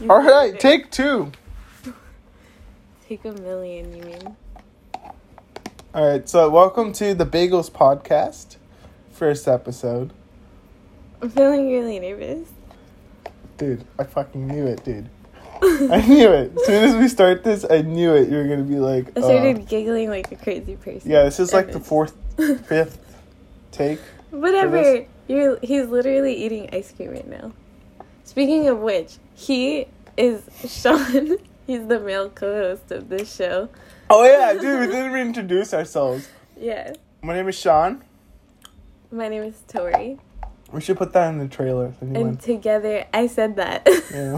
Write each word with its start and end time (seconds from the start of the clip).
You 0.00 0.10
All 0.10 0.22
right, 0.22 0.58
take 0.58 0.90
two. 0.90 1.30
take 3.08 3.24
a 3.24 3.30
million. 3.30 3.96
You 3.96 4.02
mean? 4.02 4.36
All 5.94 6.10
right, 6.10 6.28
so 6.28 6.50
welcome 6.50 6.92
to 6.94 7.14
the 7.14 7.24
Bagels 7.24 7.70
podcast, 7.70 8.56
first 9.12 9.46
episode. 9.46 10.12
I'm 11.22 11.30
feeling 11.30 11.70
really 11.70 12.00
nervous. 12.00 12.48
Dude, 13.56 13.84
I 13.96 14.02
fucking 14.02 14.48
knew 14.48 14.66
it, 14.66 14.82
dude. 14.84 15.08
I 15.62 16.04
knew 16.08 16.28
it. 16.32 16.52
As 16.58 16.66
soon 16.66 16.84
as 16.84 16.96
we 16.96 17.06
start 17.06 17.44
this, 17.44 17.64
I 17.70 17.82
knew 17.82 18.14
it. 18.14 18.28
You 18.28 18.38
were 18.38 18.48
gonna 18.48 18.64
be 18.64 18.80
like, 18.80 19.16
I 19.16 19.20
uh, 19.20 19.24
started 19.24 19.68
giggling 19.68 20.10
like 20.10 20.32
a 20.32 20.36
crazy 20.36 20.74
person. 20.74 21.08
yeah, 21.08 21.22
this 21.22 21.38
is 21.38 21.52
like 21.52 21.70
the 21.70 21.78
fourth, 21.78 22.16
fifth 22.36 22.98
take. 23.70 24.00
Whatever. 24.32 25.06
You're. 25.28 25.60
He's 25.62 25.86
literally 25.86 26.34
eating 26.34 26.68
ice 26.72 26.92
cream 26.92 27.12
right 27.12 27.28
now. 27.28 27.52
Speaking 28.34 28.66
of 28.66 28.80
which, 28.80 29.18
he 29.32 29.86
is 30.16 30.42
Sean. 30.66 31.36
He's 31.68 31.86
the 31.86 32.00
male 32.00 32.30
co-host 32.30 32.90
of 32.90 33.08
this 33.08 33.32
show. 33.32 33.68
Oh 34.10 34.24
yeah, 34.24 34.54
dude, 34.54 34.80
we 34.80 34.86
didn't 34.86 35.06
even 35.06 35.28
introduce 35.28 35.72
ourselves. 35.72 36.28
Yeah. 36.58 36.94
My 37.22 37.34
name 37.34 37.46
is 37.46 37.56
Sean. 37.56 38.02
My 39.12 39.28
name 39.28 39.44
is 39.44 39.62
Tori, 39.68 40.18
We 40.72 40.80
should 40.80 40.96
put 40.96 41.12
that 41.12 41.28
in 41.28 41.38
the 41.38 41.46
trailer. 41.46 41.94
and 42.00 42.40
together 42.40 43.06
I 43.14 43.28
said 43.28 43.54
that. 43.54 43.88
Yeah. 44.12 44.36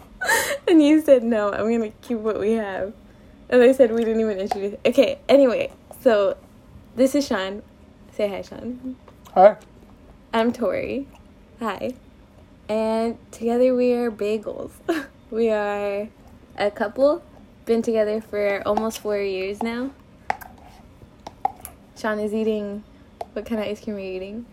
and 0.68 0.82
you 0.82 1.02
said 1.02 1.22
no. 1.22 1.52
I'm 1.52 1.70
gonna 1.70 1.92
keep 2.00 2.20
what 2.20 2.40
we 2.40 2.52
have. 2.52 2.94
And 3.50 3.62
I 3.62 3.72
said 3.72 3.92
we 3.92 4.04
didn't 4.04 4.22
even 4.22 4.38
introduce. 4.38 4.78
Okay. 4.86 5.18
Anyway, 5.28 5.70
so 6.00 6.38
this 6.96 7.14
is 7.14 7.26
Sean. 7.26 7.62
Say 8.16 8.26
hi, 8.26 8.40
Sean. 8.40 8.96
Hi. 9.34 9.56
I'm 10.32 10.50
Tori. 10.50 11.06
Hi. 11.60 11.92
And 12.68 13.16
together 13.30 13.74
we 13.74 13.92
are 13.94 14.10
bagels. 14.10 14.70
we 15.30 15.50
are 15.50 16.08
a 16.56 16.70
couple. 16.70 17.22
Been 17.64 17.82
together 17.82 18.20
for 18.20 18.62
almost 18.66 19.00
four 19.00 19.18
years 19.18 19.62
now. 19.62 19.90
Sean 21.98 22.18
is 22.18 22.32
eating. 22.34 22.84
What 23.32 23.46
kind 23.46 23.60
of 23.60 23.66
ice 23.66 23.82
cream 23.82 23.96
are 23.96 24.00
you 24.00 24.12
eating? 24.12 24.46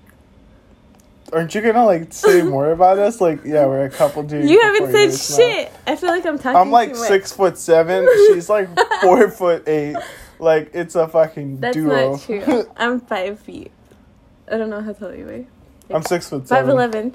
Aren't 1.33 1.55
you 1.55 1.61
gonna 1.61 1.85
like 1.85 2.13
say 2.13 2.41
more 2.43 2.71
about 2.71 2.99
us? 2.99 3.19
Like, 3.19 3.43
yeah, 3.43 3.65
we're 3.65 3.85
a 3.85 3.89
couple 3.89 4.23
dudes. 4.23 4.49
You 4.49 4.61
haven't 4.61 4.91
said 4.91 4.99
years 5.05 5.29
now. 5.31 5.35
shit. 5.37 5.71
I 5.87 5.95
feel 5.95 6.09
like 6.09 6.25
I'm 6.25 6.37
talking. 6.37 6.55
I'm 6.59 6.71
like 6.71 6.95
six 6.95 7.31
foot 7.31 7.57
seven. 7.57 8.07
She's 8.27 8.49
like 8.49 8.69
four 9.01 9.29
foot 9.31 9.67
eight. 9.67 9.95
Like 10.39 10.71
it's 10.73 10.95
a 10.95 11.07
fucking 11.07 11.61
That's 11.61 11.75
duo. 11.75 12.11
not 12.11 12.21
true. 12.21 12.69
I'm 12.77 12.99
five 12.99 13.39
feet. 13.39 13.71
I 14.51 14.57
don't 14.57 14.69
know 14.69 14.81
how 14.81 14.93
tall 14.93 15.13
you 15.15 15.27
are. 15.89 15.95
I'm 15.95 16.03
six 16.03 16.29
foot 16.29 16.47
Five 16.47 16.67
seven. 16.67 16.71
eleven. 16.71 17.13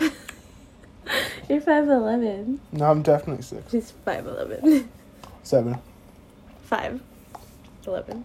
You're 1.48 1.61
five 1.61 1.89
eleven. 1.89 2.61
No, 2.72 2.91
I'm 2.91 3.03
definitely 3.03 3.42
six 3.42 3.70
She's 3.70 3.91
five 4.05 4.27
eleven. 4.27 4.89
seven. 5.42 5.78
Five 6.62 7.00
eleven. 7.86 8.25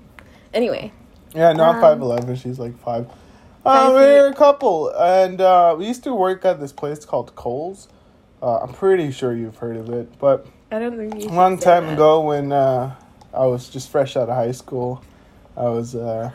Anyway, 0.54 0.92
Yeah, 1.34 1.52
no, 1.54 1.64
I'm 1.66 1.76
Um, 1.76 1.82
five 1.82 2.02
eleven. 2.02 2.36
She's 2.36 2.60
like 2.60 2.78
five. 2.80 3.08
Five 3.64 3.90
Uh, 3.92 3.94
we're 3.94 4.28
a 4.28 4.34
couple, 4.34 4.90
and 4.90 5.42
uh, 5.42 5.76
we 5.78 5.88
used 5.88 6.04
to 6.04 6.14
work 6.14 6.46
at 6.46 6.60
this 6.60 6.72
place 6.72 7.04
called 7.04 7.36
Kohl's. 7.36 7.88
Uh, 8.42 8.58
I'm 8.60 8.74
pretty 8.74 9.12
sure 9.12 9.36
you've 9.36 9.58
heard 9.58 9.76
of 9.78 9.90
it, 9.90 10.20
but 10.20 10.46
I 10.72 10.78
don't 10.80 10.96
think 10.98 11.24
you. 11.24 11.30
a 11.30 11.34
long 11.34 11.58
time 11.58 11.90
ago 11.90 12.22
when 12.22 12.52
uh, 12.52 12.94
I 13.34 13.46
was 13.48 13.70
just 13.70 13.90
fresh 13.90 14.16
out 14.16 14.30
of 14.30 14.36
high 14.36 14.52
school, 14.52 15.04
I 15.58 15.64
was 15.70 15.96
uh, 15.96 16.30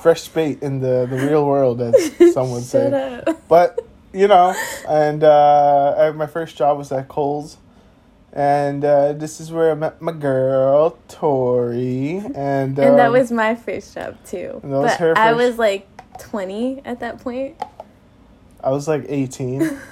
fresh 0.00 0.26
bait 0.28 0.60
in 0.62 0.80
the, 0.80 1.06
the 1.08 1.16
real 1.28 1.46
world, 1.46 1.80
as 1.80 2.34
some 2.34 2.50
would 2.50 2.64
say. 2.64 2.90
Shut 2.90 3.28
up. 3.28 3.48
But 3.48 3.78
you 4.12 4.28
know, 4.28 4.54
and 4.88 5.24
uh, 5.24 5.94
I, 5.98 6.10
my 6.12 6.26
first 6.26 6.56
job 6.56 6.78
was 6.78 6.92
at 6.92 7.08
Kohl's, 7.08 7.56
and 8.32 8.84
uh, 8.84 9.12
this 9.14 9.40
is 9.40 9.50
where 9.52 9.70
I 9.70 9.74
met 9.74 10.00
my 10.02 10.12
girl 10.12 10.98
Tori, 11.08 12.18
and 12.18 12.78
and 12.78 12.98
that 12.98 13.06
um, 13.06 13.12
was 13.12 13.32
my 13.32 13.54
first 13.54 13.94
job 13.94 14.16
too. 14.24 14.60
and 14.62 14.72
that 14.72 14.78
was 14.78 14.90
but 14.92 15.00
her 15.00 15.18
I 15.18 15.32
was 15.32 15.58
like 15.58 15.88
twenty 16.18 16.82
at 16.84 17.00
that 17.00 17.20
point. 17.20 17.56
I 18.62 18.70
was 18.70 18.86
like 18.88 19.06
eighteen. 19.08 19.78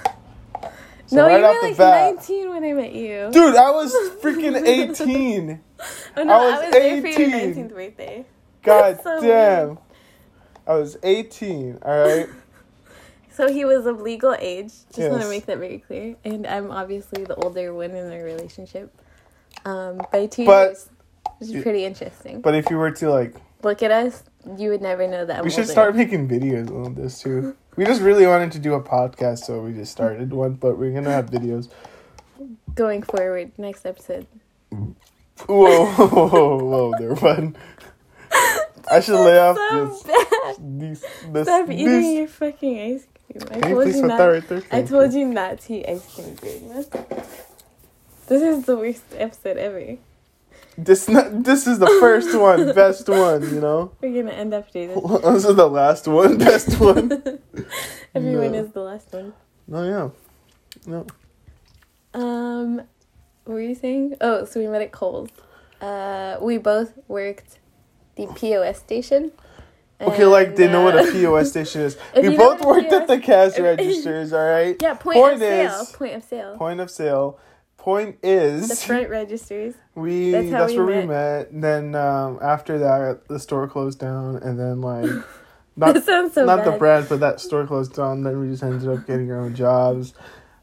So 1.07 1.17
no, 1.17 1.27
right 1.27 1.39
you 1.39 1.43
were 1.43 1.67
like 1.67 1.77
bat- 1.77 2.15
nineteen 2.15 2.49
when 2.51 2.63
I 2.63 2.71
met 2.71 2.93
you. 2.93 3.29
Dude, 3.33 3.57
I 3.57 3.71
was 3.71 3.93
freaking 4.21 4.55
eighteen. 4.65 5.59
oh 6.15 6.23
no, 6.23 6.33
I 6.33 6.37
I 6.37 6.45
was 6.45 6.61
was, 6.63 6.71
there 6.71 7.01
for 7.01 7.07
your 7.07 7.27
18. 7.27 7.31
nineteenth 7.31 7.73
birthday. 7.73 8.25
God 8.63 8.99
so 9.03 9.19
damn. 9.21 9.67
weird. 9.67 9.77
I 10.65 10.75
was 10.75 10.97
eighteen. 11.03 11.79
All 11.81 11.99
right. 11.99 12.29
So 13.33 13.51
he 13.51 13.65
was 13.65 13.85
of 13.85 14.01
legal 14.01 14.35
age. 14.37 14.73
Just 14.93 15.09
want 15.09 15.21
to 15.23 15.29
make 15.29 15.45
that 15.45 15.57
very 15.57 15.79
clear. 15.79 16.15
And 16.25 16.45
I'm 16.45 16.69
obviously 16.71 17.23
the 17.23 17.35
older 17.35 17.73
one 17.73 17.91
in 17.91 18.09
the 18.09 18.17
relationship. 18.23 18.93
Um, 19.65 20.01
by 20.11 20.25
two 20.27 20.45
But- 20.45 20.67
years, 20.69 20.89
which 21.39 21.49
is 21.51 21.63
pretty 21.63 21.85
interesting. 21.85 22.41
But 22.41 22.55
if 22.55 22.69
you 22.69 22.77
were 22.77 22.91
to 22.91 23.09
like, 23.09 23.35
Look 23.63 23.83
at 23.83 23.91
us, 23.91 24.23
you 24.57 24.69
would 24.69 24.81
never 24.81 25.07
know 25.07 25.23
that. 25.25 25.43
We 25.43 25.51
should 25.51 25.59
older. 25.61 25.71
start 25.71 25.95
making 25.95 26.27
videos 26.27 26.69
on 26.71 26.95
this 26.95 27.19
too. 27.21 27.55
We 27.77 27.85
just 27.85 28.01
really 28.01 28.27
wanted 28.27 28.51
to 28.53 28.59
do 28.59 28.73
a 28.73 28.81
podcast, 28.83 29.45
so 29.45 29.61
we 29.61 29.71
just 29.71 29.93
started 29.93 30.33
one. 30.33 30.55
But 30.55 30.77
we're 30.77 30.91
gonna 30.91 31.11
have 31.11 31.29
videos. 31.29 31.69
going 32.75 33.01
forward. 33.01 33.51
Next 33.57 33.85
episode. 33.85 34.27
Whoa, 34.71 35.85
whoa, 35.85 36.07
whoa, 36.27 36.57
whoa 36.65 36.93
there, 36.99 37.15
bud. 37.15 37.55
I 38.91 38.99
should 38.99 39.15
lay 39.23 39.39
off 39.39 39.55
so 39.57 39.85
this. 39.87 40.03
bad. 40.03 40.55
These, 40.81 41.05
this, 41.31 41.47
Stop 41.47 41.67
these. 41.67 41.79
eating 41.79 42.17
your 42.17 42.27
fucking 42.27 42.79
ice 42.81 43.05
cream. 43.05 43.10
I 43.51 43.59
Can 43.59 43.61
told 43.73 43.87
you 43.87 44.01
not. 44.07 44.19
right? 44.19 44.63
I 44.71 44.81
told 44.83 45.13
you 45.13 45.25
not 45.25 45.59
to 45.61 45.73
eat 45.73 45.85
ice 45.87 46.13
cream 46.13 46.35
this. 46.35 46.89
Is 48.29 48.65
the 48.65 48.77
worst 48.77 49.03
episode 49.17 49.57
ever. 49.57 49.97
This 50.77 51.09
not, 51.09 51.43
this 51.43 51.67
is 51.67 51.79
the 51.79 51.87
first 51.99 52.33
one, 52.37 52.73
best 52.75 53.09
one. 53.09 53.41
You 53.43 53.59
know, 53.59 53.91
We're 54.01 54.23
gonna 54.23 54.33
end 54.35 54.53
after 54.53 54.87
this. 54.87 54.97
this 55.21 55.45
is 55.45 55.55
the 55.55 55.67
last 55.69 56.07
one, 56.07 56.37
best 56.37 56.79
one. 56.79 57.11
Everyone 58.15 58.51
No. 58.53 58.63
is 58.63 58.71
the 58.71 58.79
last 58.81 59.11
one. 59.11 59.33
No, 59.67 59.83
yeah, 59.83 60.09
no. 60.85 61.05
Um, 62.13 62.77
what 63.45 63.53
were 63.55 63.61
you 63.61 63.75
saying? 63.75 64.15
Oh, 64.21 64.45
so 64.45 64.59
we 64.61 64.67
met 64.67 64.81
at 64.81 64.91
Kohl's. 64.93 65.29
Uh, 65.81 66.37
we 66.41 66.57
both 66.57 66.93
worked 67.09 67.59
the 68.15 68.27
POS 68.27 68.79
station. 68.79 69.31
Okay, 70.01 70.25
like 70.25 70.55
they 70.55 70.67
know 70.67 70.83
what 70.83 70.95
uh, 70.95 71.03
a 71.03 71.11
POS 71.11 71.49
station 71.49 71.81
is. 71.81 71.97
We 72.15 72.35
both 72.35 72.63
worked 72.65 72.91
at 72.91 73.07
the 73.07 73.19
cash 73.19 73.57
registers. 73.59 74.33
All 74.33 74.45
right. 74.45 74.75
Yeah, 74.81 74.93
point, 74.95 75.17
Point 75.17 75.33
of 75.35 75.39
sale. 75.39 75.81
is- 75.81 75.91
Point 75.91 76.13
of 76.15 76.23
sale. 76.23 76.57
Point 76.57 76.79
of 76.79 76.91
sale. 76.91 77.39
Point 77.77 78.17
is 78.21 78.69
the 78.69 78.75
front 78.75 79.09
registers. 79.09 79.73
we. 79.95 80.31
That's 80.31 80.49
That's, 80.51 80.71
we 80.73 80.77
where 80.77 80.85
we 80.85 80.93
met. 80.93 81.07
met. 81.07 81.51
And 81.51 81.63
then 81.63 81.95
um, 81.95 82.37
after 82.41 82.77
that, 82.79 83.27
the 83.27 83.39
store 83.39 83.67
closed 83.67 83.99
down, 83.99 84.35
and 84.37 84.59
then 84.59 84.81
like. 84.81 85.09
Not, 85.77 85.93
that 85.93 86.03
sounds 86.03 86.33
so 86.33 86.43
not 86.45 86.57
bad. 86.65 86.73
the 86.73 86.77
brand, 86.77 87.07
but 87.09 87.21
that 87.21 87.39
store 87.39 87.65
closed 87.65 87.95
down. 87.95 88.23
Then 88.23 88.39
we 88.39 88.49
just 88.49 88.61
ended 88.61 88.89
up 88.89 89.07
getting 89.07 89.31
our 89.31 89.39
own 89.39 89.55
jobs. 89.55 90.13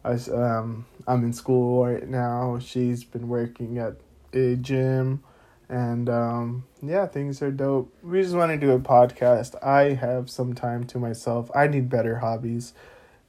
I 0.05 0.13
um, 0.31 0.85
I'm 1.07 1.25
in 1.25 1.33
school 1.33 1.85
right 1.85 2.07
now. 2.07 2.59
She's 2.61 3.05
been 3.05 3.27
working 3.27 3.79
at 3.79 3.95
a 4.35 4.55
gym, 4.57 5.25
and 5.69 6.09
um, 6.09 6.65
yeah, 6.83 7.07
things 7.07 7.43
are 7.43 7.51
dope. 7.51 7.93
We 8.03 8.23
just 8.23 8.35
want 8.35 8.51
to 8.53 8.59
do 8.59 8.73
a 8.73 8.79
podcast. 8.79 9.55
I 9.65 9.95
have 9.95 10.31
some 10.31 10.55
time 10.55 10.85
to 10.85 10.99
myself. 10.99 11.51
I 11.55 11.67
need 11.67 11.89
better 11.89 12.19
hobbies, 12.19 12.73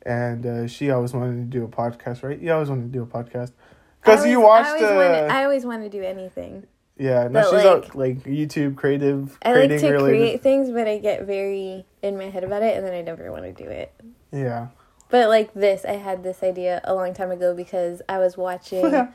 and 0.03 0.45
uh, 0.45 0.67
she 0.67 0.89
always 0.91 1.13
wanted 1.13 1.35
to 1.51 1.57
do 1.59 1.63
a 1.63 1.67
podcast, 1.67 2.23
right? 2.23 2.39
You 2.39 2.51
always 2.53 2.69
wanted 2.69 2.91
to 2.91 2.97
do 2.99 3.03
a 3.03 3.05
podcast 3.07 3.51
because 4.01 4.25
you 4.25 4.41
watched. 4.41 4.67
I 4.67 4.69
always, 4.69 4.83
uh, 4.83 4.95
wanna, 4.95 5.33
I 5.33 5.43
always 5.43 5.65
want 5.65 5.83
to 5.83 5.89
do 5.89 6.03
anything. 6.03 6.65
yeah, 6.97 7.27
no, 7.29 7.43
she's 7.43 7.63
like- 7.65 7.93
a, 7.93 7.97
like 7.97 8.23
YouTube 8.23 8.75
creative, 8.77 9.37
I 9.43 9.53
like 9.53 9.69
to 9.79 9.89
related. 9.91 10.17
create 10.17 10.43
things, 10.43 10.69
but 10.71 10.87
I 10.87 10.97
get 10.99 11.23
very 11.25 11.85
in 12.01 12.17
my 12.17 12.29
head 12.29 12.43
about 12.43 12.61
it, 12.63 12.75
and 12.77 12.85
then 12.85 12.93
I 12.93 13.01
never 13.01 13.31
want 13.31 13.43
to 13.43 13.51
do 13.53 13.69
it. 13.69 13.93
Yeah. 14.31 14.67
But 15.09 15.27
like 15.29 15.53
this, 15.55 15.85
I 15.85 15.93
had 15.93 16.23
this 16.23 16.43
idea 16.43 16.81
a 16.83 16.93
long 16.93 17.13
time 17.15 17.31
ago 17.31 17.55
because 17.55 18.01
I 18.07 18.19
was 18.19 18.37
watching 18.47 19.09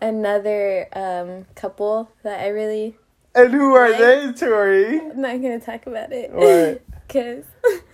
another 0.00 0.88
um, 0.92 1.46
couple 1.54 2.10
that 2.22 2.40
I 2.40 2.48
really. 2.48 2.96
And 3.34 3.52
who 3.52 3.74
are 3.74 3.90
Like- 3.90 3.98
they, 3.98 4.32
Tori? 4.32 4.98
I'm 5.00 5.20
not 5.20 5.40
gonna 5.40 5.60
talk 5.60 5.86
about 5.86 6.12
it. 6.12 6.32
What? 6.32 6.82
Cause 7.08 7.44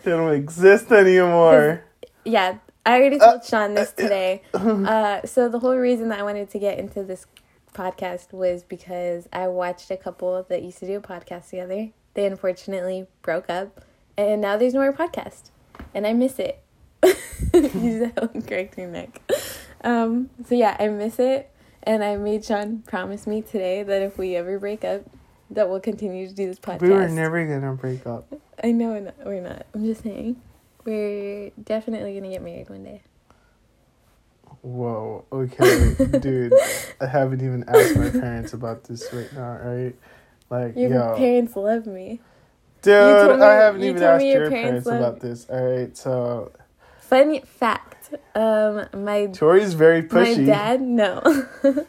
They 0.03 0.11
don't 0.13 0.33
exist 0.35 0.91
anymore. 0.93 1.83
yeah, 2.25 2.59
I 2.85 2.99
already 2.99 3.19
Uh, 3.21 3.31
told 3.33 3.45
Sean 3.45 3.75
this 3.75 3.93
today. 3.93 4.43
Uh, 4.55 5.21
so 5.25 5.49
the 5.49 5.59
whole 5.59 5.77
reason 5.77 6.09
that 6.11 6.19
I 6.21 6.23
wanted 6.23 6.51
to 6.51 6.59
get 6.59 6.79
into 6.79 7.03
this 7.03 7.27
podcast 7.75 8.33
was 8.33 8.63
because 8.63 9.29
I 9.33 9.49
watched 9.49 9.91
a 9.91 9.97
couple 9.97 10.43
that 10.49 10.63
used 10.63 10.79
to 10.79 10.87
do 10.87 10.97
a 10.97 11.01
podcast 11.01 11.51
together. 11.51 11.89
They 12.15 12.27
unfortunately 12.27 13.07
broke 13.23 13.51
up, 13.51 13.83
and 14.17 14.41
now 14.41 14.57
there's 14.57 14.73
no 14.75 14.81
more 14.81 14.93
podcast, 14.93 15.51
and 15.95 16.07
I 16.07 16.13
miss 16.15 16.39
it. 16.39 16.63
That 17.53 18.45
correcting 18.47 18.93
neck. 18.93 19.21
Um, 19.85 20.31
so 20.49 20.55
yeah, 20.55 20.77
I 20.79 20.89
miss 20.89 21.19
it, 21.19 21.51
and 21.87 22.03
I 22.05 22.17
made 22.17 22.45
Sean 22.45 22.83
promise 22.83 23.27
me 23.27 23.43
today 23.43 23.83
that 23.83 24.03
if 24.03 24.19
we 24.19 24.37
ever 24.37 24.59
break 24.59 24.85
up, 24.85 25.03
that 25.51 25.69
we'll 25.69 25.81
continue 25.81 26.27
to 26.29 26.35
do 26.35 26.47
this 26.47 26.59
podcast. 26.59 26.83
We 26.83 26.91
were 26.91 27.09
never 27.09 27.47
gonna 27.47 27.75
break 27.75 28.07
up. 28.07 28.27
I 28.63 28.73
know 28.73 28.89
we're 28.89 29.01
not, 29.01 29.15
we're 29.25 29.41
not. 29.41 29.67
I'm 29.75 29.85
just 29.85 30.03
saying, 30.03 30.41
we're 30.85 31.51
definitely 31.63 32.15
gonna 32.15 32.31
get 32.31 32.43
married 32.43 32.69
one 32.69 32.85
day. 32.85 33.03
Whoa. 34.63 35.25
Okay, 35.31 35.95
dude. 36.21 36.53
I 37.01 37.07
haven't 37.07 37.41
even 37.41 37.65
asked 37.69 37.97
my 37.97 38.11
parents 38.11 38.53
about 38.53 38.85
this 38.85 39.09
right 39.13 39.33
now. 39.33 39.59
Right? 39.63 39.95
Like, 40.51 40.77
Your 40.77 40.91
yo, 40.91 41.15
parents 41.17 41.55
love 41.57 41.87
me. 41.87 42.21
dude. 42.83 43.39
me- 43.39 43.45
I 43.45 43.53
haven't 43.55 43.83
even 43.85 44.03
asked 44.03 44.25
your 44.25 44.43
your 44.43 44.51
parents 44.51 44.85
parents 44.85 44.87
about 44.89 45.21
this. 45.21 45.47
All 45.49 45.63
right. 45.63 45.97
So 45.97 46.51
Fun 47.01 47.41
fact. 47.43 47.86
Um, 48.35 48.87
my 49.05 49.27
Tori's 49.27 49.75
very 49.75 50.03
pushy. 50.03 50.39
my 50.41 50.45
dad 50.45 50.81
no. 50.81 51.21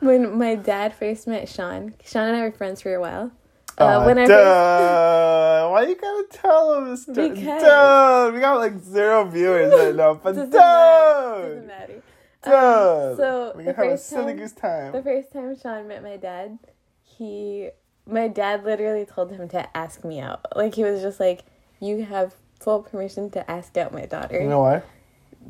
when 0.00 0.36
my 0.38 0.54
dad 0.54 0.94
first 0.94 1.26
met 1.26 1.48
Sean, 1.48 1.94
Sean 2.04 2.28
and 2.28 2.36
I 2.36 2.42
were 2.42 2.52
friends 2.52 2.80
for 2.82 2.94
a 2.94 3.00
while. 3.00 3.30
Uh, 3.78 3.84
Aw, 3.84 4.06
when 4.06 4.18
I 4.18 4.26
duh. 4.26 5.68
Why 5.70 5.82
you 5.86 5.94
gotta 5.96 6.26
tell 6.30 6.74
him 6.78 6.90
this? 6.90 7.04
Dude, 7.06 7.34
Because- 7.34 7.62
dude, 7.62 8.34
we 8.34 8.40
got 8.40 8.58
like 8.58 8.78
zero 8.80 9.24
viewers 9.24 9.72
right 9.72 9.94
now, 9.94 10.14
but 10.14 10.32
Doesn't 10.34 10.50
dude, 10.50 10.60
matter. 10.60 11.48
Doesn't 11.48 11.66
matter. 11.66 12.02
dude, 12.42 12.52
Um, 12.52 13.16
so 13.16 13.52
we 13.56 13.64
the 13.64 13.72
have 13.72 13.78
a 13.86 13.90
first 13.90 14.06
silly 14.08 14.32
time- 14.32 14.36
goose 14.38 14.52
time. 14.52 14.92
The 14.92 15.02
first 15.02 15.32
time 15.32 15.56
Sean 15.58 15.88
met 15.88 16.02
my 16.02 16.16
dad, 16.16 16.58
he 17.02 17.70
my 18.06 18.28
dad 18.28 18.64
literally 18.64 19.04
told 19.06 19.30
him 19.30 19.48
to 19.50 19.76
ask 19.76 20.04
me 20.04 20.20
out. 20.20 20.44
Like 20.56 20.74
he 20.74 20.82
was 20.84 21.00
just 21.00 21.20
like, 21.20 21.44
"You 21.80 22.04
have 22.04 22.34
full 22.58 22.82
permission 22.82 23.30
to 23.30 23.48
ask 23.50 23.76
out 23.78 23.92
my 23.92 24.04
daughter," 24.06 24.40
you 24.40 24.48
know 24.48 24.60
why? 24.60 24.82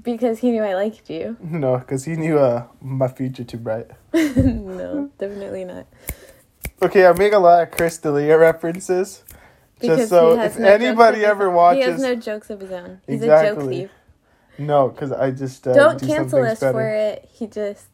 Because 0.02 0.38
he 0.40 0.50
knew 0.50 0.62
I 0.62 0.74
liked 0.74 1.08
you. 1.10 1.36
No, 1.42 1.78
because 1.78 2.04
he 2.04 2.16
knew 2.16 2.38
uh 2.38 2.66
my 2.80 3.08
future 3.08 3.44
too 3.44 3.58
bright. 3.58 3.86
no, 4.14 5.10
definitely 5.18 5.64
not. 5.64 5.86
Okay, 6.82 7.06
I 7.06 7.12
make 7.12 7.32
a 7.32 7.38
lot 7.38 7.62
of 7.62 7.70
Chris 7.70 7.98
D'Elia 7.98 8.38
references. 8.38 9.22
Because 9.80 9.98
Just 10.00 10.10
so 10.10 10.38
if 10.38 10.58
no 10.58 10.68
anybody 10.68 11.24
ever 11.24 11.50
watches, 11.50 11.84
he 11.84 11.90
has 11.90 12.02
no 12.02 12.14
jokes 12.14 12.50
of 12.50 12.60
his 12.60 12.70
own. 12.70 13.00
He's 13.06 13.22
a 13.22 13.26
joke 13.26 13.68
thief. 13.68 13.90
no, 14.58 14.88
because 14.88 15.10
I 15.12 15.30
just 15.30 15.66
uh, 15.66 15.72
Don't 15.72 15.98
do 15.98 16.06
cancel 16.06 16.42
us 16.42 16.60
better. 16.60 16.72
for 16.72 16.86
it. 16.88 17.28
He 17.32 17.46
just 17.46 17.88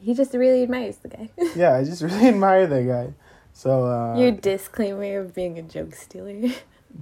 he 0.00 0.14
just 0.14 0.34
really 0.34 0.62
admires 0.64 0.96
the 0.98 1.08
guy. 1.08 1.30
Yeah, 1.56 1.74
I 1.74 1.84
just 1.84 2.02
really 2.02 2.28
admire 2.28 2.66
that 2.66 2.86
guy. 2.86 3.14
So, 3.52 3.86
uh, 3.86 4.18
Your 4.18 4.32
disclaimer 4.32 5.20
of 5.20 5.34
being 5.34 5.58
a 5.58 5.62
joke 5.62 5.94
stealer. 5.94 6.50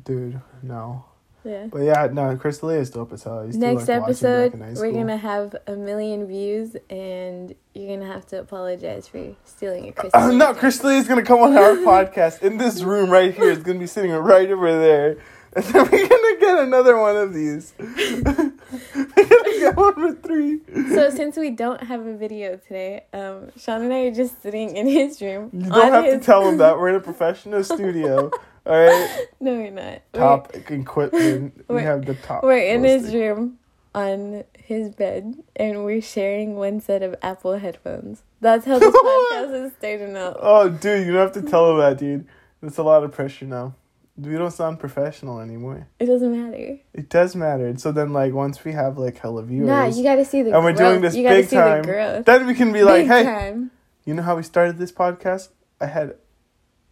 dude, 0.04 0.40
no. 0.62 1.04
Yeah. 1.44 1.66
But 1.70 1.82
yeah, 1.82 2.08
no, 2.10 2.36
Chris 2.36 2.58
D'Elia 2.58 2.80
is 2.80 2.90
dope 2.90 3.12
as 3.12 3.22
hell. 3.22 3.40
I 3.40 3.44
used 3.44 3.60
to, 3.60 3.66
Next 3.66 3.88
like, 3.88 4.02
episode, 4.02 4.52
back 4.52 4.60
in 4.60 4.74
high 4.74 4.80
we're 4.80 4.92
gonna 4.92 5.16
have 5.16 5.54
a 5.66 5.76
million 5.76 6.26
views, 6.26 6.76
and 6.88 7.54
you're 7.74 7.96
gonna 7.96 8.10
have 8.10 8.26
to 8.28 8.40
apologize 8.40 9.08
for 9.08 9.34
stealing 9.44 9.88
a 9.88 9.92
Chris. 9.92 10.12
Uh, 10.14 10.30
no. 10.30 10.54
Chris 10.54 10.78
D'Elia 10.78 10.98
is 10.98 11.08
gonna 11.08 11.22
come 11.22 11.40
on 11.40 11.56
our 11.56 11.72
podcast 11.76 12.42
in 12.42 12.56
this 12.56 12.82
room 12.82 13.10
right 13.10 13.34
here. 13.34 13.50
It's 13.50 13.62
gonna 13.62 13.78
be 13.78 13.86
sitting 13.86 14.10
right 14.12 14.50
over 14.50 14.72
there, 14.72 15.18
and 15.56 15.64
then 15.64 15.88
we're 15.90 16.08
gonna 16.08 16.40
get 16.40 16.58
another 16.60 16.98
one 16.98 17.16
of 17.16 17.34
these. 17.34 17.74
we're 17.78 18.22
gonna 18.22 19.58
get 19.58 19.76
one 19.76 19.94
for 19.94 20.12
three. 20.14 20.60
So 20.88 21.10
since 21.10 21.36
we 21.36 21.50
don't 21.50 21.82
have 21.82 22.06
a 22.06 22.16
video 22.16 22.56
today, 22.56 23.04
um, 23.12 23.50
Sean 23.58 23.82
and 23.82 23.92
I 23.92 24.06
are 24.06 24.14
just 24.14 24.40
sitting 24.42 24.76
in 24.76 24.86
his 24.86 25.20
room. 25.20 25.50
you 25.52 25.68
don't 25.68 25.92
have 25.92 26.06
to 26.06 26.20
tell 26.20 26.48
him 26.48 26.56
that 26.58 26.78
we're 26.78 26.88
in 26.88 26.94
a 26.94 27.00
professional 27.00 27.62
studio. 27.62 28.30
All 28.66 28.72
right, 28.82 29.26
No, 29.40 29.52
we're 29.56 29.70
not. 29.70 29.84
We're- 29.84 30.00
top 30.12 30.54
equipment. 30.54 31.64
We 31.68 31.74
we're- 31.76 31.84
have 31.84 32.06
the 32.06 32.14
top. 32.14 32.42
We're 32.42 32.58
in 32.58 32.82
his 32.84 33.04
mostly. 33.04 33.20
room 33.20 33.58
on 33.94 34.44
his 34.58 34.90
bed, 34.94 35.36
and 35.56 35.84
we're 35.84 36.00
sharing 36.00 36.56
one 36.56 36.80
set 36.80 37.02
of 37.02 37.14
Apple 37.22 37.58
headphones. 37.58 38.22
That's 38.40 38.64
how 38.64 38.78
this 38.78 38.94
podcast 38.94 39.66
is 39.66 39.72
starting 39.78 40.16
out. 40.16 40.38
Oh, 40.40 40.68
dude, 40.68 41.06
you 41.06 41.12
don't 41.12 41.20
have 41.20 41.32
to 41.44 41.48
tell 41.48 41.70
him 41.72 41.78
that, 41.78 41.98
dude. 41.98 42.26
It's 42.62 42.78
a 42.78 42.82
lot 42.82 43.04
of 43.04 43.12
pressure 43.12 43.44
now. 43.44 43.74
We 44.16 44.32
don't 44.36 44.52
sound 44.52 44.78
professional 44.78 45.40
anymore. 45.40 45.88
It 45.98 46.06
doesn't 46.06 46.30
matter. 46.32 46.78
It 46.92 47.08
does 47.08 47.34
matter. 47.34 47.76
So 47.78 47.90
then, 47.92 48.12
like, 48.12 48.32
once 48.32 48.64
we 48.64 48.70
have 48.72 48.96
like 48.96 49.18
hella 49.18 49.42
viewers, 49.42 49.66
Nah, 49.66 49.86
you 49.86 50.02
gotta 50.04 50.24
see 50.24 50.42
the 50.42 50.54
and 50.54 50.64
we're 50.64 50.72
growth. 50.72 50.90
doing 50.92 51.00
this 51.02 51.16
you 51.16 51.28
big 51.28 51.48
see 51.48 51.56
time, 51.56 51.82
the 51.82 52.22
then 52.24 52.46
we 52.46 52.54
can 52.54 52.72
be 52.72 52.84
like, 52.84 53.02
Big 53.02 53.08
hey, 53.08 53.24
time. 53.24 53.70
You 54.04 54.14
know 54.14 54.22
how 54.22 54.36
we 54.36 54.42
started 54.44 54.78
this 54.78 54.92
podcast? 54.92 55.48
I 55.80 55.86
had 55.86 56.14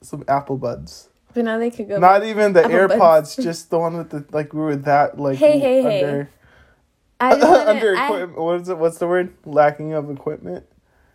some 0.03 0.25
Apple 0.27 0.57
Buds. 0.59 1.09
But 1.35 1.45
now 1.45 1.59
they 1.59 1.71
could 1.71 1.89
go. 1.89 1.99
Not 1.99 2.25
even 2.25 2.53
the 2.53 2.63
AirPods, 2.63 3.43
just 3.43 3.71
the 3.71 3.79
one 3.79 3.97
with 3.97 4.11
the 4.11 4.25
like 4.33 4.53
we 4.53 4.61
were 4.61 4.77
that 4.77 5.19
like 5.19 5.39
Hey, 5.39 5.59
hey, 5.59 5.83
hey. 5.83 6.03
under 6.05 6.29
I 7.21 7.35
just 7.37 7.47
wanna, 7.49 7.71
under 7.71 7.97
I- 7.97 8.05
equipment. 8.05 8.39
What 8.39 8.61
is 8.61 8.69
it? 8.69 8.79
What's 8.79 8.99
the 8.99 9.07
word? 9.07 9.35
Lacking 9.45 9.93
of 9.95 10.11
equipment. 10.11 10.67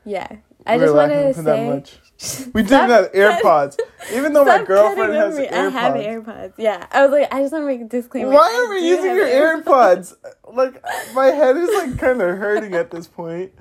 yeah, 0.05 0.27
I 0.65 0.77
We 0.77 0.83
just 0.83 0.93
lacking 0.95 1.33
to 1.35 1.41
that 1.43 1.55
say. 1.55 1.69
much. 1.69 1.99
We 2.55 2.63
didn't 2.63 2.89
have 2.89 3.11
AirPods, 3.11 3.77
even 4.11 4.33
though 4.33 4.43
my 4.43 4.63
girlfriend 4.63 5.13
has 5.13 5.37
me. 5.37 5.45
AirPods. 5.45 5.53
I 5.53 5.69
have 5.69 5.93
AirPods. 5.93 6.53
Yeah, 6.57 6.87
I 6.91 7.03
was 7.05 7.11
like, 7.11 7.31
I 7.31 7.41
just 7.41 7.53
want 7.53 7.61
to 7.61 7.67
make 7.67 7.81
a 7.81 7.83
disclaimer. 7.85 8.31
Why 8.31 8.55
are 8.65 8.69
we 8.73 8.79
using 8.87 9.15
your 9.15 9.27
AirPods? 9.27 10.15
like 10.51 10.83
my 11.13 11.27
head 11.27 11.55
is 11.57 11.69
like 11.75 11.99
kind 11.99 12.19
of 12.19 12.37
hurting 12.39 12.73
at 12.73 12.89
this 12.89 13.05
point. 13.07 13.51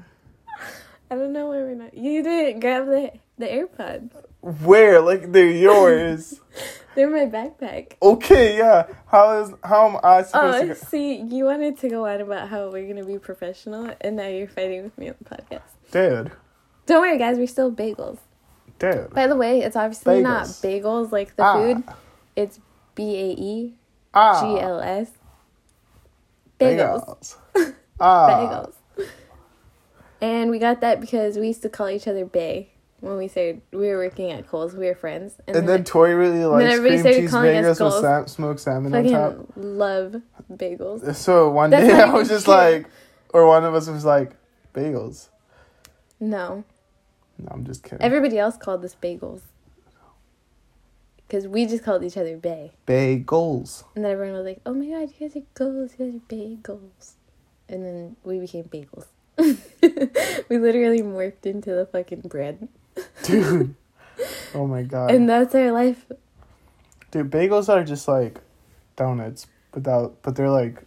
I 1.10 1.16
don't 1.16 1.34
know 1.34 1.48
why 1.48 1.56
we're 1.56 1.74
not. 1.74 1.92
You 1.94 2.22
didn't 2.22 2.60
grab 2.60 2.86
the 2.86 3.12
the 3.38 3.46
AirPods. 3.46 4.10
Where? 4.40 5.00
Like 5.00 5.32
they're 5.32 5.50
yours. 5.50 6.40
They're 6.94 7.10
my 7.10 7.26
backpack. 7.26 7.92
okay, 8.00 8.56
yeah. 8.56 8.86
How 9.06 9.42
is 9.42 9.52
how 9.62 9.86
am 9.90 10.00
I 10.02 10.22
supposed 10.22 10.64
Oh, 10.64 10.68
to? 10.68 10.74
see, 10.74 11.16
you 11.16 11.44
wanted 11.44 11.76
to 11.80 11.90
go 11.90 12.06
on 12.06 12.22
about 12.22 12.48
how 12.48 12.70
we're 12.70 12.88
gonna 12.88 13.04
be 13.04 13.18
professional, 13.18 13.94
and 14.00 14.16
now 14.16 14.28
you're 14.28 14.48
fighting 14.48 14.82
with 14.84 14.96
me 14.96 15.10
on 15.10 15.14
the 15.22 15.28
podcast. 15.28 15.60
Dude, 15.92 16.32
Don't 16.86 17.02
worry, 17.02 17.18
guys. 17.18 17.36
We're 17.36 17.48
still 17.48 17.70
bagels. 17.70 18.16
dude. 18.78 19.10
By 19.10 19.26
the 19.26 19.36
way, 19.36 19.60
it's 19.60 19.76
obviously 19.76 20.22
not 20.22 20.46
Bagels. 20.46 20.82
bagels 20.82 21.12
like 21.12 21.36
the 21.36 21.42
Ah. 21.42 21.54
food. 21.54 21.82
It's 22.34 22.60
B 22.94 23.14
A 23.14 23.28
E 23.34 23.68
G 23.68 23.74
L 24.14 24.20
S. 24.24 24.32
Ah. 24.40 24.40
G 24.40 24.60
L 24.60 24.80
S. 24.80 25.10
Bagels. 26.58 27.36
ah. 28.00 28.28
Bagels. 28.98 29.06
And 30.22 30.50
we 30.50 30.58
got 30.58 30.80
that 30.80 31.00
because 31.00 31.36
we 31.36 31.48
used 31.48 31.60
to 31.62 31.68
call 31.68 31.90
each 31.90 32.08
other 32.08 32.24
Bay 32.24 32.70
when 33.00 33.16
we 33.16 33.28
started. 33.28 33.60
We 33.72 33.88
were 33.88 33.98
working 33.98 34.30
at 34.32 34.46
Kohl's. 34.48 34.74
We 34.74 34.86
were 34.86 34.94
friends. 34.94 35.34
And 35.46 35.68
then 35.68 35.84
Tori 35.84 36.14
really 36.14 36.44
likes 36.44 36.78
cream 36.80 37.02
cheese 37.02 37.30
bagels 37.32 37.84
with 37.84 38.00
sam- 38.02 38.26
smoked 38.26 38.60
salmon 38.60 38.94
on 38.94 39.04
top. 39.08 39.32
fucking 39.48 39.78
love 39.78 40.16
bagels. 40.52 41.14
So 41.16 41.50
one 41.50 41.70
That's 41.70 41.86
day 41.88 42.00
I 42.02 42.12
was 42.12 42.28
just 42.28 42.48
like, 42.48 42.86
or 43.32 43.46
one 43.46 43.64
of 43.64 43.74
us 43.74 43.88
was 43.88 44.04
like, 44.04 44.32
bagels. 44.74 45.28
No, 46.18 46.64
No, 47.38 47.48
I'm 47.50 47.64
just 47.66 47.82
kidding. 47.82 48.00
everybody 48.00 48.38
else 48.38 48.56
called 48.56 48.84
us 48.84 48.96
bagels. 49.00 49.42
Because 51.28 51.48
we 51.48 51.66
just 51.66 51.82
called 51.82 52.04
each 52.04 52.16
other 52.16 52.36
Bay. 52.36 52.72
bagels. 52.86 53.82
And 53.96 54.04
then 54.04 54.12
everyone 54.12 54.36
was 54.36 54.44
like, 54.46 54.60
oh 54.64 54.72
my 54.74 54.86
god, 54.86 55.12
you 55.18 55.28
guys 55.28 55.36
are 55.36 55.42
goals, 55.54 55.90
you 55.98 56.06
guys 56.06 56.14
are 56.14 56.34
bagels. 56.34 57.12
And 57.68 57.84
then 57.84 58.16
we 58.22 58.38
became 58.38 58.64
bagels. 58.64 59.06
we 60.48 60.56
literally 60.58 61.02
morphed 61.02 61.44
into 61.44 61.70
the 61.74 61.84
fucking 61.84 62.20
bread. 62.22 62.68
Dude. 63.22 63.74
oh 64.54 64.66
my 64.66 64.82
god. 64.82 65.10
And 65.10 65.28
that's 65.28 65.54
our 65.54 65.72
life. 65.72 66.06
Dude, 67.10 67.30
bagels 67.30 67.68
are 67.68 67.84
just 67.84 68.08
like 68.08 68.40
donuts 68.96 69.46
without, 69.74 70.22
but 70.22 70.36
they're 70.36 70.50
like, 70.50 70.82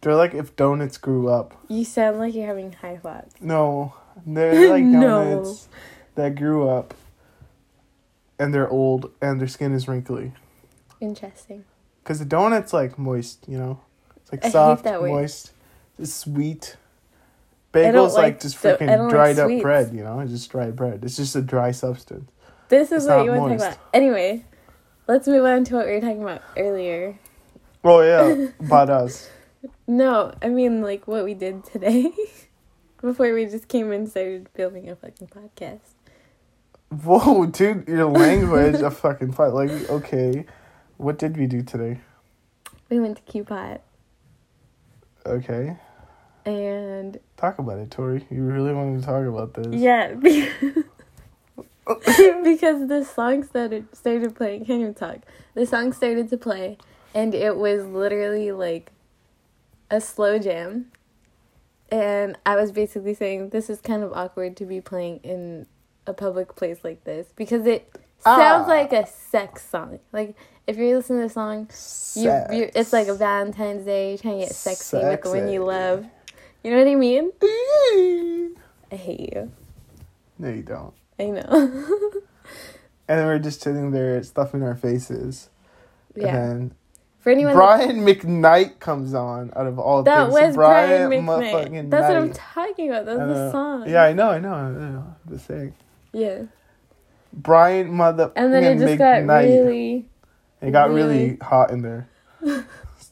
they're 0.00 0.14
like 0.14 0.34
if 0.34 0.54
donuts 0.56 0.98
grew 0.98 1.28
up. 1.28 1.54
You 1.68 1.84
sound 1.84 2.18
like 2.18 2.34
you're 2.34 2.46
having 2.46 2.72
high 2.72 2.96
thoughts. 2.98 3.34
No, 3.40 3.94
they're 4.26 4.68
like 4.70 4.84
No. 4.84 5.24
donuts 5.24 5.68
that 6.14 6.34
grew 6.36 6.68
up, 6.68 6.94
and 8.38 8.52
they're 8.54 8.68
old 8.68 9.10
and 9.20 9.40
their 9.40 9.48
skin 9.48 9.72
is 9.72 9.88
wrinkly. 9.88 10.32
Interesting. 11.00 11.64
Cause 12.04 12.18
the 12.18 12.24
donut's 12.24 12.72
like 12.72 12.98
moist, 12.98 13.44
you 13.46 13.58
know, 13.58 13.80
it's 14.16 14.32
like 14.32 14.44
I 14.44 14.48
soft, 14.50 14.84
moist, 14.84 15.52
it's 15.98 16.14
sweet. 16.14 16.76
Bagels 17.86 18.14
like, 18.14 18.22
like 18.22 18.40
just 18.40 18.56
freaking 18.56 18.98
like 18.98 19.10
dried 19.10 19.38
up 19.38 19.46
sweets. 19.46 19.62
bread, 19.62 19.94
you 19.94 20.02
know, 20.02 20.20
it's 20.20 20.32
just 20.32 20.50
dried 20.50 20.76
bread. 20.76 21.04
It's 21.04 21.16
just 21.16 21.34
a 21.36 21.42
dry 21.42 21.70
substance. 21.70 22.30
This 22.68 22.92
is 22.92 23.04
It's 23.04 23.06
what 23.06 23.24
you 23.24 23.32
want 23.32 23.58
to 23.58 23.64
talk 23.64 23.74
about. 23.74 23.88
Anyway, 23.94 24.44
let's 25.06 25.26
move 25.26 25.44
on 25.44 25.64
to 25.64 25.74
what 25.74 25.86
we 25.86 25.92
were 25.92 26.00
talking 26.00 26.22
about 26.22 26.42
earlier. 26.56 27.18
Oh 27.84 28.00
yeah, 28.00 28.48
about 28.60 28.90
us. 28.90 29.28
No, 29.86 30.32
I 30.42 30.48
mean 30.48 30.82
like 30.82 31.06
what 31.06 31.24
we 31.24 31.34
did 31.34 31.64
today. 31.64 32.12
Before 33.00 33.32
we 33.32 33.46
just 33.46 33.68
came 33.68 33.92
and 33.92 34.08
started 34.08 34.48
filming 34.54 34.88
a 34.90 34.96
fucking 34.96 35.28
podcast. 35.28 35.80
Whoa, 36.90 37.46
dude, 37.46 37.86
your 37.86 38.06
language, 38.10 38.76
a 38.76 38.90
fucking 38.90 39.32
fight. 39.32 39.52
Like, 39.52 39.70
okay, 39.88 40.46
what 40.96 41.16
did 41.18 41.36
we 41.36 41.46
do 41.46 41.62
today? 41.62 42.00
We 42.88 42.98
went 42.98 43.24
to 43.24 43.44
KPOT 43.44 43.80
Okay, 45.26 45.76
and 46.48 47.18
talk 47.36 47.58
about 47.58 47.78
it, 47.78 47.90
Tori. 47.90 48.26
You 48.30 48.42
really 48.42 48.72
wanted 48.72 49.00
to 49.00 49.06
talk 49.06 49.26
about 49.26 49.54
this? 49.54 49.66
yeah, 49.74 50.14
because, 50.14 50.84
because 52.44 52.88
the 52.88 53.04
song 53.04 53.42
started 53.44 53.86
started 53.96 54.34
playing. 54.34 54.64
Can't 54.66 54.80
even 54.80 54.94
talk. 54.94 55.18
The 55.54 55.66
song 55.66 55.92
started 55.92 56.28
to 56.30 56.36
play, 56.36 56.78
and 57.14 57.34
it 57.34 57.56
was 57.56 57.84
literally 57.86 58.52
like 58.52 58.92
a 59.90 60.00
slow 60.00 60.38
jam. 60.38 60.86
And 61.90 62.36
I 62.44 62.56
was 62.56 62.70
basically 62.72 63.14
saying 63.14 63.48
this 63.50 63.70
is 63.70 63.80
kind 63.80 64.02
of 64.02 64.12
awkward 64.12 64.56
to 64.58 64.66
be 64.66 64.80
playing 64.80 65.20
in 65.22 65.66
a 66.06 66.12
public 66.12 66.54
place 66.56 66.78
like 66.84 67.04
this 67.04 67.28
because 67.36 67.66
it 67.66 67.88
sounds 68.20 68.64
Ah. 68.66 68.68
like 68.68 68.92
a 68.92 69.06
sex 69.06 69.66
song. 69.68 69.98
Like 70.12 70.36
if 70.66 70.76
you're 70.76 70.96
listening 70.98 71.20
to 71.20 71.28
the 71.28 71.32
song, 71.32 71.70
you, 72.22 72.30
you 72.58 72.70
it's 72.74 72.92
like 72.92 73.08
a 73.08 73.14
Valentine's 73.14 73.86
Day, 73.86 74.10
you're 74.10 74.18
trying 74.18 74.40
to 74.40 74.46
get 74.46 74.54
sexy 74.54 74.98
with 74.98 75.22
the 75.22 75.30
one 75.30 75.38
you 75.38 75.44
Sexy. 75.44 75.58
love. 75.60 76.06
You 76.64 76.70
know 76.72 76.78
what 76.78 76.88
I 76.88 76.94
mean? 76.96 77.30
I 78.92 78.96
hate 78.96 79.32
you. 79.34 79.52
No, 80.38 80.48
you 80.50 80.62
don't. 80.62 80.94
I 81.18 81.24
know. 81.26 81.86
And 83.10 83.18
then 83.18 83.26
we're 83.26 83.38
just 83.38 83.62
sitting 83.62 83.90
there 83.92 84.22
stuffing 84.22 84.62
our 84.62 84.74
faces. 84.76 85.48
yeah. 86.14 86.36
And 86.36 86.74
For 87.20 87.30
anyone 87.30 87.54
Brian 87.54 88.00
McKnight 88.04 88.80
comes 88.80 89.14
on 89.14 89.50
out 89.56 89.66
of 89.66 89.78
all 89.78 90.02
that 90.02 90.24
things. 90.30 90.34
was 90.34 90.54
Brian 90.56 91.10
motherfucking 91.10 91.70
McKnight. 91.70 91.90
That's 91.90 92.06
what 92.08 92.16
I'm 92.18 92.32
talking 92.34 92.90
about. 92.90 93.06
That's 93.06 93.18
the 93.18 93.50
song. 93.50 93.88
Yeah, 93.88 94.02
I 94.02 94.12
know, 94.12 94.28
I 94.28 94.38
know, 94.38 94.52
I 94.52 94.68
know. 94.70 95.14
The 95.24 95.38
saying. 95.38 95.72
Yeah. 96.12 96.42
Brian 97.32 97.90
mother 97.94 98.30
And 98.36 98.52
then 98.52 98.62
it 98.62 98.78
just 98.78 98.98
got 98.98 99.22
McKnight. 99.22 99.44
really, 99.48 100.06
it 100.60 100.70
got 100.70 100.90
really, 100.90 101.18
really- 101.30 101.38
hot 101.40 101.70
in 101.70 101.80
there. 101.80 102.10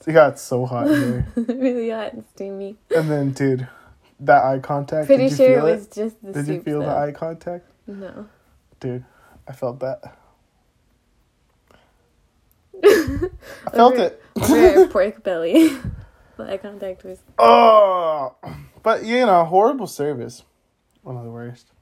it 0.07 0.13
got 0.13 0.39
so 0.39 0.65
hot 0.67 0.87
in 0.89 1.11
there. 1.11 1.27
really 1.37 1.91
hot 1.91 2.13
and 2.13 2.25
steamy. 2.35 2.77
And 2.95 3.11
then, 3.11 3.33
dude, 3.33 3.69
that 4.21 4.45
eye 4.45 4.59
contact. 4.61 5.07
Pretty 5.07 5.25
did 5.25 5.31
you 5.33 5.37
sure 5.37 5.59
it 5.59 5.63
was 5.63 5.87
just 5.89 6.23
the 6.23 6.33
Did 6.33 6.47
you 6.47 6.55
soup, 6.57 6.65
feel 6.65 6.81
the 6.81 6.89
eye 6.89 7.13
contact? 7.13 7.69
No. 7.87 8.29
Dude, 8.81 9.05
I 9.49 9.53
felt 9.53 9.81
that. 9.81 10.17
I 12.85 13.71
felt 13.73 13.95
Over- 13.95 14.03
it. 14.05 14.23
Over 14.43 14.81
our 14.81 14.87
pork 14.89 15.23
belly. 15.23 15.69
the 16.37 16.53
eye 16.53 16.59
contact 16.59 17.05
was. 17.05 17.19
Oh, 17.39 18.37
but 18.83 19.05
you 19.05 19.25
know, 19.27 19.45
horrible 19.45 19.87
service. 19.87 20.45
One 21.03 21.17
of 21.17 21.25
the 21.25 21.31
worst. 21.31 21.73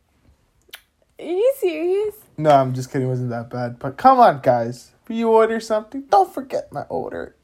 Are 1.18 1.24
you 1.24 1.54
serious? 1.58 2.14
No, 2.36 2.50
I'm 2.50 2.74
just 2.74 2.90
kidding. 2.90 3.06
It 3.06 3.10
wasn't 3.10 3.30
that 3.30 3.48
bad. 3.50 3.78
But 3.78 3.96
come 3.96 4.18
on, 4.18 4.40
guys. 4.42 4.92
If 5.04 5.14
you 5.14 5.30
order 5.30 5.60
something, 5.60 6.02
don't 6.10 6.32
forget 6.32 6.72
my 6.72 6.82
order. 6.82 7.36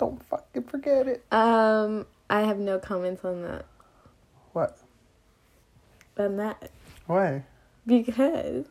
Don't 0.00 0.22
fucking 0.28 0.62
forget 0.62 1.06
it. 1.06 1.22
Um, 1.30 2.06
I 2.30 2.40
have 2.40 2.58
no 2.58 2.78
comments 2.78 3.22
on 3.22 3.42
that. 3.42 3.66
What? 4.54 4.78
On 6.16 6.38
that 6.38 6.70
Why? 7.06 7.44
because 7.86 8.64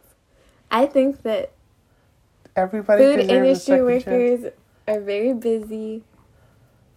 I 0.72 0.88
think 0.88 1.22
that 1.22 1.52
Everybody 2.56 3.04
food 3.04 3.20
industry 3.30 3.82
workers 3.84 4.42
chance. 4.42 4.54
are 4.88 5.00
very 5.02 5.34
busy. 5.34 6.04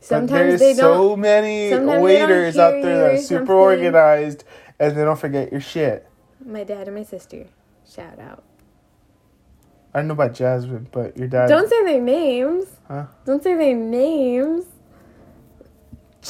Sometimes 0.00 0.30
there's 0.30 0.60
they 0.60 0.74
don't. 0.74 0.96
so 0.96 1.14
many 1.16 1.68
sometimes 1.68 1.86
they 1.88 1.92
don't 1.92 2.02
waiters 2.02 2.56
out 2.56 2.82
there 2.82 2.98
that 2.98 3.14
are 3.14 3.16
super 3.18 3.38
something. 3.40 3.54
organized 3.54 4.44
and 4.78 4.96
they 4.96 5.04
don't 5.04 5.18
forget 5.18 5.52
your 5.52 5.60
shit. 5.60 6.08
My 6.42 6.64
dad 6.64 6.88
and 6.88 6.96
my 6.96 7.04
sister. 7.04 7.46
Shout 7.86 8.18
out. 8.18 8.44
I 9.94 9.98
don't 9.98 10.08
know 10.08 10.14
about 10.14 10.34
Jasmine, 10.34 10.88
but 10.90 11.16
your 11.16 11.28
dad. 11.28 11.48
Don't 11.48 11.68
say 11.68 11.84
their 11.84 12.00
names. 12.00 12.66
Huh? 12.88 13.06
Don't 13.26 13.42
say 13.42 13.54
their 13.54 13.76
names. 13.76 14.64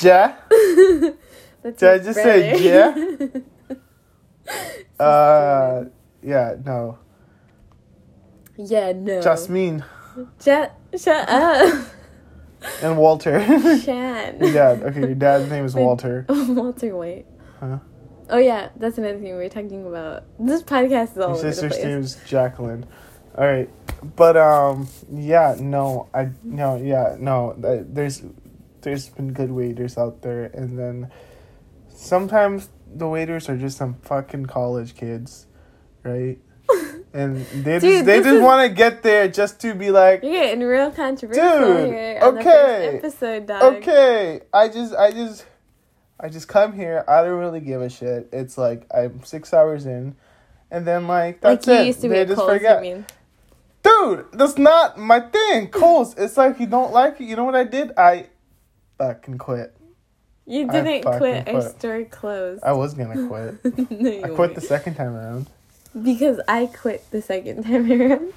Ja? 0.00 0.32
That's 1.62 1.78
Did 1.78 1.82
I 1.88 1.98
just 1.98 2.20
say 2.20 2.92
brother. 2.94 3.42
Uh, 4.98 5.84
yeah, 6.22 6.56
no. 6.64 6.98
yeah, 8.56 8.92
no. 8.92 9.20
Jasmine 9.22 9.84
Shut, 10.42 10.74
shut 10.96 11.28
up. 11.28 11.86
and 12.82 12.96
Walter. 12.98 13.40
Shan. 13.82 14.38
your 14.40 14.52
dad. 14.52 14.82
Okay, 14.82 15.00
your 15.00 15.14
dad's 15.14 15.50
name 15.50 15.64
is 15.64 15.74
Walter. 15.74 16.26
Walter 16.28 16.94
White. 16.96 17.26
Huh? 17.60 17.78
Oh 18.30 18.38
yeah, 18.38 18.68
that's 18.76 18.98
another 18.98 19.14
thing 19.14 19.24
we 19.24 19.32
were 19.32 19.48
talking 19.48 19.86
about. 19.86 20.24
This 20.38 20.62
podcast 20.62 21.12
is 21.12 21.18
all 21.18 21.28
Your 21.28 21.38
over 21.38 21.42
the 21.42 21.52
sister's 21.52 21.72
place. 21.72 21.84
name 21.84 21.98
is 22.00 22.16
Jacqueline. 22.26 22.86
All 23.36 23.46
right, 23.46 23.70
but 24.16 24.36
um, 24.36 24.88
yeah, 25.10 25.56
no, 25.58 26.08
I 26.12 26.30
no, 26.42 26.76
yeah, 26.76 27.16
no. 27.18 27.56
th- 27.60 27.86
There's 27.88 28.22
there's 28.82 29.08
been 29.08 29.32
good 29.32 29.50
waiters 29.50 29.96
out 29.96 30.20
there, 30.22 30.44
and 30.52 30.78
then 30.78 31.10
sometimes 31.88 32.68
the 32.94 33.08
waiters 33.08 33.48
are 33.48 33.56
just 33.56 33.78
some 33.78 33.94
fucking 34.02 34.46
college 34.46 34.94
kids, 34.94 35.46
right? 36.02 36.38
And 37.14 37.44
they 37.62 37.78
Dude, 37.78 37.82
just 37.82 38.06
they 38.06 38.18
just 38.20 38.36
is- 38.36 38.40
want 38.40 38.66
to 38.66 38.74
get 38.74 39.02
there 39.02 39.28
just 39.28 39.60
to 39.60 39.74
be 39.74 39.90
like, 39.90 40.22
You're 40.22 40.32
getting 40.32 40.64
real 40.64 40.90
controversial 40.90 41.58
Dude, 41.58 41.90
here 41.90 42.18
okay, 42.22 42.96
episode, 42.96 43.46
dog. 43.46 43.62
okay, 43.76 44.40
I 44.52 44.68
just 44.68 44.94
I 44.94 45.10
just 45.10 45.44
I 46.18 46.30
just 46.30 46.48
come 46.48 46.72
here. 46.72 47.04
I 47.06 47.22
don't 47.22 47.38
really 47.38 47.60
give 47.60 47.82
a 47.82 47.90
shit. 47.90 48.30
It's 48.32 48.56
like 48.56 48.86
I'm 48.94 49.22
six 49.24 49.52
hours 49.52 49.84
in, 49.84 50.16
and 50.70 50.86
then 50.86 51.06
like 51.06 51.44
Like 51.44 51.60
that's 51.60 51.66
you 51.66 51.74
it. 51.74 51.86
used 51.88 52.00
to 52.00 52.08
be 52.08 52.14
they 52.14 52.24
just 52.24 52.36
Kohl's, 52.38 52.50
forget. 52.52 52.82
Dude, 53.92 54.26
that's 54.32 54.58
not 54.58 54.98
my 54.98 55.20
thing. 55.20 55.68
Kohl's, 55.68 56.14
it's 56.16 56.36
like 56.36 56.58
you 56.60 56.66
don't 56.66 56.92
like 56.92 57.20
it. 57.20 57.24
You 57.24 57.36
know 57.36 57.44
what 57.44 57.54
I 57.54 57.64
did? 57.64 57.92
I 57.96 58.26
fucking 58.98 59.38
quit. 59.38 59.76
You 60.46 60.66
didn't 60.68 61.04
fucking 61.04 61.18
quit. 61.18 61.48
Our 61.48 61.60
quit. 61.60 61.78
store 61.78 62.04
closed. 62.04 62.64
I 62.64 62.72
was 62.72 62.94
gonna 62.94 63.28
quit. 63.28 63.90
no, 63.90 64.10
I 64.10 64.20
quit 64.20 64.38
weren't. 64.38 64.54
the 64.54 64.60
second 64.60 64.94
time 64.94 65.14
around. 65.14 65.46
because 66.02 66.40
I 66.48 66.66
quit 66.66 67.04
the 67.10 67.22
second 67.22 67.64
time 67.64 67.90
around. 68.00 68.32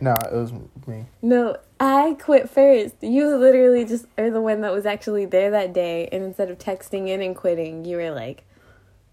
No, 0.00 0.14
it 0.30 0.32
was 0.32 0.52
me. 0.86 1.06
No, 1.22 1.56
I 1.80 2.16
quit 2.20 2.48
first. 2.48 2.94
You 3.00 3.36
literally 3.36 3.84
just 3.84 4.06
are 4.16 4.30
the 4.30 4.40
one 4.40 4.60
that 4.60 4.72
was 4.72 4.86
actually 4.86 5.24
there 5.26 5.50
that 5.50 5.72
day, 5.72 6.08
and 6.12 6.22
instead 6.22 6.50
of 6.50 6.58
texting 6.58 7.08
in 7.08 7.20
and 7.20 7.34
quitting, 7.34 7.84
you 7.84 7.96
were 7.96 8.12
like, 8.12 8.44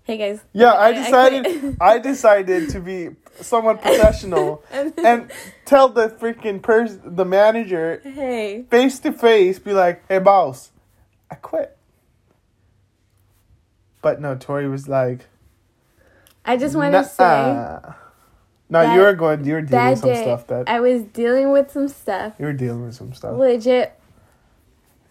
"Hey 0.04 0.18
guys." 0.18 0.42
Yeah, 0.54 0.74
I 0.78 0.92
quit." 0.92 1.06
decided. 1.06 1.78
I 1.82 1.98
decided 1.98 2.70
to 2.70 2.80
be 2.80 3.10
somewhat 3.42 3.82
professional 3.82 4.64
and, 4.72 4.94
and 5.00 5.32
tell 5.66 5.90
the 5.90 6.10
freaking 6.10 6.62
person, 6.62 7.16
the 7.16 7.26
manager, 7.26 8.02
hey, 8.04 8.66
face 8.70 9.00
to 9.00 9.12
face, 9.12 9.60
be 9.60 9.74
like, 9.74 10.04
"Hey, 10.08 10.20
boss, 10.20 10.72
I 11.30 11.36
quit." 11.36 11.78
But 14.02 14.22
no, 14.22 14.36
Tori 14.36 14.68
was 14.70 14.88
like, 14.88 15.28
I 16.46 16.58
just 16.58 16.76
want 16.76 16.94
to 16.94 17.04
say. 17.04 17.94
No, 18.70 18.94
you 18.94 19.02
were 19.02 19.14
going. 19.14 19.46
You 19.46 19.54
were 19.54 19.62
dealing 19.62 19.90
with 19.92 20.00
some 20.00 20.10
day 20.10 20.22
stuff 20.24 20.48
that 20.48 20.68
I 20.68 20.80
was 20.80 21.04
dealing 21.04 21.52
with 21.52 21.72
some 21.72 21.88
stuff. 21.88 22.34
you 22.40 22.46
were 22.46 22.54
dealing 22.54 22.84
with 22.86 22.96
some 22.96 23.14
stuff. 23.14 23.38
Legit 23.38 24.00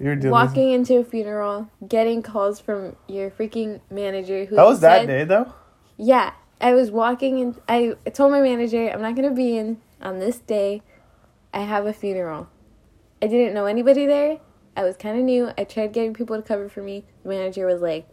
You 0.00 0.06
were 0.08 0.16
dealing. 0.16 0.32
walking 0.32 0.70
into 0.72 0.98
a 0.98 1.04
funeral, 1.04 1.68
getting 1.86 2.20
calls 2.22 2.58
from 2.60 2.96
your 3.06 3.30
freaking 3.30 3.80
manager 3.90 4.44
who 4.44 4.56
That 4.56 4.66
was 4.66 4.80
that 4.80 5.06
day 5.06 5.22
though. 5.24 5.52
Yeah, 5.96 6.32
I 6.60 6.74
was 6.74 6.90
walking 6.90 7.38
in. 7.38 7.56
I 7.68 7.94
told 8.12 8.32
my 8.32 8.40
manager 8.40 8.88
I'm 8.88 9.02
not 9.02 9.16
gonna 9.16 9.32
be 9.32 9.56
in 9.56 9.80
on 10.00 10.18
this 10.18 10.38
day. 10.38 10.82
I 11.52 11.60
have 11.60 11.86
a 11.86 11.92
funeral. 11.92 12.48
I 13.22 13.26
didn't 13.26 13.54
know 13.54 13.66
anybody 13.66 14.06
there. 14.06 14.38
I 14.76 14.82
was 14.82 14.96
kind 14.96 15.18
of 15.18 15.24
new. 15.24 15.50
I 15.56 15.64
tried 15.64 15.92
getting 15.92 16.14
people 16.14 16.36
to 16.36 16.42
cover 16.42 16.68
for 16.68 16.82
me. 16.82 17.04
The 17.22 17.28
manager 17.28 17.66
was 17.66 17.80
like, 17.80 18.08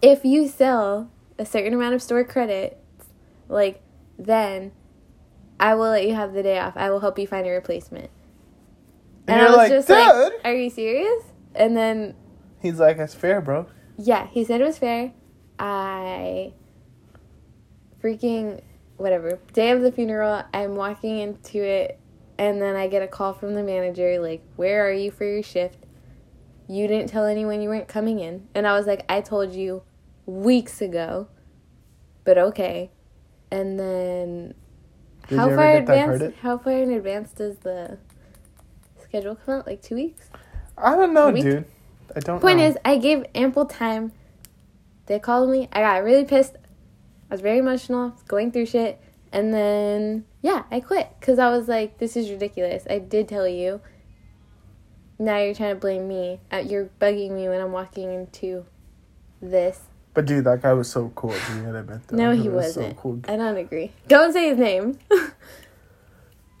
"If 0.00 0.24
you 0.24 0.48
sell 0.48 1.10
a 1.38 1.44
certain 1.44 1.74
amount 1.74 1.94
of 1.94 2.02
store 2.02 2.24
credits, 2.24 2.76
like 3.48 3.80
then 4.18 4.72
I 5.58 5.74
will 5.74 5.90
let 5.90 6.06
you 6.06 6.14
have 6.14 6.32
the 6.32 6.42
day 6.42 6.58
off. 6.58 6.76
I 6.76 6.90
will 6.90 7.00
help 7.00 7.18
you 7.18 7.26
find 7.26 7.46
a 7.46 7.50
replacement." 7.50 8.10
And 9.26 9.40
you're 9.40 9.56
like, 9.56 9.86
"Dude!" 9.86 10.32
"Are 10.44 10.54
you 10.54 10.70
serious?" 10.70 11.24
And 11.54 11.76
then 11.76 12.14
He's 12.60 12.78
like, 12.80 12.96
"That's 12.96 13.14
fair, 13.14 13.40
bro." 13.40 13.66
yeah, 13.96 14.26
he 14.28 14.42
said 14.44 14.60
it 14.60 14.64
was 14.64 14.78
fair. 14.78 15.12
I 15.58 16.52
freaking 18.04 18.60
whatever. 18.96 19.38
Day 19.52 19.70
of 19.70 19.80
the 19.80 19.90
funeral, 19.90 20.42
I'm 20.52 20.76
walking 20.76 21.18
into 21.18 21.62
it 21.62 21.98
and 22.38 22.60
then 22.60 22.76
I 22.76 22.88
get 22.88 23.02
a 23.02 23.06
call 23.06 23.32
from 23.32 23.54
the 23.54 23.62
manager 23.62 24.20
like, 24.20 24.42
"Where 24.56 24.86
are 24.86 24.92
you 24.92 25.10
for 25.10 25.24
your 25.24 25.42
shift?" 25.42 25.86
You 26.66 26.86
didn't 26.88 27.08
tell 27.08 27.24
anyone 27.24 27.60
you 27.60 27.68
weren't 27.68 27.88
coming 27.88 28.20
in. 28.20 28.48
And 28.54 28.66
I 28.66 28.76
was 28.76 28.86
like, 28.86 29.04
"I 29.08 29.20
told 29.20 29.52
you 29.52 29.82
weeks 30.26 30.80
ago." 30.80 31.28
But 32.24 32.38
okay. 32.38 32.90
And 33.50 33.78
then 33.78 34.54
Did 35.28 35.38
how 35.38 35.48
far 35.48 35.56
get 35.56 35.56
that 35.56 35.78
advance 35.80 36.18
credit? 36.18 36.34
how 36.40 36.58
far 36.58 36.72
in 36.72 36.90
advance 36.90 37.32
does 37.32 37.56
the 37.58 37.98
schedule 38.98 39.36
come 39.36 39.58
out? 39.58 39.66
Like 39.66 39.82
2 39.82 39.94
weeks? 39.94 40.28
I 40.76 40.96
don't 40.96 41.12
know, 41.14 41.30
dude. 41.30 41.64
I 42.16 42.20
don't. 42.20 42.40
Point 42.40 42.58
know. 42.58 42.66
is, 42.66 42.76
I 42.84 42.96
gave 42.96 43.24
ample 43.34 43.66
time. 43.66 44.12
They 45.06 45.18
called 45.18 45.50
me. 45.50 45.68
I 45.72 45.80
got 45.80 46.02
really 46.02 46.24
pissed. 46.24 46.56
I 47.34 47.36
was 47.36 47.42
very 47.42 47.58
emotional, 47.58 48.10
was 48.10 48.22
going 48.22 48.52
through 48.52 48.66
shit. 48.66 49.00
And 49.32 49.52
then, 49.52 50.24
yeah, 50.40 50.62
I 50.70 50.78
quit. 50.78 51.08
Because 51.18 51.40
I 51.40 51.50
was 51.50 51.66
like, 51.66 51.98
this 51.98 52.16
is 52.16 52.30
ridiculous. 52.30 52.86
I 52.88 53.00
did 53.00 53.26
tell 53.26 53.48
you. 53.48 53.80
Now 55.18 55.38
you're 55.38 55.52
trying 55.52 55.74
to 55.74 55.80
blame 55.80 56.06
me. 56.06 56.38
Uh, 56.52 56.58
You're 56.58 56.90
bugging 57.00 57.32
me 57.32 57.48
when 57.48 57.60
I'm 57.60 57.72
walking 57.72 58.12
into 58.14 58.66
this. 59.42 59.80
But 60.12 60.26
dude, 60.26 60.44
that 60.44 60.62
guy 60.62 60.74
was 60.74 60.88
so 60.88 61.10
cool. 61.16 61.34
You 61.50 61.62
know 61.62 61.72
what 61.72 61.76
I 61.76 61.82
meant? 61.82 62.06
though? 62.06 62.16
No, 62.16 62.30
he 62.30 62.48
was 62.48 62.66
wasn't. 62.66 62.94
So 62.94 63.02
cool. 63.02 63.20
I 63.26 63.34
don't 63.36 63.56
agree. 63.56 63.90
Don't 64.06 64.32
say 64.32 64.50
his 64.50 64.58
name. 64.58 64.98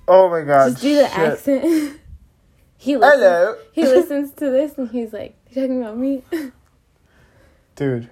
Oh 0.06 0.28
my 0.28 0.42
god. 0.42 0.70
Just 0.72 0.82
do 0.82 0.96
the 0.96 1.08
shit. 1.08 1.18
accent. 1.18 2.00
he 2.76 2.96
listens, 2.96 3.22
Hello. 3.22 3.56
He 3.72 3.82
listens 3.84 4.30
to 4.32 4.50
this 4.50 4.76
and 4.76 4.90
he's 4.90 5.14
like, 5.14 5.34
you 5.48 5.62
talking 5.62 5.80
about 5.80 5.96
me? 5.96 6.22
Dude. 7.76 8.10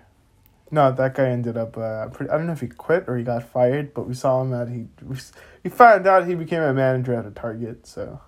No, 0.74 0.90
that 0.90 1.14
guy 1.14 1.28
ended 1.28 1.58
up. 1.58 1.76
Uh, 1.76 2.08
pretty, 2.08 2.30
I 2.32 2.38
don't 2.38 2.46
know 2.46 2.54
if 2.54 2.62
he 2.62 2.66
quit 2.66 3.04
or 3.06 3.18
he 3.18 3.22
got 3.24 3.42
fired, 3.44 3.92
but 3.92 4.08
we 4.08 4.14
saw 4.14 4.40
him 4.40 4.54
at 4.54 4.70
he. 4.70 4.86
We, 5.02 5.16
we 5.62 5.70
found 5.70 6.06
out 6.06 6.26
he 6.26 6.34
became 6.34 6.62
a 6.62 6.72
manager 6.72 7.12
at 7.12 7.26
a 7.26 7.30
Target, 7.30 7.86
so 7.86 8.20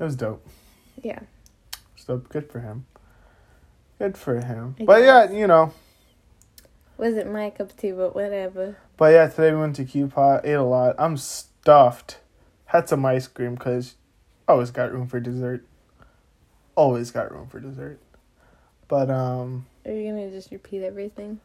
it 0.00 0.02
was 0.02 0.16
dope. 0.16 0.44
yeah. 1.00 1.20
It 1.20 1.78
was 1.94 2.04
dope. 2.04 2.28
Good 2.28 2.50
for 2.50 2.58
him. 2.58 2.86
Good 4.00 4.18
for 4.18 4.40
him. 4.40 4.74
I 4.80 4.84
but 4.84 5.02
yeah, 5.02 5.30
you 5.30 5.46
know. 5.46 5.72
Wasn't 6.98 7.32
my 7.32 7.50
cup 7.50 7.70
of 7.70 7.76
tea, 7.76 7.92
but 7.92 8.12
whatever. 8.16 8.76
But 8.96 9.12
yeah, 9.12 9.28
today 9.28 9.52
we 9.52 9.60
went 9.60 9.76
to 9.76 9.84
KPOT, 9.84 10.44
ate 10.44 10.52
a 10.54 10.64
lot. 10.64 10.96
I'm 10.98 11.16
stuffed. 11.16 12.18
Had 12.66 12.88
some 12.88 13.04
ice 13.06 13.28
cream 13.28 13.54
because 13.54 13.94
always 14.48 14.72
got 14.72 14.92
room 14.92 15.06
for 15.06 15.20
dessert. 15.20 15.64
Always 16.74 17.12
got 17.12 17.30
room 17.30 17.46
for 17.46 17.60
dessert. 17.60 18.00
But 18.88 19.10
um, 19.10 19.66
Are 19.86 19.92
you 19.92 20.10
gonna 20.10 20.30
just 20.30 20.50
repeat 20.50 20.82
everything? 20.82 21.38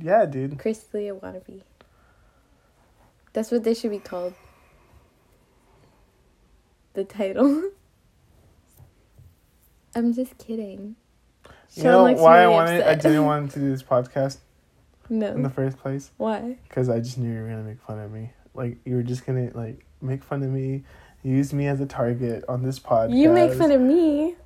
Yeah, 0.00 0.26
dude. 0.26 0.58
Chris 0.58 0.82
D'Elia 0.84 1.14
wannabe. 1.14 1.62
That's 3.32 3.50
what 3.50 3.64
they 3.64 3.74
should 3.74 3.90
be 3.90 3.98
called. 3.98 4.34
The 6.94 7.04
title. 7.04 7.62
I'm 9.94 10.12
just 10.12 10.36
kidding. 10.38 10.96
You 11.74 11.82
Sean 11.82 12.14
know 12.14 12.22
why 12.22 12.38
I 12.38 12.42
really 12.42 12.54
wanted? 12.54 12.82
I 12.82 12.94
didn't 12.94 13.24
want 13.24 13.50
to 13.52 13.58
do 13.60 13.70
this 13.70 13.82
podcast 13.82 14.38
No. 15.08 15.28
in 15.28 15.42
the 15.42 15.50
first 15.50 15.78
place 15.78 16.10
Why? 16.16 16.56
because 16.68 16.88
I 16.88 17.00
just 17.00 17.18
knew 17.18 17.32
you 17.32 17.42
were 17.42 17.48
gonna 17.48 17.62
make 17.62 17.80
fun 17.80 17.98
of 17.98 18.10
me. 18.10 18.30
Like 18.54 18.78
you 18.84 18.96
were 18.96 19.02
just 19.02 19.26
gonna 19.26 19.50
like 19.54 19.84
make 20.00 20.22
fun 20.22 20.42
of 20.42 20.50
me, 20.50 20.84
use 21.22 21.52
me 21.52 21.66
as 21.66 21.80
a 21.80 21.86
target 21.86 22.44
on 22.48 22.62
this 22.62 22.78
podcast. 22.78 23.16
You 23.16 23.30
make 23.30 23.52
fun 23.54 23.70
of 23.72 23.80
me. 23.80 24.36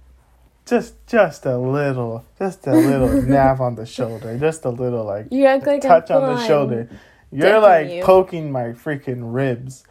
Just 0.70 0.94
just 1.06 1.44
a 1.46 1.58
little, 1.58 2.24
just 2.38 2.66
a 2.66 2.72
little 2.72 3.20
nab 3.28 3.60
on 3.60 3.74
the 3.74 3.84
shoulder, 3.84 4.38
just 4.38 4.64
a 4.64 4.70
little 4.70 5.04
like 5.04 5.26
You 5.30 5.46
act 5.46 5.66
like 5.66 5.82
touch 5.82 6.10
on 6.10 6.36
the 6.36 6.46
shoulder. 6.46 6.88
You're 7.32 7.60
like 7.60 7.90
you. 7.90 8.02
poking 8.02 8.50
my 8.50 8.66
freaking 8.72 9.34
ribs, 9.34 9.84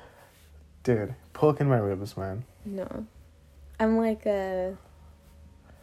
dude. 0.84 1.16
Poking 1.34 1.70
my 1.70 1.78
ribs, 1.78 2.18
man. 2.18 2.46
No. 2.66 3.06
I'm 3.80 3.98
like 3.98 4.26
a. 4.26 4.76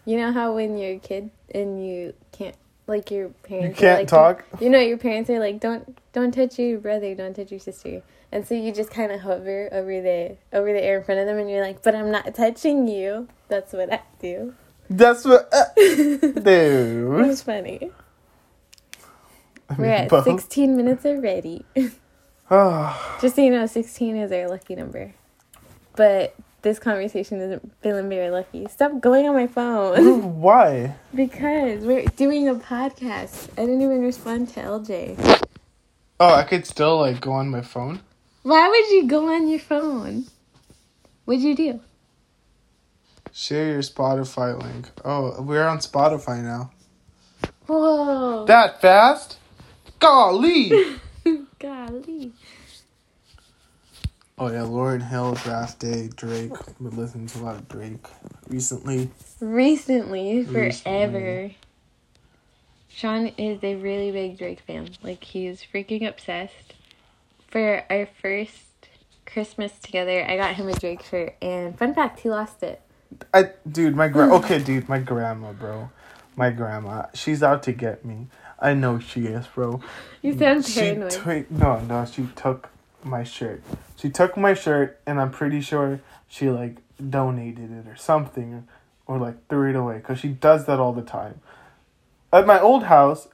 You 0.05 0.19
know 0.19 0.33
how 0.33 0.55
when 0.55 0.79
you're 0.79 0.97
a 0.97 0.99
kid 0.99 1.31
and 1.55 1.85
you 1.85 2.15
can't, 2.33 2.55
like 2.87 3.11
your 3.11 3.27
You 3.27 3.35
parents. 3.43 3.79
are 3.79 3.81
can't 3.81 4.01
like, 4.01 4.09
talk. 4.09 4.45
You 4.61 4.71
know, 4.71 4.79
your 4.79 4.99
parents 4.99 5.29
are 5.31 5.41
like, 5.41 5.61
don't 5.61 5.99
don't 6.13 6.33
touch 6.33 6.59
your 6.59 6.79
brother, 6.79 7.15
don't 7.15 7.35
touch 7.35 7.51
your 7.51 7.61
sister, 7.61 8.03
and 8.33 8.47
so 8.47 8.55
you 8.55 8.73
just 8.73 8.91
kind 8.91 9.13
of 9.13 9.21
hover 9.21 9.69
over 9.73 10.01
the 10.01 10.37
over 10.53 10.73
the 10.73 10.83
air 10.83 10.99
in 10.99 11.05
front 11.05 11.21
of 11.21 11.27
them, 11.27 11.39
and 11.39 11.51
you're 11.51 11.63
like, 11.63 11.83
but 11.83 11.95
I'm 11.95 12.11
not 12.11 12.35
touching 12.35 12.87
you. 12.89 13.29
That's 13.49 13.73
what 13.73 13.93
I 13.93 14.01
do. 14.21 14.55
That's 14.89 15.25
what, 15.25 15.49
uh, 15.53 15.65
dude. 15.77 17.09
was 17.27 17.43
funny. 17.43 17.91
I 19.69 19.75
We're 19.75 19.87
at 19.87 20.09
both. 20.09 20.25
16 20.25 20.77
minutes 20.77 21.05
already. 21.05 21.65
Oh, 22.51 23.19
Just 23.21 23.37
so 23.37 23.43
you 23.43 23.51
know, 23.51 23.67
16 23.67 24.17
is 24.17 24.31
our 24.33 24.49
lucky 24.49 24.77
number. 24.77 25.13
But 25.97 26.35
this 26.63 26.79
conversation 26.79 27.41
isn't 27.41 27.73
feeling 27.83 28.09
very 28.09 28.31
lucky. 28.31 28.67
Stop 28.69 29.01
going 29.01 29.29
on 29.29 29.35
my 29.35 29.47
phone. 29.47 30.41
why? 30.41 30.95
because 31.15 31.85
we're 31.85 32.05
doing 32.17 32.49
a 32.49 32.55
podcast. 32.55 33.49
I 33.59 33.63
didn't 33.67 33.83
even 33.83 34.03
respond 34.03 34.49
to 34.51 34.61
LJ. 34.61 35.43
Oh, 36.21 36.35
I 36.35 36.45
could 36.45 36.67
still 36.67 36.99
like 37.01 37.21
go 37.21 37.33
on 37.33 37.49
my 37.49 37.63
phone. 37.63 38.01
Why 38.43 38.69
would 38.69 38.91
you 38.91 39.07
go 39.09 39.35
on 39.35 39.49
your 39.49 39.59
phone? 39.59 40.27
What'd 41.25 41.43
you 41.43 41.57
do? 41.57 41.81
Share 43.37 43.67
your 43.67 43.83
Spotify 43.83 44.59
link. 44.59 44.89
Oh, 45.05 45.43
we're 45.43 45.67
on 45.67 45.77
Spotify 45.81 46.43
now. 46.43 46.71
Whoa. 47.67 48.47
That 48.47 48.81
fast? 48.81 49.37
Golly. 49.99 50.71
Golly. 51.59 52.33
oh 54.39 54.51
yeah, 54.51 54.63
Lauryn 54.63 55.07
Hill, 55.07 55.35
Draft 55.35 55.81
Day, 55.81 56.09
Drake. 56.17 56.51
We've 56.81 56.89
been 56.89 56.99
listening 56.99 57.27
to 57.27 57.41
a 57.41 57.43
lot 57.43 57.57
of 57.57 57.69
Drake 57.69 58.07
recently. 58.49 59.11
Recently, 59.41 60.43
forever. 60.43 61.19
Recently. 61.19 61.59
Sean 62.89 63.27
is 63.37 63.63
a 63.63 63.75
really 63.75 64.13
big 64.13 64.39
Drake 64.39 64.61
fan. 64.61 64.89
Like, 65.03 65.23
he's 65.23 65.63
freaking 65.63 66.09
obsessed. 66.09 66.73
For 67.49 67.85
our 67.91 68.09
first 68.23 68.89
Christmas 69.27 69.79
together, 69.79 70.25
I 70.27 70.39
got 70.39 70.55
him 70.55 70.69
a 70.69 70.75
Drake 70.75 71.03
shirt, 71.03 71.37
and 71.43 71.79
fun 71.79 71.93
fact, 71.93 72.21
he 72.21 72.31
lost 72.31 72.63
it. 72.63 72.81
I 73.33 73.51
dude, 73.71 73.95
my 73.97 74.09
gra- 74.09 74.27
hmm. 74.27 74.33
okay, 74.35 74.59
dude, 74.59 74.89
my 74.89 74.99
grandma, 74.99 75.53
bro, 75.53 75.91
my 76.37 76.51
grandma, 76.51 77.07
she's 77.15 77.43
out 77.43 77.63
to 77.65 77.73
get 77.73 78.05
me. 78.05 78.27
I 78.59 78.75
know 78.75 78.99
she 78.99 79.27
is, 79.27 79.47
bro. 79.47 79.81
You 80.23 80.37
sound 80.37 80.65
She 80.65 80.81
paranoid. 80.81 81.11
took 81.11 81.51
no, 81.51 81.81
no, 81.81 82.05
she 82.07 82.29
took 82.37 82.71
my 83.05 83.23
shirt. 83.23 83.63
She 83.97 84.11
took 84.11 84.37
my 84.37 84.55
shirt, 84.55 84.99
and 85.07 85.21
I'm 85.21 85.31
pretty 85.31 85.61
sure 85.61 86.01
she 86.29 86.49
like 86.51 86.77
donated 87.11 87.71
it 87.71 87.87
or 87.89 87.97
something, 87.97 88.67
or 89.07 89.19
like 89.19 89.47
threw 89.49 89.71
it 89.71 89.77
away 89.77 89.99
because 89.99 90.19
she 90.19 90.29
does 90.29 90.67
that 90.67 90.79
all 90.81 90.93
the 90.93 91.03
time. 91.03 91.41
At 92.33 92.47
my 92.47 92.61
old 92.61 92.85
house, 92.85 93.29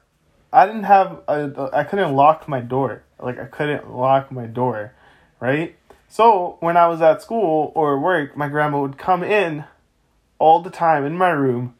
I 0.53 0.67
didn't 0.67 0.85
have 0.85 1.21
a, 1.29 1.71
I 1.73 1.85
couldn't 1.85 2.15
lock 2.15 2.47
my 2.49 2.61
door. 2.61 3.05
Like 3.21 3.39
I 3.39 3.47
couldn't 3.47 3.91
lock 3.91 4.31
my 4.33 4.47
door, 4.47 4.93
right? 5.41 5.77
So 6.13 6.59
when 6.61 6.77
I 6.77 6.89
was 6.89 7.01
at 7.01 7.23
school 7.23 7.73
or 7.75 7.99
work, 7.99 8.37
my 8.37 8.47
grandma 8.47 8.83
would 8.83 8.99
come 8.99 9.25
in 9.25 9.65
all 10.39 10.61
the 10.61 10.69
time 10.69 11.07
in 11.07 11.17
my 11.17 11.31
room 11.31 11.75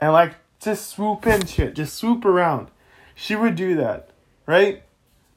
and 0.00 0.10
like 0.10 0.36
just 0.58 0.88
swoop 0.88 1.26
in 1.26 1.44
shit, 1.44 1.74
just 1.74 1.94
swoop 1.94 2.24
around. 2.24 2.68
She 3.14 3.36
would 3.36 3.56
do 3.56 3.76
that, 3.76 4.08
right? 4.46 4.84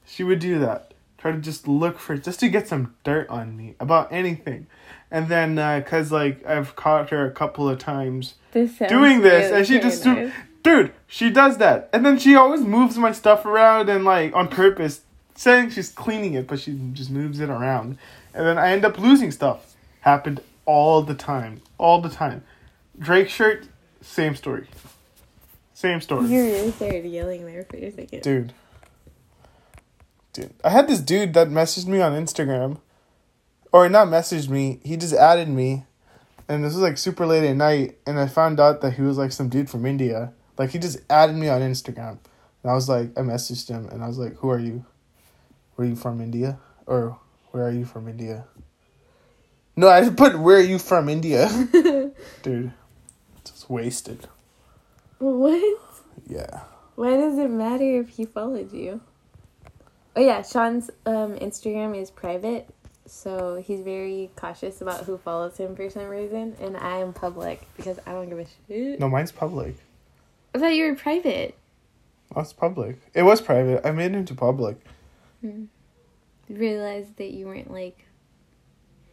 She 0.06 0.24
would 0.24 0.40
do 0.40 0.60
that. 0.60 0.94
Try 1.18 1.34
to 1.34 1.40
just 1.40 1.68
look 1.68 2.00
for 2.00 2.16
just 2.16 2.40
to 2.40 2.48
get 2.48 2.70
some 2.70 2.96
dirt 3.04 3.28
on 3.28 3.58
me 3.58 3.76
about 3.82 4.14
anything. 4.14 4.68
And 5.12 5.28
then 5.28 5.60
uh, 5.60 5.82
cuz 5.86 6.14
like 6.14 6.46
I've 6.46 6.74
caught 6.78 7.10
her 7.10 7.26
a 7.26 7.32
couple 7.32 7.68
of 7.68 7.80
times 7.80 8.36
This 8.54 8.78
doing 8.78 9.24
this 9.24 9.48
really 9.48 9.58
and 9.58 9.68
she 9.68 9.80
just 9.82 10.06
paranoid. 10.06 10.34
dude 10.64 10.94
she 11.06 11.30
does 11.30 11.58
that 11.58 11.90
and 11.92 12.06
then 12.06 12.18
she 12.18 12.34
always 12.34 12.62
moves 12.62 12.98
my 12.98 13.12
stuff 13.12 13.46
around 13.46 13.90
and 13.90 14.06
like 14.06 14.34
on 14.34 14.48
purpose 14.48 15.02
saying 15.36 15.70
she's 15.70 15.90
cleaning 15.90 16.34
it 16.34 16.48
but 16.48 16.60
she 16.60 16.80
just 16.94 17.12
moves 17.12 17.40
it 17.40 17.50
around 17.50 17.98
and 18.38 18.46
then 18.46 18.58
i 18.58 18.72
end 18.72 18.86
up 18.86 18.98
losing 19.00 19.32
stuff. 19.32 19.76
Happened 20.02 20.40
all 20.66 21.02
the 21.02 21.16
time. 21.16 21.62
All 21.78 22.00
the 22.00 22.10
time. 22.10 22.44
Drake 22.98 23.30
shirt 23.30 23.68
same 24.02 24.36
story. 24.36 24.68
Same 25.74 26.00
story. 26.02 26.28
You 26.28 26.44
really 26.44 26.72
started 26.72 27.06
yelling 27.06 27.46
there 27.46 27.66
for 27.66 27.78
a 27.78 27.92
second. 27.92 28.22
dude. 28.22 28.54
Dude. 30.34 30.54
I 30.64 30.70
had 30.70 30.88
this 30.88 31.00
dude 31.00 31.34
that 31.34 31.50
messaged 31.50 31.88
me 31.88 32.00
on 32.00 32.14
instagram. 32.14 32.80
Or 33.72 33.90
not 33.90 34.08
messaged 34.08 34.50
me. 34.50 34.80
He 34.84 34.96
just 34.98 35.14
added 35.14 35.50
me. 35.50 35.86
And 36.48 36.64
this 36.64 36.74
was 36.74 36.82
like 36.82 36.98
super 36.98 37.26
late 37.26 37.44
at 37.44 37.56
night. 37.56 37.98
And 38.06 38.20
i 38.20 38.28
found 38.28 38.60
out 38.60 38.82
that 38.82 38.94
he 38.94 39.02
was 39.02 39.18
like 39.18 39.32
some 39.32 39.50
dude 39.50 39.70
from 39.70 39.86
india. 39.86 40.32
Like 40.58 40.70
he 40.70 40.80
just 40.80 41.00
added 41.10 41.36
me 41.36 41.50
on 41.50 41.62
instagram. 41.62 42.20
And 42.64 42.72
i 42.72 42.74
was 42.74 42.88
like 42.88 43.18
i 43.18 43.22
messaged 43.22 43.68
him. 43.68 43.88
And 43.90 44.04
i 44.04 44.08
was 44.08 44.18
like 44.20 44.36
who 44.36 44.50
are 44.50 44.60
you? 44.60 44.86
Were 45.76 45.86
you 45.86 45.96
from 45.96 46.22
india? 46.22 46.60
Or 46.86 47.20
where 47.52 47.66
are 47.66 47.72
you 47.72 47.86
from 47.86 48.08
india? 48.08 48.46
No 49.76 49.88
i 49.90 50.02
just 50.02 50.16
put 50.16 50.38
where 50.40 50.58
are 50.58 50.62
you 50.62 50.80
from 50.80 51.10
india? 51.10 51.50
Dude 52.44 52.72
just 53.44 53.70
wasted. 53.70 54.28
What? 55.20 55.80
yeah. 56.28 56.62
Why 56.96 57.12
does 57.16 57.38
it 57.38 57.50
matter 57.50 58.00
if 58.00 58.10
he 58.10 58.26
followed 58.26 58.74
you? 58.74 59.02
Oh 60.16 60.22
yeah, 60.22 60.42
Sean's 60.42 60.90
um, 61.06 61.36
Instagram 61.36 61.96
is 61.96 62.10
private, 62.10 62.68
so 63.06 63.56
he's 63.64 63.82
very 63.82 64.32
cautious 64.36 64.82
about 64.82 65.06
who 65.06 65.18
follows 65.18 65.58
him 65.58 65.76
for 65.76 65.90
some 65.90 66.08
reason, 66.08 66.56
and 66.60 66.76
I 66.76 66.98
am 66.98 67.14
public 67.14 67.68
because 67.78 68.00
I 68.08 68.14
don't 68.14 68.30
give 68.30 68.40
a 68.40 68.46
shit. 68.68 69.00
no 69.00 69.10
mine's 69.10 69.32
public. 69.32 69.76
I 70.56 70.60
thought 70.60 70.74
you 70.74 70.86
were 70.90 70.96
private. 70.96 71.56
that's 72.36 72.52
public. 72.54 73.00
It 73.14 73.22
was 73.24 73.42
private. 73.42 73.86
I 73.86 73.92
made 73.92 74.12
it 74.12 74.16
into 74.16 74.34
public. 74.34 74.78
You 75.44 75.68
realized 76.50 77.18
that 77.18 77.32
you 77.32 77.46
weren't 77.48 77.72
like 77.72 78.06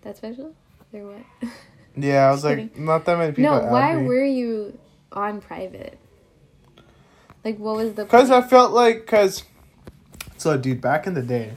that 0.02 0.16
special, 0.16 0.54
or 0.92 1.00
what? 1.06 1.50
Yeah, 1.96 2.26
I 2.26 2.32
was 2.32 2.42
like, 2.42 2.76
not 2.76 3.04
that 3.04 3.18
many 3.18 3.32
people. 3.32 3.52
no, 3.52 3.66
why 3.66 3.94
me. 3.94 4.08
were 4.08 4.24
you 4.24 4.76
on 5.12 5.40
private? 5.40 5.96
Like, 7.44 7.58
what 7.58 7.76
was 7.76 7.94
the? 7.94 8.02
Because 8.02 8.32
I 8.32 8.40
felt 8.42 8.72
like, 8.72 9.06
cause, 9.06 9.44
so 10.36 10.56
dude, 10.58 10.80
back 10.80 11.06
in 11.06 11.14
the 11.14 11.22
day, 11.22 11.52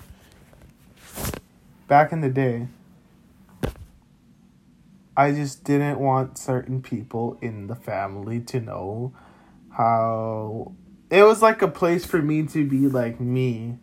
back 1.87 2.11
in 2.11 2.21
the 2.21 2.29
day, 2.29 2.67
I 5.15 5.31
just 5.31 5.63
didn't 5.63 5.99
want 5.99 6.37
certain 6.37 6.83
people 6.83 7.39
in 7.41 7.65
the 7.65 7.75
family 7.75 8.39
to 8.41 8.59
know 8.59 9.13
how 9.71 10.73
it 11.09 11.23
was 11.23 11.41
like 11.41 11.63
a 11.63 11.67
place 11.67 12.05
for 12.05 12.21
me 12.21 12.45
to 12.47 12.67
be 12.67 12.87
like 12.87 13.19
me 13.19 13.79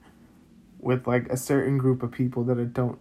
with 0.85 1.07
like 1.07 1.29
a 1.31 1.37
certain 1.37 1.79
group 1.79 2.03
of 2.03 2.11
people 2.13 2.45
that 2.45 2.59
I 2.59 2.65
don't 2.65 2.99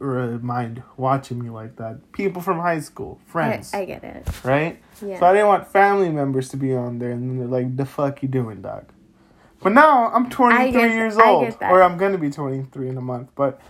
r- 0.00 0.38
mind 0.38 0.82
watching 0.96 1.42
me 1.42 1.48
like 1.50 1.76
that. 1.76 2.12
People 2.12 2.42
from 2.42 2.58
high 2.60 2.80
school, 2.80 3.18
friends, 3.26 3.72
I, 3.72 3.80
I 3.80 3.84
get 3.86 4.04
it. 4.04 4.28
right? 4.44 4.80
Yeah. 5.04 5.18
So 5.18 5.26
I 5.26 5.32
didn't 5.32 5.48
want 5.48 5.66
family 5.68 6.10
members 6.10 6.48
to 6.50 6.56
be 6.56 6.74
on 6.74 6.98
there, 6.98 7.10
and 7.10 7.22
then 7.28 7.38
they're 7.38 7.48
like, 7.48 7.76
"The 7.76 7.86
fuck 7.86 8.22
you 8.22 8.28
doing, 8.28 8.60
dog?" 8.62 8.84
But 9.62 9.72
now 9.72 10.08
I'm 10.12 10.28
23 10.28 10.72
get- 10.72 10.90
years 10.92 11.16
old, 11.18 11.56
or 11.62 11.82
I'm 11.82 11.96
gonna 11.96 12.18
be 12.18 12.30
23 12.30 12.88
in 12.90 12.96
a 12.98 13.00
month. 13.00 13.30
But 13.34 13.60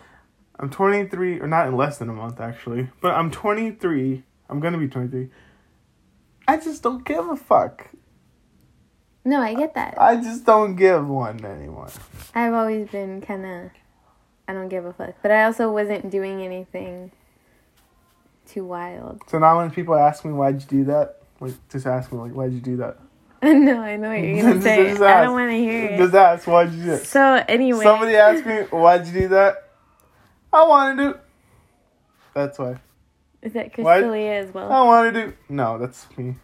I'm 0.58 0.68
23, 0.68 1.40
or 1.40 1.46
not 1.46 1.68
in 1.68 1.76
less 1.76 1.98
than 1.98 2.08
a 2.08 2.12
month 2.12 2.40
actually. 2.40 2.88
But 3.00 3.12
I'm 3.14 3.30
23. 3.30 4.24
I'm 4.50 4.58
gonna 4.60 4.78
be 4.78 4.88
23. 4.88 5.28
I 6.48 6.56
just 6.58 6.82
don't 6.82 7.04
give 7.04 7.28
a 7.28 7.36
fuck. 7.36 7.90
No, 9.26 9.40
I 9.42 9.54
get 9.54 9.74
that. 9.74 10.00
I 10.00 10.16
just 10.16 10.44
don't 10.46 10.76
give 10.76 11.04
one 11.06 11.44
anymore. 11.44 11.88
I've 12.32 12.54
always 12.54 12.88
been 12.88 13.20
kind 13.20 13.44
of. 13.44 13.70
I 14.46 14.52
don't 14.52 14.68
give 14.68 14.84
a 14.84 14.92
fuck. 14.92 15.14
But 15.20 15.32
I 15.32 15.42
also 15.44 15.72
wasn't 15.72 16.10
doing 16.10 16.42
anything 16.42 17.10
too 18.46 18.64
wild. 18.64 19.20
So 19.26 19.40
now 19.40 19.58
when 19.58 19.72
people 19.72 19.96
ask 19.96 20.24
me 20.24 20.32
why'd 20.32 20.60
you 20.60 20.68
do 20.68 20.84
that, 20.84 21.16
like 21.40 21.54
just 21.68 21.86
ask 21.86 22.12
me 22.12 22.18
like 22.18 22.30
why'd 22.32 22.52
you 22.52 22.60
do 22.60 22.76
that? 22.76 22.98
no, 23.42 23.80
I 23.80 23.96
know 23.96 24.10
what 24.10 24.20
you're 24.20 24.42
gonna 24.42 24.62
say. 24.62 24.90
just 24.90 25.02
I 25.02 25.24
don't 25.24 25.32
want 25.32 25.50
to 25.50 25.56
hear 25.56 25.84
it. 25.86 25.98
Just 25.98 26.14
ask 26.14 26.46
why'd 26.46 26.72
you 26.72 26.84
do 26.84 26.92
it. 26.92 27.04
So 27.06 27.44
anyway, 27.48 27.82
Somebody 27.82 28.14
asked 28.14 28.46
me 28.46 28.54
why'd 28.70 29.06
you 29.08 29.12
do 29.22 29.28
that. 29.28 29.70
I 30.52 30.64
wanted 30.68 31.02
to. 31.02 31.12
Do 31.14 31.18
that's 32.32 32.58
why. 32.60 32.78
is 33.42 33.54
that 33.54 33.76
Why- 33.78 33.98
Chris 33.98 34.04
D'Elia 34.04 34.34
as 34.44 34.54
well? 34.54 34.70
I 34.70 34.82
wanted 34.84 35.14
to. 35.14 35.26
Do 35.28 35.34
No, 35.48 35.78
that's 35.78 36.06
me. 36.16 36.36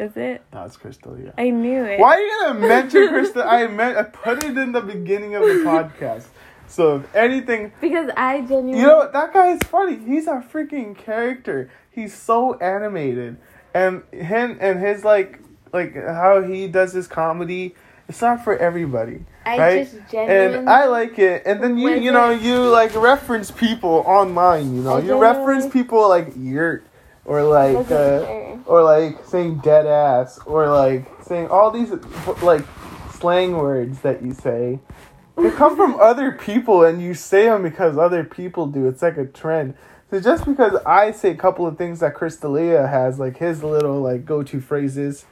Is 0.00 0.16
it? 0.16 0.42
No, 0.52 0.64
it's 0.64 0.78
Crystal. 0.78 1.14
Yeah. 1.18 1.32
I 1.36 1.50
knew 1.50 1.84
it. 1.84 2.00
Why 2.00 2.14
are 2.16 2.20
you 2.20 2.40
gonna 2.46 2.60
mention 2.60 3.08
Crystal? 3.12 3.42
I 3.42 3.66
meant 3.66 3.98
I 3.98 4.04
put 4.04 4.42
it 4.42 4.56
in 4.56 4.72
the 4.72 4.80
beginning 4.80 5.34
of 5.34 5.42
the 5.42 5.48
podcast. 5.64 6.24
So 6.66 6.96
if 6.96 7.14
anything, 7.14 7.72
Because 7.82 8.10
I 8.16 8.40
genuinely. 8.40 8.78
you 8.80 8.86
know? 8.86 9.10
That 9.12 9.34
guy 9.34 9.48
is 9.52 9.60
funny. 9.64 9.96
He's 9.96 10.26
a 10.26 10.42
freaking 10.52 10.96
character. 10.96 11.68
He's 11.90 12.14
so 12.14 12.54
animated, 12.60 13.36
and 13.74 14.02
him 14.12 14.56
and 14.60 14.80
his 14.80 15.04
like 15.04 15.40
like 15.72 15.94
how 15.94 16.40
he 16.42 16.66
does 16.66 16.92
his 16.94 17.06
comedy. 17.06 17.74
It's 18.08 18.22
not 18.22 18.42
for 18.42 18.56
everybody, 18.56 19.24
I 19.46 19.58
right? 19.58 19.84
just 19.84 19.96
genuinely. 20.10 20.58
And 20.58 20.68
I 20.70 20.86
like 20.86 21.16
it. 21.18 21.42
And 21.46 21.62
then 21.62 21.76
you 21.78 21.90
you 21.90 22.10
know 22.10 22.30
you 22.30 22.56
like 22.68 22.94
reference 22.96 23.50
people 23.50 24.02
online. 24.06 24.74
You 24.74 24.82
know 24.82 24.96
I 24.96 25.00
you 25.00 25.16
reference 25.20 25.68
people 25.72 26.08
like 26.08 26.32
Yurt 26.36 26.84
or 27.30 27.42
like. 27.44 27.90
Uh, 27.90 28.56
or 28.66 28.82
like 28.84 29.24
saying 29.24 29.58
dead 29.58 29.86
ass 29.86 30.38
or 30.46 30.68
like 30.68 31.04
saying 31.22 31.48
all 31.48 31.70
these 31.70 31.90
like 32.42 32.64
slang 33.12 33.56
words 33.56 34.00
that 34.00 34.22
you 34.22 34.32
say 34.32 34.78
they 35.36 35.50
come 35.50 35.74
from 35.76 35.94
other 36.00 36.30
people 36.32 36.84
and 36.84 37.02
you 37.02 37.12
say 37.14 37.46
them 37.46 37.62
because 37.62 37.98
other 37.98 38.22
people 38.22 38.66
do 38.66 38.86
it's 38.86 39.02
like 39.02 39.16
a 39.16 39.24
trend 39.26 39.74
so 40.10 40.20
just 40.20 40.44
because 40.44 40.74
i 40.86 41.10
say 41.10 41.30
a 41.30 41.34
couple 41.34 41.66
of 41.66 41.76
things 41.76 41.98
that 42.00 42.14
Chris 42.14 42.36
D'Elia 42.36 42.86
has 42.86 43.18
like 43.18 43.38
his 43.38 43.64
little 43.64 44.00
like 44.00 44.24
go-to 44.24 44.60
phrases 44.60 45.24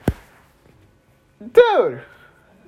dude 1.40 2.00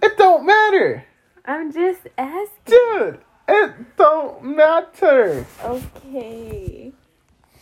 it 0.03 0.17
don't 0.17 0.47
matter 0.47 1.05
I'm 1.45 1.73
just 1.73 2.07
asking. 2.17 2.49
dude 2.67 3.19
it 3.49 3.97
don't 3.97 4.45
matter 4.45 5.45
Okay. 5.65 6.93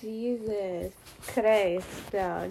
Jesus 0.02 0.92
Christ, 1.34 1.86
dog. 2.12 2.50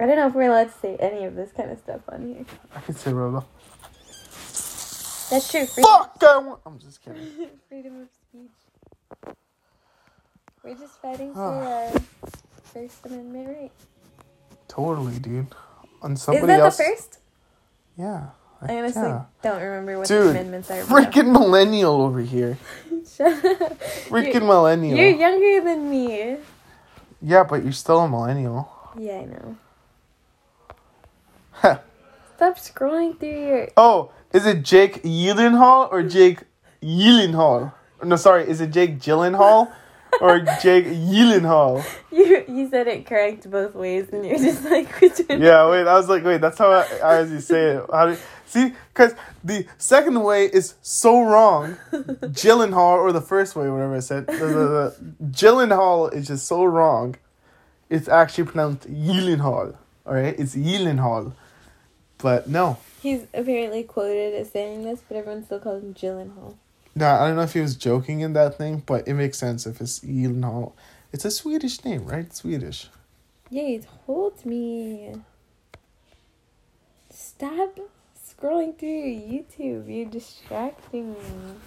I 0.00 0.06
don't 0.06 0.16
know 0.16 0.26
if 0.26 0.34
we're 0.34 0.48
allowed 0.50 0.72
to 0.72 0.78
say 0.80 0.96
any 0.96 1.24
of 1.24 1.36
this 1.36 1.52
kind 1.52 1.70
of 1.70 1.78
stuff 1.78 2.00
on 2.08 2.26
here. 2.26 2.44
i 2.74 2.80
can 2.80 2.94
say 2.94 3.12
Rolo. 3.12 3.44
That's 5.30 5.50
true. 5.50 5.66
Freedom, 5.66 5.90
fuck 5.90 6.16
i 6.22 6.38
want 6.38 6.60
i'm 6.66 6.78
just 6.78 7.02
kidding 7.02 7.26
freedom 7.68 8.02
of 8.02 8.08
speech. 8.10 9.36
We're 10.62 10.74
just 10.74 11.00
fighting 11.00 11.32
for 11.32 11.40
Ah. 11.40 11.92
our 11.92 12.00
First 12.72 13.06
Amendment 13.06 13.48
right. 13.48 13.72
totally 14.68 15.18
dude 15.18 15.46
on 16.02 16.16
somebody 16.16 16.44
Is 16.52 16.58
that 16.58 16.60
else 16.60 16.76
the 16.76 16.84
first? 16.84 17.18
yeah 17.96 18.26
I 18.62 18.78
honestly 18.78 19.02
yeah. 19.02 19.24
don't 19.42 19.60
remember 19.60 19.98
what 19.98 20.08
the 20.08 20.30
amendments 20.30 20.70
are. 20.70 20.82
Freaking 20.84 21.32
millennial 21.32 22.00
over 22.00 22.20
here. 22.22 22.56
Shut 23.16 23.44
up. 23.44 23.78
Freaking 24.08 24.46
millennial. 24.46 24.96
you're 24.96 25.10
younger 25.10 25.64
than 25.68 25.90
me. 25.90 26.36
Yeah, 27.24 27.42
but 27.42 27.62
you're 27.62 27.72
still 27.72 28.00
a 28.00 28.08
millennial. 28.08 28.68
Yeah, 28.98 29.20
I 29.20 29.24
know. 29.24 29.56
Huh. 31.52 31.78
Stop 32.36 32.58
scrolling 32.58 33.18
through 33.18 33.46
your. 33.46 33.68
oh, 33.76 34.12
is 34.32 34.44
it 34.44 34.62
Jake 34.62 35.02
Gyllenhaal 35.02 35.90
or 35.90 36.02
Jake 36.02 36.40
Gyllenhaal? 36.82 37.72
No, 38.02 38.16
sorry, 38.16 38.48
is 38.48 38.60
it 38.60 38.70
Jake 38.70 38.98
Gyllenhaal 38.98 39.72
or 40.20 40.40
Jake 40.62 40.86
Gyllenhaal? 40.86 41.84
You 42.14 42.44
you 42.46 42.70
said 42.70 42.86
it 42.86 43.06
correct 43.06 43.50
both 43.50 43.74
ways, 43.74 44.08
and 44.12 44.24
you're 44.24 44.38
just 44.38 44.64
like, 44.64 44.88
which 45.00 45.18
one? 45.26 45.42
Yeah, 45.42 45.68
wait, 45.68 45.84
I 45.88 45.94
was 45.94 46.08
like, 46.08 46.22
wait, 46.22 46.40
that's 46.40 46.56
how 46.56 46.70
I, 46.70 46.86
I 47.02 47.16
as 47.16 47.32
you 47.32 47.40
say 47.40 47.72
it. 47.72 47.86
How 47.92 48.06
do 48.06 48.16
see? 48.46 48.72
Because 48.92 49.14
the 49.42 49.66
second 49.78 50.22
way 50.22 50.44
is 50.46 50.74
so 50.80 51.22
wrong. 51.22 51.76
Gyllenhaal, 51.92 52.98
or 52.98 53.10
the 53.10 53.20
first 53.20 53.56
way, 53.56 53.68
whatever 53.68 53.96
I 53.96 54.00
said. 54.00 54.28
The, 54.28 54.94
Gyllenhaal 55.24 56.14
is 56.14 56.28
just 56.28 56.46
so 56.46 56.64
wrong. 56.64 57.16
It's 57.90 58.06
actually 58.06 58.44
pronounced 58.44 58.88
Gyllenhaal. 58.88 59.76
All 60.06 60.14
right, 60.14 60.38
it's 60.38 60.54
Gyllenhaal. 60.54 61.32
But 62.18 62.48
no, 62.48 62.78
He's 63.04 63.26
apparently 63.34 63.82
quoted 63.82 64.34
as 64.34 64.50
saying 64.50 64.84
this, 64.84 65.02
but 65.06 65.18
everyone 65.18 65.44
still 65.44 65.58
calls 65.58 65.82
him 65.82 65.92
Gyllenhaal. 65.92 66.54
No, 66.96 67.08
I 67.10 67.26
don't 67.26 67.36
know 67.36 67.42
if 67.42 67.52
he 67.54 67.60
was 67.60 67.74
joking 67.76 68.20
in 68.20 68.34
that 68.34 68.56
thing, 68.56 68.82
but 68.86 69.06
it 69.08 69.14
makes 69.14 69.38
sense 69.38 69.66
if 69.66 69.80
it's 69.80 70.00
Gyllenhaal. 70.00 70.72
It's 71.12 71.24
a 71.24 71.30
Swedish 71.30 71.84
name, 71.84 72.06
right? 72.06 72.32
Swedish. 72.34 72.88
Yeah, 73.50 73.62
you 73.64 73.84
told 74.06 74.44
me. 74.46 75.14
Stop 77.10 77.78
scrolling 78.16 78.78
through 78.78 78.88
YouTube. 78.88 79.92
You're 79.94 80.06
distracting 80.10 81.12
me. 81.12 81.18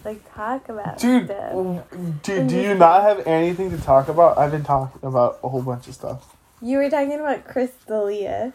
Like, 0.05 0.33
talk 0.33 0.69
about 0.69 0.99
Dude, 0.99 1.25
stuff. 1.25 1.89
do, 2.23 2.47
do 2.47 2.59
you 2.59 2.75
not 2.75 3.03
have 3.03 3.25
anything 3.27 3.71
to 3.71 3.77
talk 3.77 4.07
about? 4.07 4.37
I've 4.37 4.51
been 4.51 4.63
talking 4.63 4.99
about 5.07 5.39
a 5.43 5.49
whole 5.49 5.61
bunch 5.61 5.87
of 5.87 5.93
stuff. 5.93 6.35
You 6.61 6.77
were 6.77 6.89
talking 6.89 7.19
about 7.19 7.45
Chris 7.45 7.71
D'Elia. 7.85 8.53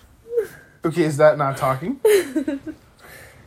Okay, 0.85 1.03
is 1.03 1.17
that 1.19 1.39
not 1.39 1.57
talking? 1.57 2.01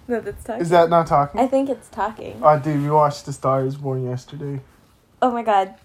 no, 0.08 0.20
that's 0.22 0.44
talking. 0.44 0.62
Is 0.62 0.70
that 0.70 0.90
not 0.90 1.08
talking? 1.08 1.40
I 1.40 1.48
think 1.48 1.70
it's 1.70 1.90
talking. 1.90 2.40
Oh, 2.44 2.60
dude, 2.60 2.82
we 2.82 2.90
watched 2.90 3.26
The 3.26 3.34
Star 3.34 3.66
is 3.66 3.76
Born 3.76 4.06
yesterday. 4.06 4.62
Oh 5.22 5.32
my 5.32 5.44
god. 5.44 5.76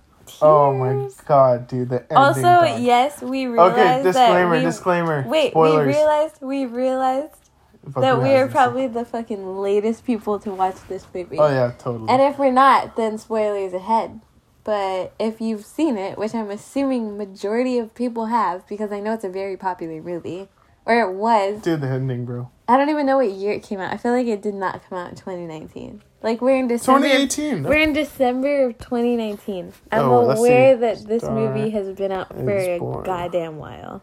Oh 0.43 0.73
my 0.75 1.09
god, 1.27 1.67
dude, 1.67 1.89
the 1.89 2.03
ending. 2.03 2.17
Also, 2.17 2.43
dog. 2.43 2.81
yes, 2.81 3.21
we 3.21 3.47
realized 3.47 3.79
Okay, 3.79 4.03
disclaimer, 4.03 4.57
we, 4.57 4.63
disclaimer. 4.63 5.25
Wait, 5.27 5.51
spoilers. 5.51 5.87
we 5.87 5.93
realized 5.93 6.37
we 6.41 6.65
realized 6.67 7.51
that 7.97 8.23
we 8.23 8.31
are 8.35 8.47
probably 8.47 8.87
the 8.87 9.05
fucking 9.05 9.59
latest 9.59 10.05
people 10.05 10.39
to 10.41 10.53
watch 10.53 10.77
this 10.89 11.07
movie. 11.15 11.39
Oh 11.39 11.49
yeah, 11.49 11.73
totally. 11.79 12.09
And 12.11 12.23
if 12.23 12.39
we're 12.39 12.53
not, 12.53 12.97
then 12.97 13.19
spoilers 13.19 13.73
ahead. 13.73 14.21
But 14.63 15.15
if 15.19 15.41
you've 15.41 15.65
seen 15.65 15.97
it, 15.97 16.19
which 16.19 16.35
I'm 16.35 16.51
assuming 16.51 17.17
majority 17.17 17.79
of 17.79 17.95
people 17.95 18.27
have, 18.27 18.67
because 18.69 18.93
I 18.93 19.01
know 19.01 19.15
it's 19.15 19.25
a 19.25 19.31
very 19.31 19.57
popular 19.57 20.03
movie, 20.03 20.49
or 20.85 21.01
it 21.01 21.13
was. 21.15 21.63
dude, 21.63 21.81
the 21.81 21.89
ending, 21.89 22.25
bro. 22.27 22.51
I 22.71 22.77
don't 22.77 22.89
even 22.89 23.05
know 23.05 23.17
what 23.17 23.31
year 23.31 23.53
it 23.53 23.63
came 23.65 23.81
out. 23.81 23.93
I 23.93 23.97
feel 23.97 24.13
like 24.13 24.27
it 24.29 24.43
did 24.43 24.55
not 24.55 24.89
come 24.89 24.97
out 24.99 25.11
in 25.11 25.17
2019. 25.17 26.03
Like 26.23 26.41
we're 26.41 26.57
in 26.57 26.69
December. 26.69 27.09
2018. 27.09 27.63
We're 27.65 27.75
in 27.81 27.93
December 27.93 28.67
of 28.67 28.79
2019. 28.79 29.73
I'm 29.91 30.01
Oh, 30.03 30.31
aware 30.31 30.77
that 30.77 31.05
this 31.07 31.23
Star 31.25 31.35
movie 31.35 31.71
has 31.71 31.89
been 31.97 32.13
out 32.13 32.29
for 32.29 32.57
a 32.57 32.79
Born. 32.79 33.05
goddamn 33.05 33.57
while. 33.57 34.03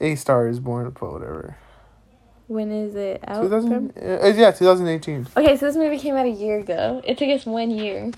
A 0.00 0.14
Star 0.14 0.48
is 0.48 0.60
Born, 0.60 0.88
but 0.98 1.12
whatever. 1.12 1.56
When 2.46 2.70
is 2.72 2.94
it 2.94 3.22
out? 3.28 3.42
2000, 3.42 3.92
uh, 3.98 4.32
yeah, 4.34 4.50
2018. 4.52 5.26
Okay, 5.36 5.56
so 5.58 5.66
this 5.66 5.76
movie 5.76 5.98
came 5.98 6.14
out 6.16 6.24
a 6.24 6.30
year 6.30 6.60
ago. 6.60 7.02
It 7.04 7.18
took 7.18 7.28
us 7.28 7.44
one 7.44 7.70
year. 7.70 8.10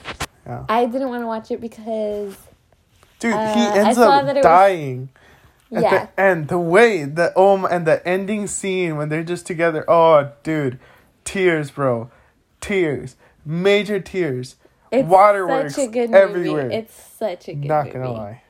Yeah. 0.47 0.65
I 0.69 0.85
didn't 0.87 1.09
want 1.09 1.23
to 1.25 1.27
watch 1.27 1.51
it 1.51 1.61
because 1.61 2.37
Dude, 3.19 3.35
Uh, 3.35 3.53
he 3.55 3.79
ends 3.81 3.99
up 3.99 4.25
it 4.29 4.35
was- 4.37 4.43
dying. 4.45 5.09
At 5.73 5.83
yeah, 5.83 6.07
the 6.07 6.21
end, 6.21 6.49
the 6.49 6.59
way 6.59 7.05
the 7.05 7.37
um 7.39 7.65
and 7.65 7.87
the 7.87 8.07
ending 8.07 8.47
scene 8.49 8.97
when 8.97 9.09
they're 9.09 9.23
just 9.25 9.47
together. 9.47 9.85
Oh, 9.89 10.33
dude, 10.43 10.79
tears, 11.25 11.71
bro, 11.71 12.11
tears, 12.61 13.17
major 13.45 14.01
tears. 14.01 14.57
it's 14.91 15.09
waterworks 15.09 15.77
such 15.77 15.89
a 15.89 15.91
good 15.91 16.13
everywhere. 16.13 16.65
movie. 16.65 16.75
It's 16.75 16.95
such 16.95 17.49
a 17.49 17.55
good 17.55 17.69
Not 17.69 17.87
movie. 17.87 17.99
gonna 17.99 18.13
lie, 18.13 18.43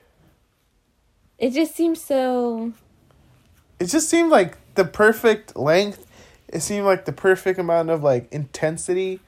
It 1.37 1.51
just 1.51 1.75
seems 1.75 2.01
so. 2.01 2.73
it 3.79 3.85
just 3.85 4.09
seemed 4.09 4.31
like 4.31 4.57
the 4.75 4.85
perfect 4.85 5.55
length. 5.55 6.07
It 6.47 6.61
seemed 6.61 6.85
like 6.85 7.05
the 7.05 7.13
perfect 7.13 7.59
amount 7.59 7.91
of 7.91 8.01
like 8.03 8.31
intensity. 8.33 9.19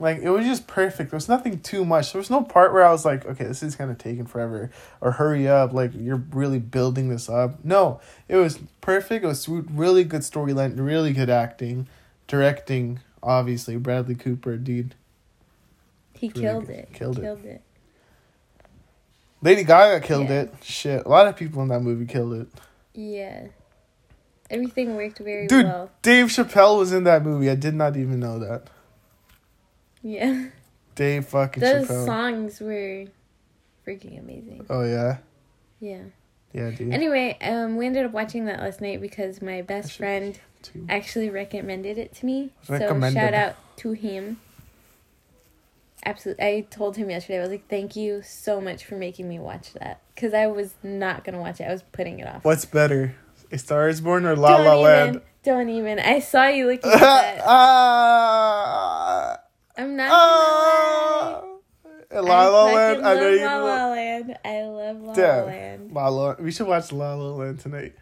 Like 0.00 0.18
it 0.18 0.30
was 0.30 0.44
just 0.44 0.66
perfect. 0.66 1.10
There 1.10 1.16
was 1.16 1.28
nothing 1.28 1.60
too 1.60 1.84
much. 1.84 2.12
There 2.12 2.18
was 2.18 2.28
no 2.30 2.42
part 2.42 2.72
where 2.72 2.84
I 2.84 2.90
was 2.90 3.04
like, 3.04 3.24
okay, 3.24 3.44
this 3.44 3.62
is 3.62 3.76
kind 3.76 3.90
of 3.90 3.98
taking 3.98 4.26
forever, 4.26 4.70
or 5.00 5.12
hurry 5.12 5.46
up. 5.48 5.72
Like 5.72 5.92
you're 5.94 6.22
really 6.32 6.58
building 6.58 7.08
this 7.08 7.28
up. 7.28 7.64
No, 7.64 8.00
it 8.28 8.36
was 8.36 8.58
perfect. 8.80 9.24
It 9.24 9.28
was 9.28 9.48
really 9.48 10.02
good 10.04 10.22
storyline, 10.22 10.74
really 10.78 11.12
good 11.12 11.30
acting, 11.30 11.86
directing. 12.26 13.00
Obviously, 13.22 13.76
Bradley 13.76 14.16
Cooper, 14.16 14.56
dude. 14.56 14.94
He 16.12 16.28
Really 16.28 16.40
killed 16.42 16.70
it. 16.70 16.88
Killed 16.92 17.18
it. 17.18 17.22
Killed 17.22 17.44
it. 17.44 17.62
Lady 19.42 19.62
Gaga 19.64 20.04
killed 20.06 20.28
Yeah. 20.28 20.42
it. 20.42 20.54
Shit, 20.62 21.04
a 21.04 21.08
lot 21.08 21.26
of 21.26 21.36
people 21.36 21.62
in 21.62 21.68
that 21.68 21.80
movie 21.80 22.06
killed 22.06 22.34
it. 22.34 22.48
Yeah. 22.94 23.48
Everything 24.50 24.96
worked 24.96 25.18
very 25.18 25.46
Dude, 25.46 25.66
well. 25.66 25.90
Dave 26.02 26.26
Chappelle 26.26 26.78
was 26.78 26.92
in 26.92 27.04
that 27.04 27.22
movie. 27.24 27.50
I 27.50 27.54
did 27.54 27.74
not 27.74 27.96
even 27.96 28.20
know 28.20 28.38
that. 28.38 28.68
Yeah. 30.04 30.48
Dave 30.94 31.26
fucking 31.26 31.60
Those 31.62 31.88
Chappelle. 31.88 32.04
songs 32.06 32.60
were 32.60 33.06
freaking 33.86 34.20
amazing. 34.20 34.64
Oh 34.70 34.84
yeah. 34.84 35.16
Yeah. 35.80 36.02
Yeah, 36.52 36.70
dude. 36.70 36.92
Anyway, 36.92 37.36
um, 37.40 37.76
we 37.76 37.86
ended 37.86 38.04
up 38.06 38.12
watching 38.12 38.44
that 38.44 38.60
last 38.60 38.80
night 38.80 39.00
because 39.00 39.42
my 39.42 39.62
best 39.62 39.90
should- 39.90 39.98
friend 39.98 40.38
Too. 40.62 40.86
actually 40.88 41.28
recommended 41.30 41.98
it 41.98 42.14
to 42.16 42.26
me. 42.26 42.50
Recommended. 42.68 43.18
So 43.18 43.24
shout 43.26 43.34
out 43.34 43.56
to 43.78 43.90
him. 43.92 44.38
Absolutely, 46.06 46.44
I 46.44 46.60
told 46.70 46.96
him 46.98 47.08
yesterday. 47.10 47.38
I 47.38 47.40
was 47.40 47.50
like, 47.50 47.66
"Thank 47.68 47.96
you 47.96 48.20
so 48.22 48.60
much 48.60 48.84
for 48.84 48.94
making 48.96 49.26
me 49.28 49.38
watch 49.38 49.72
that," 49.72 50.00
because 50.14 50.34
I 50.34 50.46
was 50.48 50.74
not 50.82 51.24
gonna 51.24 51.40
watch 51.40 51.60
it. 51.60 51.64
I 51.64 51.72
was 51.72 51.82
putting 51.82 52.18
it 52.20 52.26
off. 52.28 52.44
What's 52.44 52.66
better, 52.66 53.14
A 53.50 53.56
Star 53.58 53.88
Is 53.88 54.02
Born 54.02 54.26
or 54.26 54.36
La 54.36 54.56
don't 54.58 54.66
La 54.66 54.72
even, 54.74 54.82
Land? 54.84 55.22
Don't 55.42 55.68
even. 55.70 55.98
I 55.98 56.18
saw 56.20 56.46
you 56.46 56.66
looking 56.66 56.90
at 56.92 57.00
that. 57.00 57.40
I'm 59.76 59.96
not. 59.96 60.10
lie. 60.10 61.40
ah. 62.12 62.20
La 62.20 62.48
La 62.48 62.64
Land. 62.64 63.06
I 63.06 63.14
know 63.14 63.20
love 63.22 63.32
you 63.32 63.44
La 63.44 63.56
La. 63.56 63.90
Land. 63.90 64.38
I 64.44 64.62
love 64.62 65.00
La 65.02 65.12
La 65.12 65.42
Land. 65.42 65.92
La 65.92 66.08
La. 66.08 66.34
We 66.38 66.52
should 66.52 66.66
watch 66.68 66.92
La 66.92 67.14
La 67.14 67.30
Land 67.34 67.60
tonight. 67.60 67.94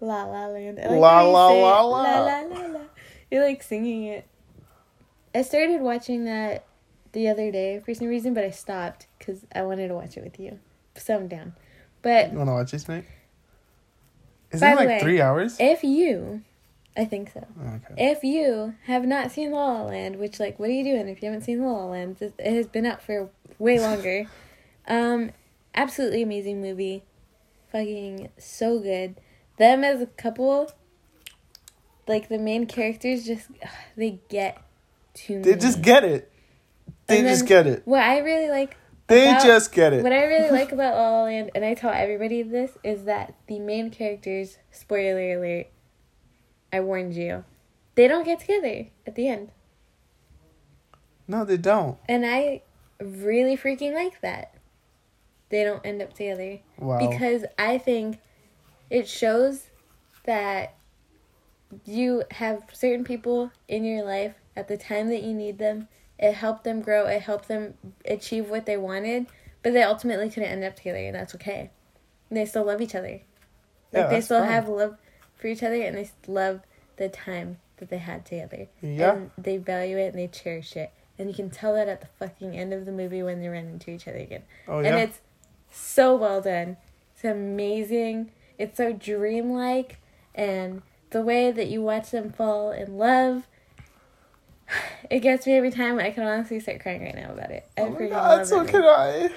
La 0.00 0.24
La 0.24 0.46
Land. 0.46 0.78
La 0.78 1.20
La 1.22 1.48
say. 1.48 1.62
La 1.62 1.80
la 1.82 2.02
La. 2.02 2.20
la 2.24 2.40
la 2.40 2.66
la. 2.66 2.80
You're 3.30 3.44
like 3.44 3.62
singing 3.62 4.04
it. 4.04 4.26
I 5.34 5.42
started 5.42 5.80
watching 5.80 6.24
that 6.24 6.64
the 7.12 7.28
other 7.28 7.50
day 7.50 7.80
for 7.84 7.94
some 7.94 8.08
reason, 8.08 8.34
but 8.34 8.44
I 8.44 8.50
stopped 8.50 9.06
because 9.18 9.44
I 9.54 9.62
wanted 9.62 9.88
to 9.88 9.94
watch 9.94 10.16
it 10.16 10.24
with 10.24 10.38
you. 10.40 10.58
So 10.96 11.16
I'm 11.16 11.28
down. 11.28 11.54
But 12.02 12.32
You 12.32 12.38
want 12.38 12.48
to 12.48 12.54
watch 12.54 12.70
this 12.72 12.84
tonight? 12.84 13.06
Isn't 14.52 14.68
it 14.68 14.76
like 14.76 14.86
way, 14.88 15.00
three 15.00 15.20
hours? 15.20 15.56
if 15.58 15.82
you, 15.82 16.42
I 16.96 17.04
think 17.04 17.32
so. 17.32 17.44
Okay. 17.60 17.94
If 18.12 18.22
you 18.22 18.74
have 18.84 19.04
not 19.04 19.32
seen 19.32 19.50
La 19.50 19.72
La 19.80 19.82
Land, 19.84 20.16
which 20.16 20.38
like, 20.38 20.58
what 20.60 20.68
are 20.68 20.72
you 20.72 20.84
doing 20.84 21.08
if 21.08 21.22
you 21.22 21.26
haven't 21.28 21.42
seen 21.44 21.62
La 21.64 21.72
La 21.72 21.86
Land? 21.86 22.16
It 22.20 22.34
has 22.38 22.66
been 22.68 22.86
out 22.86 23.02
for 23.02 23.30
way 23.58 23.80
longer. 23.80 24.26
um, 24.86 25.32
absolutely 25.74 26.22
amazing 26.22 26.60
movie, 26.60 27.02
fucking 27.72 28.28
so 28.38 28.78
good. 28.78 29.16
Them 29.58 29.82
as 29.82 30.00
a 30.00 30.06
couple, 30.06 30.70
like 32.06 32.28
the 32.28 32.38
main 32.38 32.66
characters, 32.66 33.24
just 33.24 33.48
they 33.96 34.20
get 34.28 34.62
to 35.14 35.40
They 35.42 35.54
me. 35.54 35.58
just 35.60 35.82
get 35.82 36.04
it. 36.04 36.30
They 37.06 37.18
And 37.20 37.28
just 37.28 37.40
then- 37.40 37.48
get 37.48 37.66
it. 37.66 37.82
What 37.86 38.02
I 38.02 38.18
really 38.18 38.48
like 38.50 38.76
They 39.08 39.28
about- 39.28 39.42
just 39.44 39.72
get 39.72 39.92
it. 39.92 40.02
what 40.02 40.12
I 40.12 40.24
really 40.24 40.50
like 40.50 40.72
about 40.72 40.94
La 40.94 41.10
La 41.10 41.22
Land, 41.24 41.50
and 41.54 41.64
I 41.64 41.74
tell 41.74 41.90
everybody 41.92 42.42
this, 42.42 42.72
is 42.82 43.04
that 43.04 43.34
the 43.46 43.58
main 43.58 43.90
characters, 43.90 44.58
spoiler 44.70 45.36
alert, 45.38 45.66
I 46.74 46.80
warned 46.80 47.14
you, 47.14 47.44
they 47.94 48.08
don't 48.08 48.24
get 48.24 48.40
together 48.40 48.86
at 49.06 49.14
the 49.14 49.28
end. 49.28 49.50
No, 51.28 51.44
they 51.44 51.56
don't. 51.56 51.98
And 52.08 52.26
I 52.26 52.62
really 53.00 53.56
freaking 53.56 53.94
like 53.94 54.20
that. 54.22 54.54
They 55.50 55.62
don't 55.62 55.86
end 55.86 56.02
up 56.02 56.12
together. 56.14 56.58
Wow. 56.78 56.98
Because 56.98 57.44
I 57.56 57.78
think 57.78 58.18
it 58.90 59.06
shows 59.08 59.68
that 60.24 60.74
you 61.84 62.24
have 62.32 62.64
certain 62.72 63.04
people 63.04 63.52
in 63.68 63.84
your 63.84 64.04
life 64.04 64.34
at 64.56 64.66
the 64.66 64.76
time 64.76 65.08
that 65.10 65.22
you 65.22 65.32
need 65.32 65.58
them. 65.58 65.86
It 66.18 66.32
helped 66.32 66.64
them 66.64 66.80
grow, 66.80 67.06
it 67.06 67.22
helped 67.22 67.46
them 67.48 67.74
achieve 68.04 68.50
what 68.50 68.66
they 68.66 68.76
wanted, 68.76 69.26
but 69.62 69.72
they 69.72 69.82
ultimately 69.82 70.28
couldn't 70.28 70.48
end 70.48 70.64
up 70.64 70.76
together, 70.76 70.98
and 70.98 71.14
that's 71.14 71.34
okay. 71.36 71.70
And 72.30 72.36
they 72.36 72.46
still 72.46 72.64
love 72.64 72.80
each 72.80 72.94
other. 72.94 73.20
Yeah, 73.92 74.00
Like 74.00 74.10
they 74.10 74.20
still 74.20 74.40
fine. 74.40 74.48
have 74.50 74.68
love 74.68 74.96
for 75.44 75.48
each 75.48 75.62
other, 75.62 75.74
and 75.74 75.94
they 75.94 76.08
love 76.26 76.62
the 76.96 77.06
time 77.06 77.58
that 77.76 77.90
they 77.90 77.98
had 77.98 78.24
together. 78.24 78.66
Yeah. 78.80 79.12
And 79.12 79.30
they 79.36 79.58
value 79.58 79.98
it 79.98 80.14
and 80.14 80.18
they 80.18 80.26
cherish 80.26 80.74
it. 80.74 80.90
And 81.18 81.28
you 81.28 81.34
can 81.34 81.50
tell 81.50 81.74
that 81.74 81.86
at 81.86 82.00
the 82.00 82.06
fucking 82.18 82.56
end 82.56 82.72
of 82.72 82.86
the 82.86 82.92
movie 82.92 83.22
when 83.22 83.42
they 83.42 83.48
run 83.48 83.66
into 83.66 83.90
each 83.90 84.08
other 84.08 84.16
again. 84.16 84.44
oh 84.66 84.80
yeah. 84.80 84.88
And 84.88 84.98
it's 85.00 85.20
so 85.70 86.16
well 86.16 86.40
done. 86.40 86.78
It's 87.14 87.24
amazing. 87.24 88.30
It's 88.56 88.78
so 88.78 88.94
dreamlike. 88.94 89.98
And 90.34 90.80
the 91.10 91.20
way 91.20 91.50
that 91.50 91.68
you 91.68 91.82
watch 91.82 92.10
them 92.10 92.32
fall 92.32 92.70
in 92.70 92.96
love, 92.96 93.46
it 95.10 95.20
gets 95.20 95.46
me 95.46 95.52
every 95.58 95.70
time. 95.70 95.98
I 95.98 96.10
can 96.10 96.22
honestly 96.22 96.58
start 96.58 96.80
crying 96.80 97.02
right 97.02 97.14
now 97.14 97.34
about 97.34 97.50
it. 97.50 97.68
I 97.76 97.82
oh 97.82 97.90
my 97.90 98.06
god, 98.06 98.46
so 98.46 98.64
can 98.64 98.82
I. 98.82 99.28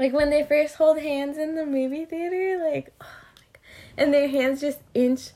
Like 0.00 0.12
when 0.12 0.30
they 0.30 0.42
first 0.42 0.74
hold 0.74 0.98
hands 0.98 1.38
in 1.38 1.54
the 1.54 1.64
movie 1.64 2.06
theater, 2.06 2.60
like, 2.60 2.92
oh 3.00 3.06
my 3.36 3.42
god. 3.52 3.60
And 3.96 4.12
their 4.12 4.26
hands 4.26 4.60
just 4.60 4.80
inch 4.94 5.30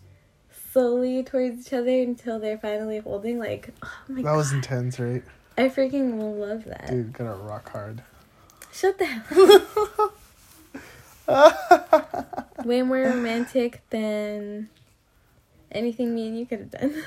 slowly 0.73 1.23
towards 1.23 1.67
each 1.67 1.73
other 1.73 1.91
until 1.91 2.39
they're 2.39 2.59
finally 2.59 2.99
holding. 2.99 3.39
Like, 3.39 3.71
oh 3.83 3.89
my 4.09 4.17
That 4.17 4.23
god. 4.29 4.37
was 4.37 4.53
intense, 4.53 4.99
right? 4.99 5.23
I 5.57 5.69
freaking 5.69 6.19
love 6.39 6.65
that. 6.65 6.89
Dude, 6.89 7.13
gotta 7.13 7.35
rock 7.35 7.71
hard. 7.71 8.03
Shut 8.73 8.99
the 8.99 9.07
hell 9.07 10.13
up. 11.29 12.55
Way 12.65 12.83
more 12.83 12.99
romantic 12.99 13.83
than 13.91 14.69
anything 15.73 16.15
me 16.15 16.29
and 16.29 16.39
you 16.39 16.47
could 16.47 16.61
have 16.61 16.71
done. 16.71 17.03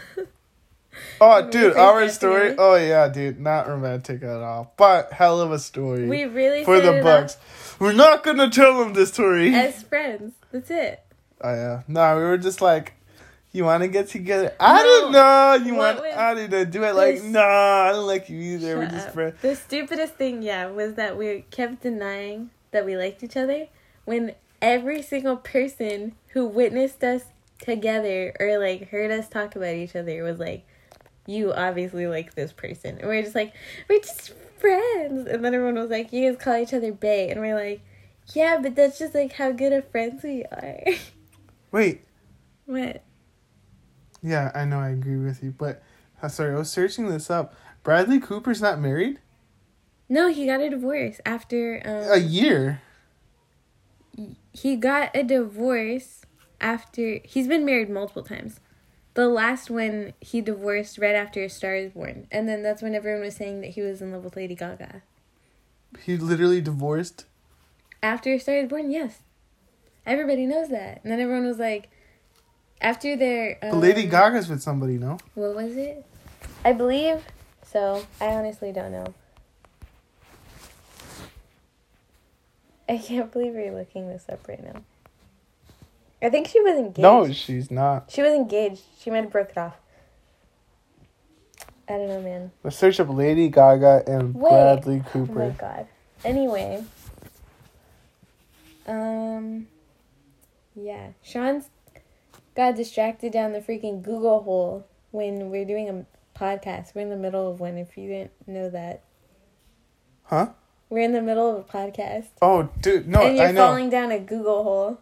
Oh, 1.22 1.50
dude, 1.50 1.78
our 1.78 2.08
story. 2.10 2.50
together. 2.50 2.56
Oh 2.62 2.76
yeah, 2.76 3.08
dude, 3.08 3.40
not 3.40 3.68
romantic 3.70 4.22
at 4.24 4.42
all, 4.42 4.74
but 4.76 5.14
hell 5.14 5.40
of 5.40 5.52
a 5.52 5.58
story 5.60 6.06
we 6.08 6.26
really 6.26 6.66
for 6.66 6.82
the 6.82 7.00
books. 7.02 7.38
We're 7.80 7.94
not 7.94 8.24
gonna 8.24 8.50
tell 8.50 8.78
them 8.80 8.94
the 8.94 9.06
story. 9.06 9.56
as 9.56 9.84
friends. 9.84 10.34
That's 10.52 10.70
it. 10.70 11.02
oh 11.42 11.54
yeah, 11.54 11.82
no, 11.88 12.18
we 12.18 12.24
were 12.24 12.38
just 12.38 12.60
like, 12.62 12.94
you 13.52 13.66
want 13.66 13.84
to 13.84 13.88
get 13.90 14.08
together? 14.08 14.54
I 14.60 14.78
No. 14.78 14.84
don't 14.84 15.12
know. 15.12 15.66
You 15.66 15.76
What 15.76 15.98
want? 16.02 16.16
I 16.18 16.34
didn't 16.36 16.72
do 16.72 16.84
it. 16.84 16.96
Like, 16.96 17.24
nah, 17.24 17.42
I 17.90 17.92
don't 17.92 18.08
like 18.08 18.30
you 18.30 18.40
either. 18.40 18.78
we're 18.78 18.88
just 18.90 19.10
friends. 19.10 19.36
The 19.42 19.56
stupidest 19.56 20.16
thing, 20.16 20.42
yeah, 20.42 20.68
was 20.68 20.94
that 20.96 21.18
we 21.18 21.46
kept 21.52 21.82
denying 21.82 22.50
that 22.72 22.86
we 22.86 22.96
liked 22.98 23.24
each 23.24 23.36
other 23.38 23.68
when 24.06 24.34
every 24.62 25.02
single 25.02 25.38
person 25.38 26.16
who 26.30 26.46
witnessed 26.46 27.04
us 27.04 27.24
together 27.60 28.34
or 28.40 28.58
like 28.58 28.90
heard 28.90 29.12
us 29.12 29.28
talk 29.28 29.56
about 29.56 29.76
each 29.76 29.96
other 29.96 30.24
was 30.24 30.40
like, 30.40 30.66
"You 31.28 31.54
obviously 31.54 32.08
like 32.08 32.34
this 32.36 32.52
person," 32.54 32.98
and 32.98 33.08
we're 33.08 33.22
just 33.22 33.36
like, 33.36 33.54
"We're 33.90 34.00
just 34.00 34.34
friends," 34.58 35.28
and 35.28 35.44
then 35.44 35.54
everyone 35.54 35.76
was 35.76 35.90
like, 35.92 36.12
"You 36.14 36.32
guys 36.32 36.42
call 36.42 36.56
each 36.58 36.74
other 36.74 36.92
bae," 36.94 37.28
and 37.30 37.40
we're 37.42 37.56
like, 37.56 37.82
"Yeah, 38.34 38.58
but 38.62 38.76
that's 38.76 38.98
just 38.98 39.14
like 39.14 39.34
how 39.34 39.52
good 39.52 39.74
of 39.74 39.88
friends 39.90 40.24
we 40.24 40.44
are." 40.46 40.80
Wait, 41.72 42.02
what? 42.66 43.04
Yeah, 44.22 44.52
I 44.54 44.66
know, 44.66 44.80
I 44.80 44.90
agree 44.90 45.18
with 45.18 45.44
you, 45.44 45.54
but 45.58 45.82
uh, 46.22 46.28
sorry, 46.28 46.54
I 46.54 46.58
was 46.58 46.70
searching 46.72 47.08
this 47.10 47.30
up. 47.30 47.54
Bradley 47.84 48.20
Cooper's 48.20 48.62
not 48.62 48.80
married. 48.80 49.20
No, 50.08 50.28
he 50.28 50.46
got 50.46 50.60
a 50.62 50.70
divorce 50.70 51.20
after 51.26 51.82
um, 51.86 52.12
A 52.12 52.18
year. 52.18 52.82
he 54.54 54.76
got 54.76 55.16
a 55.16 55.24
divorce 55.24 56.22
after 56.60 57.20
he's 57.24 57.48
been 57.48 57.66
married 57.66 57.90
multiple 57.90 58.24
times. 58.24 58.60
The 59.14 59.28
last 59.28 59.70
one 59.70 60.14
he 60.22 60.40
divorced 60.42 60.98
right 60.98 61.16
after 61.16 61.44
A 61.44 61.50
Star 61.50 61.76
is 61.76 61.92
Born, 61.92 62.28
and 62.32 62.48
then 62.48 62.62
that's 62.64 62.82
when 62.82 62.96
everyone 62.96 63.22
was 63.22 63.36
saying 63.36 63.62
that 63.62 63.72
he 63.72 63.82
was 63.82 64.02
in 64.02 64.12
love 64.12 64.24
with 64.24 64.36
Lady 64.36 64.56
Gaga. 64.56 65.02
He 66.06 66.16
literally 66.18 66.62
divorced. 66.62 67.26
After 68.04 68.32
A 68.34 68.40
Star 68.40 68.56
is 68.56 68.70
Born, 68.70 68.90
yes, 68.92 69.20
everybody 70.06 70.46
knows 70.46 70.70
that. 70.70 71.02
And 71.04 71.12
then 71.12 71.20
everyone 71.20 71.46
was 71.46 71.58
like, 71.60 71.90
after 72.82 73.16
their 73.16 73.58
um, 73.62 73.72
But 73.72 73.78
Lady 73.78 74.04
Gaga's 74.04 74.50
with 74.50 74.62
somebody, 74.62 74.98
no? 74.98 75.18
what 75.36 75.56
was 75.56 75.78
it? 75.78 76.06
I 76.66 76.74
believe 76.74 77.24
so. 77.64 78.06
I 78.20 78.28
honestly 78.28 78.72
don't 78.72 78.92
know. 78.92 79.14
I 82.90 82.98
can't 82.98 83.32
believe 83.32 83.54
you're 83.54 83.72
looking 83.72 84.10
this 84.10 84.26
up 84.28 84.46
right 84.50 84.62
now. 84.62 84.82
I 86.22 86.30
think 86.30 86.48
she 86.48 86.60
was 86.60 86.78
engaged. 86.78 87.00
No, 87.00 87.32
she's 87.32 87.72
not. 87.72 88.12
She 88.12 88.22
was 88.22 88.34
engaged. 88.34 88.82
She 89.00 89.10
might 89.10 89.24
have 89.24 89.32
broke 89.32 89.52
it 89.52 89.58
off. 89.58 89.76
I 91.88 91.94
don't 91.94 92.08
know, 92.10 92.22
man. 92.22 92.52
Let's 92.64 92.78
search 92.78 93.00
up 93.00 93.10
Lady 93.10 93.50
Gaga 93.50 94.04
and 94.08 94.36
Wait. 94.36 94.50
Bradley 94.50 95.04
Cooper. 95.12 95.42
Oh 95.44 95.48
my 95.48 95.54
god. 95.56 95.88
Anyway. 96.24 96.84
Um 98.88 99.68
yeah. 100.76 101.10
Sean's 101.24 101.70
got 102.56 102.76
distracted 102.76 103.32
down 103.32 103.54
the 103.54 103.60
freaking 103.60 104.02
Google 104.02 104.44
hole 104.44 104.88
when 105.12 105.50
we're 105.50 105.66
doing 105.66 105.90
a 105.90 106.06
podcast. 106.38 106.94
We're 106.96 107.02
in 107.02 107.10
the 107.10 107.18
middle 107.18 107.50
of 107.50 107.60
one 107.60 107.78
if 107.78 107.98
you 107.98 108.08
didn't 108.08 108.32
know 108.48 108.70
that. 108.70 109.04
Huh? 110.24 110.50
We're 110.90 111.04
in 111.04 111.14
the 111.14 111.22
middle 111.22 111.50
of 111.56 111.58
a 111.58 111.64
podcast. 111.64 112.28
Oh, 112.42 112.70
dude, 112.82 113.08
no, 113.08 113.22
and 113.22 113.38
you're 113.38 113.48
I 113.48 113.52
know. 113.52 113.68
falling 113.68 113.90
down 113.90 114.12
a 114.12 114.20
Google 114.20 114.64
hole. 114.64 115.00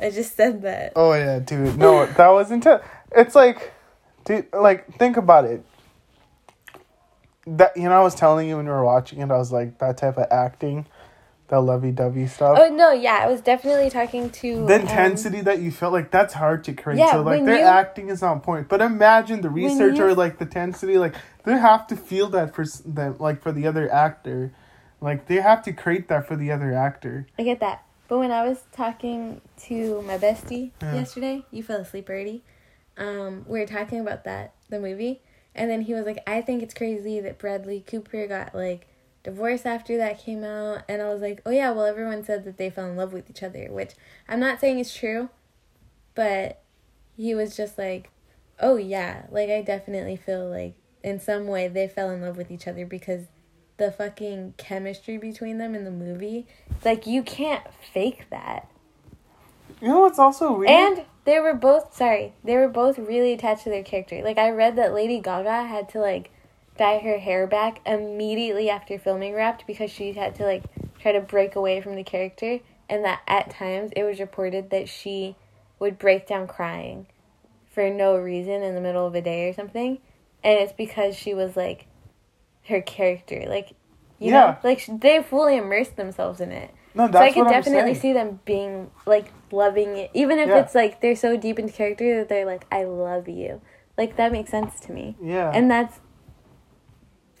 I 0.00 0.10
just 0.10 0.36
said 0.36 0.62
that. 0.62 0.92
Oh 0.96 1.12
yeah, 1.12 1.38
dude. 1.40 1.76
No, 1.78 2.06
that 2.06 2.28
was 2.28 2.50
intense. 2.50 2.82
It's 3.12 3.34
like, 3.34 3.72
dude, 4.24 4.46
like 4.52 4.94
think 4.98 5.16
about 5.16 5.44
it. 5.44 5.64
That 7.46 7.76
you 7.76 7.84
know, 7.84 7.92
I 7.92 8.02
was 8.02 8.14
telling 8.14 8.48
you 8.48 8.56
when 8.56 8.66
we 8.66 8.70
were 8.70 8.84
watching 8.84 9.20
it, 9.20 9.30
I 9.30 9.36
was 9.36 9.50
like 9.50 9.78
that 9.78 9.96
type 9.96 10.16
of 10.16 10.26
acting, 10.30 10.86
that 11.50 11.60
lovey-dovey 11.60 12.26
stuff. 12.28 12.56
Oh 12.60 12.68
no, 12.74 12.92
yeah, 12.92 13.20
I 13.22 13.26
was 13.26 13.40
definitely 13.40 13.90
talking 13.90 14.30
to 14.30 14.66
the 14.66 14.76
um, 14.76 14.80
intensity 14.82 15.40
that 15.42 15.60
you 15.60 15.70
felt 15.70 15.92
like 15.92 16.10
that's 16.10 16.32
hard 16.32 16.64
to 16.64 16.72
create. 16.72 16.98
Yeah, 17.00 17.12
so 17.12 17.22
like 17.22 17.44
their 17.44 17.58
you- 17.58 17.64
acting 17.64 18.08
is 18.08 18.22
on 18.22 18.40
point. 18.40 18.68
But 18.68 18.80
imagine 18.80 19.40
the 19.42 19.50
research 19.50 19.98
you- 19.98 20.04
or 20.04 20.14
like 20.14 20.38
the 20.38 20.44
intensity, 20.44 20.96
like 20.96 21.14
they 21.44 21.52
have 21.58 21.86
to 21.88 21.96
feel 21.96 22.28
that 22.30 22.54
for 22.54 22.64
them, 22.86 23.16
like 23.18 23.42
for 23.42 23.52
the 23.52 23.66
other 23.66 23.92
actor, 23.92 24.52
like 25.00 25.26
they 25.26 25.36
have 25.36 25.62
to 25.64 25.72
create 25.72 26.08
that 26.08 26.26
for 26.26 26.36
the 26.36 26.50
other 26.52 26.72
actor. 26.72 27.26
I 27.38 27.42
get 27.42 27.60
that. 27.60 27.84
But 28.08 28.18
when 28.18 28.30
I 28.32 28.46
was 28.48 28.62
talking 28.72 29.40
to 29.68 30.02
my 30.02 30.18
bestie 30.18 30.70
Yeah. 30.82 30.94
yesterday, 30.94 31.44
you 31.50 31.62
fell 31.62 31.80
asleep 31.80 32.08
already. 32.08 32.42
Um, 32.96 33.44
we 33.46 33.58
were 33.60 33.66
talking 33.66 34.00
about 34.00 34.24
that 34.24 34.52
the 34.68 34.78
movie, 34.78 35.20
and 35.54 35.68
then 35.70 35.80
he 35.82 35.94
was 35.94 36.06
like, 36.06 36.22
"I 36.28 36.42
think 36.42 36.62
it's 36.62 36.74
crazy 36.74 37.18
that 37.20 37.38
Bradley 37.38 37.80
Cooper 37.80 38.26
got 38.28 38.54
like 38.54 38.86
divorced 39.22 39.66
after 39.66 39.96
that 39.98 40.18
came 40.18 40.44
out," 40.44 40.82
and 40.88 41.02
I 41.02 41.08
was 41.08 41.20
like, 41.20 41.42
"Oh 41.44 41.50
yeah, 41.50 41.70
well 41.72 41.84
everyone 41.84 42.24
said 42.24 42.44
that 42.44 42.56
they 42.56 42.70
fell 42.70 42.86
in 42.86 42.96
love 42.96 43.12
with 43.12 43.30
each 43.30 43.42
other," 43.42 43.66
which 43.70 43.92
I'm 44.28 44.40
not 44.40 44.60
saying 44.60 44.78
is 44.78 44.94
true, 44.94 45.28
but 46.14 46.62
he 47.16 47.34
was 47.34 47.56
just 47.56 47.78
like, 47.78 48.10
"Oh 48.58 48.76
yeah, 48.76 49.26
like 49.30 49.50
I 49.50 49.62
definitely 49.62 50.16
feel 50.16 50.48
like 50.48 50.74
in 51.02 51.20
some 51.20 51.46
way 51.46 51.68
they 51.68 51.88
fell 51.88 52.10
in 52.10 52.22
love 52.22 52.36
with 52.36 52.50
each 52.50 52.66
other 52.68 52.86
because." 52.86 53.26
The 53.76 53.90
fucking 53.90 54.56
chemistry 54.58 55.16
between 55.16 55.56
them 55.56 55.74
in 55.74 55.84
the 55.84 55.90
movie, 55.90 56.46
like 56.84 57.06
you 57.06 57.22
can't 57.22 57.64
fake 57.94 58.26
that. 58.28 58.68
You 59.80 59.88
know 59.88 60.00
what's 60.00 60.18
also 60.18 60.52
weird? 60.52 60.70
And 60.70 61.06
they 61.24 61.40
were 61.40 61.54
both 61.54 61.94
sorry, 61.94 62.34
they 62.44 62.56
were 62.56 62.68
both 62.68 62.98
really 62.98 63.32
attached 63.32 63.64
to 63.64 63.70
their 63.70 63.82
character. 63.82 64.22
Like 64.22 64.36
I 64.36 64.50
read 64.50 64.76
that 64.76 64.92
Lady 64.92 65.18
Gaga 65.18 65.62
had 65.62 65.88
to 65.90 65.98
like 65.98 66.30
dye 66.80 66.98
her 66.98 67.18
hair 67.18 67.46
back 67.46 67.78
immediately 67.84 68.70
after 68.70 68.98
filming 68.98 69.34
wrapped 69.34 69.66
because 69.66 69.90
she 69.90 70.14
had 70.14 70.34
to 70.34 70.42
like 70.44 70.64
try 70.98 71.12
to 71.12 71.20
break 71.20 71.54
away 71.54 71.78
from 71.78 71.94
the 71.94 72.02
character 72.02 72.58
and 72.88 73.04
that 73.04 73.20
at 73.28 73.50
times 73.50 73.90
it 73.94 74.02
was 74.02 74.18
reported 74.18 74.70
that 74.70 74.88
she 74.88 75.36
would 75.78 75.98
break 75.98 76.26
down 76.26 76.46
crying 76.46 77.06
for 77.70 77.90
no 77.90 78.16
reason 78.16 78.62
in 78.62 78.74
the 78.74 78.80
middle 78.80 79.06
of 79.06 79.14
a 79.14 79.20
day 79.20 79.46
or 79.46 79.52
something. 79.52 79.98
And 80.42 80.58
it's 80.58 80.72
because 80.72 81.14
she 81.14 81.34
was 81.34 81.54
like 81.54 81.86
her 82.68 82.80
character, 82.80 83.44
like 83.46 83.74
you 84.18 84.30
Yeah. 84.30 84.40
know, 84.40 84.56
like 84.64 84.82
they 85.00 85.22
fully 85.22 85.58
immersed 85.58 85.96
themselves 85.96 86.40
in 86.40 86.50
it. 86.50 86.70
no, 86.94 87.06
So 87.08 87.12
that's 87.12 87.20
I 87.20 87.32
could 87.32 87.40
what 87.40 87.48
I'm 87.48 87.62
definitely 87.62 87.94
see 87.94 88.14
them 88.14 88.40
being 88.46 88.90
like 89.04 89.30
loving 89.52 89.98
it, 89.98 90.10
even 90.14 90.38
if 90.38 90.48
Yeah. 90.48 90.60
it's 90.60 90.74
like 90.74 91.02
they're 91.02 91.14
so 91.14 91.36
deep 91.36 91.58
into 91.58 91.74
character 91.74 92.16
that 92.16 92.30
they're 92.30 92.46
like, 92.46 92.64
"I 92.72 92.84
love 92.84 93.28
you." 93.28 93.60
Like 93.98 94.16
that 94.16 94.32
makes 94.32 94.50
sense 94.50 94.80
to 94.80 94.92
me, 94.92 95.16
Yeah. 95.22 95.50
and 95.52 95.70
that's 95.70 96.00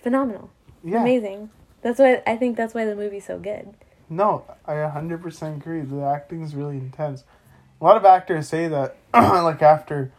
phenomenal, 0.02 0.50
yeah. 0.84 1.00
amazing. 1.00 1.50
That's 1.82 1.98
why 1.98 2.22
I 2.26 2.36
think 2.36 2.56
that's 2.56 2.74
why 2.74 2.84
the 2.84 2.94
movie's 2.94 3.24
so 3.24 3.38
good. 3.38 3.74
No, 4.10 4.44
I 4.66 4.72
100% 4.74 5.56
agree. 5.56 5.82
The 5.82 6.02
acting 6.02 6.42
is 6.42 6.54
really 6.54 6.76
intense. 6.76 7.22
A 7.80 7.84
lot 7.84 7.96
of 7.96 8.04
actors 8.04 8.48
say 8.48 8.66
that, 8.66 8.96
like, 9.14 9.62
after, 9.62 10.12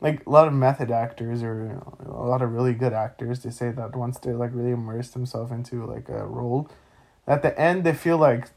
like, 0.00 0.26
a 0.26 0.30
lot 0.30 0.48
of 0.48 0.54
method 0.54 0.90
actors 0.90 1.42
or 1.42 1.82
a 2.04 2.24
lot 2.24 2.40
of 2.40 2.52
really 2.52 2.72
good 2.72 2.94
actors, 2.94 3.40
they 3.40 3.50
say 3.50 3.70
that 3.70 3.94
once 3.94 4.18
they, 4.18 4.32
like, 4.32 4.50
really 4.54 4.70
immerse 4.70 5.10
themselves 5.10 5.52
into, 5.52 5.84
like, 5.84 6.08
a 6.08 6.26
role, 6.26 6.70
at 7.26 7.42
the 7.42 7.58
end, 7.60 7.84
they 7.84 7.92
feel 7.92 8.16
like, 8.16 8.48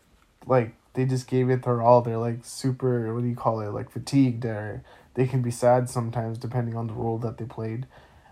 like, 0.47 0.73
they 0.93 1.05
just 1.05 1.27
gave 1.27 1.49
it 1.49 1.63
their 1.63 1.81
all. 1.81 2.01
They're, 2.01 2.17
like, 2.17 2.45
super, 2.45 3.13
what 3.13 3.21
do 3.21 3.27
you 3.27 3.35
call 3.35 3.59
it, 3.59 3.69
like, 3.71 3.91
fatigued, 3.91 4.45
or 4.45 4.81
they 5.13 5.27
can 5.27 5.41
be 5.41 5.51
sad 5.51 5.89
sometimes, 5.89 6.37
depending 6.37 6.75
on 6.75 6.87
the 6.87 6.93
role 6.93 7.17
that 7.17 7.37
they 7.37 7.45
played. 7.45 7.85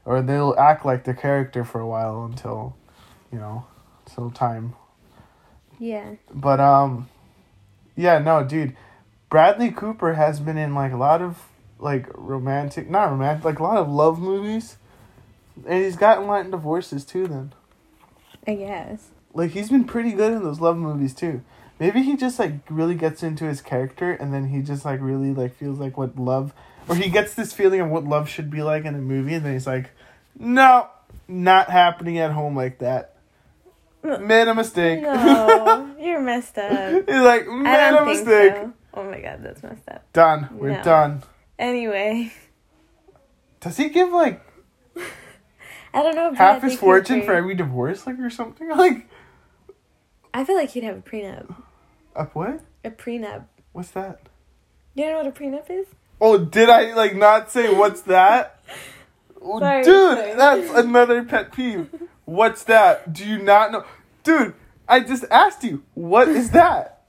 Or 0.08 0.22
they'll 0.22 0.56
act 0.58 0.86
like 0.86 1.04
the 1.04 1.14
character 1.14 1.66
for 1.66 1.82
a 1.82 1.86
while 1.86 2.24
until, 2.24 2.78
you 3.30 3.38
know, 3.38 3.66
till 4.06 4.32
time 4.32 4.74
Yeah, 5.80 6.16
but 6.34 6.62
um 6.62 7.10
yeah, 7.98 8.20
no, 8.20 8.44
dude. 8.44 8.76
Bradley 9.30 9.70
Cooper 9.70 10.14
has 10.14 10.40
been 10.40 10.58
in 10.58 10.74
like 10.74 10.94
a 10.94 10.98
lot 10.98 11.22
of 11.22 11.44
like 11.78 12.08
romantic 12.14 12.90
not 12.90 13.12
romantic, 13.12 13.44
like 13.44 13.60
a 13.60 13.64
lot 13.64 13.78
of 13.78 13.90
love 13.90 14.18
movies. 14.18 14.78
And 15.68 15.84
he's 15.84 15.98
gotten 15.98 16.26
Latin 16.26 16.52
divorces 16.52 17.04
too 17.04 17.28
then. 17.28 17.54
I 18.48 18.54
guess. 18.56 19.10
Like 19.34 19.52
he's 19.52 19.70
been 19.70 19.84
pretty 19.84 20.14
good 20.14 20.32
in 20.32 20.42
those 20.42 20.62
love 20.62 20.78
movies 20.78 21.14
too. 21.14 21.42
Maybe 21.82 22.02
he 22.02 22.16
just 22.16 22.40
like 22.40 22.54
really 22.70 22.96
gets 22.96 23.24
into 23.24 23.44
his 23.44 23.62
character 23.62 24.14
and 24.14 24.34
then 24.34 24.48
he 24.48 24.62
just 24.62 24.86
like 24.86 25.02
really 25.02 25.34
like 25.34 25.54
feels 25.54 25.80
like 25.80 25.98
what 25.98 26.18
love 26.18 26.54
or 26.88 26.96
he 26.96 27.10
gets 27.10 27.34
this 27.34 27.52
feeling 27.52 27.82
of 27.82 27.90
what 27.90 28.06
love 28.06 28.30
should 28.30 28.50
be 28.50 28.64
like 28.64 28.86
in 28.86 28.96
a 28.96 29.00
movie 29.00 29.34
and 29.34 29.46
then 29.46 29.52
he's 29.52 29.68
like, 29.68 29.92
No, 30.40 30.88
not 31.28 31.70
happening 31.70 32.18
at 32.20 32.32
home 32.32 32.56
like 32.56 32.80
that. 32.80 33.16
Made 34.04 34.48
a 34.48 34.56
mistake. 34.56 35.02
No, 35.02 35.96
you're 36.00 36.22
messed 36.22 36.58
up. 36.58 36.92
He's 37.10 37.16
like, 37.22 37.48
made 37.48 37.98
a 37.98 38.06
mistake. 38.06 38.54
so. 38.56 38.74
Oh 38.94 39.04
my 39.04 39.20
god, 39.20 39.40
that's 39.44 39.62
messed 39.64 39.88
up. 39.90 40.12
Done. 40.14 40.48
We're 40.54 40.78
No. 40.78 40.84
done. 40.84 41.24
Anyway, 41.60 42.32
Does 43.60 43.76
he 43.78 43.90
give 43.90 44.12
like 44.12 44.42
I 45.94 46.04
don't 46.04 46.16
know. 46.16 46.32
if 46.32 46.38
half 46.38 46.62
his 46.62 46.78
fortune 46.78 47.24
for 47.24 47.34
every 47.34 47.56
divorce, 47.56 48.06
like 48.06 48.20
or 48.20 48.30
something? 48.30 48.70
Like 48.76 49.10
I 50.34 50.44
feel 50.46 50.56
like 50.56 50.70
he'd 50.70 50.84
have 50.84 50.98
a 50.98 51.02
prenup. 51.02 51.56
a 52.16 52.26
what? 52.26 52.62
A 52.86 52.92
prenup. 52.92 53.46
What's 53.72 53.90
that? 53.92 54.20
You 54.94 55.06
don't 55.06 55.14
know 55.14 55.18
what 55.18 55.28
a 55.28 55.32
prenup 55.32 55.70
is? 55.70 55.88
Oh, 56.22 56.38
did 56.38 56.70
I 56.70 56.94
like 56.94 57.16
not 57.16 57.52
say 57.52 57.74
what's 57.74 58.02
that? 58.04 58.62
Oh, 59.50 59.60
Sorry, 59.60 59.84
Dude, 59.84 60.18
sorry. 60.18 60.34
that's 60.36 60.70
another 60.72 61.24
pet 61.24 61.52
peeve. 61.54 61.90
What's 62.26 62.64
that? 62.66 63.14
Do 63.14 63.26
you 63.26 63.38
not 63.38 63.72
know? 63.72 63.86
Dude, 64.24 64.54
I 64.88 65.00
just 65.00 65.24
asked 65.32 65.64
you. 65.64 65.84
What 65.94 66.28
is 66.28 66.52
that? 66.52 67.04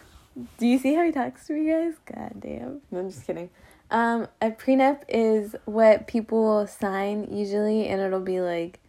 Do 0.58 0.66
you 0.66 0.78
see 0.78 0.94
how 0.94 1.04
he 1.04 1.12
talks 1.12 1.46
to 1.46 1.52
me, 1.52 1.70
guys? 1.70 1.94
God 2.12 2.40
damn. 2.40 2.80
No, 2.90 2.98
I'm 3.00 3.10
just 3.10 3.24
kidding. 3.26 3.50
Um, 3.90 4.26
a 4.42 4.50
prenup 4.50 5.02
is 5.08 5.54
what 5.66 6.08
people 6.08 6.66
sign 6.66 7.28
usually, 7.30 7.86
and 7.86 8.00
it'll 8.00 8.18
be 8.18 8.40
like, 8.40 8.80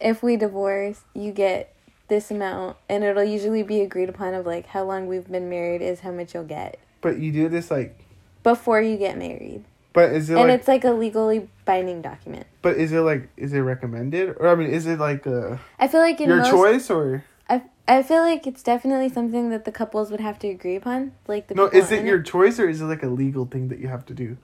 if 0.00 0.22
we 0.22 0.36
divorce, 0.36 1.02
you 1.14 1.32
get 1.32 1.74
this 2.08 2.30
amount, 2.30 2.76
and 2.88 3.04
it'll 3.04 3.24
usually 3.24 3.62
be 3.62 3.82
agreed 3.82 4.08
upon 4.08 4.32
of 4.32 4.46
like 4.46 4.66
how 4.68 4.84
long 4.84 5.06
we've 5.06 5.28
been 5.30 5.50
married 5.50 5.82
is 5.82 6.00
how 6.00 6.12
much 6.12 6.32
you'll 6.32 6.44
get 6.44 6.78
But 7.02 7.18
you 7.18 7.32
do 7.32 7.48
this 7.50 7.70
like. 7.70 7.98
before 8.42 8.80
you 8.80 8.96
get 8.96 9.18
married, 9.18 9.64
But 9.96 10.12
is 10.12 10.30
it 10.30 10.36
and 10.36 10.48
like? 10.48 10.60
it's 10.60 10.68
like 10.68 10.84
a 10.84 10.92
legally 10.92 11.48
binding 11.64 12.02
document. 12.02 12.46
But 12.62 12.76
is 12.76 12.92
it 12.92 13.00
like? 13.00 13.30
Is 13.36 13.52
it 13.52 13.60
recommended? 13.60 14.36
Or 14.38 14.48
I 14.48 14.54
mean, 14.54 14.68
is 14.68 14.86
it 14.86 15.00
like 15.00 15.26
uh, 15.26 15.56
I 15.78 15.88
feel 15.88 16.00
like 16.00 16.20
your 16.20 16.36
most, 16.36 16.50
choice 16.50 16.90
or 16.90 17.24
I 17.48 17.62
I 17.88 18.02
feel 18.02 18.20
like 18.20 18.46
it's 18.46 18.62
definitely 18.62 19.08
something 19.08 19.50
that 19.50 19.64
the 19.64 19.72
couples 19.72 20.10
would 20.10 20.20
have 20.20 20.38
to 20.40 20.48
agree 20.48 20.76
upon, 20.76 21.12
like 21.26 21.48
the 21.48 21.54
no? 21.54 21.68
Is 21.68 21.90
it 21.90 22.04
your 22.04 22.20
choice 22.20 22.60
or 22.60 22.68
is 22.68 22.82
it 22.82 22.84
like 22.84 23.02
a 23.02 23.08
legal 23.08 23.46
thing 23.46 23.68
that 23.68 23.78
you 23.78 23.88
have 23.88 24.04
to 24.06 24.14
do? 24.14 24.36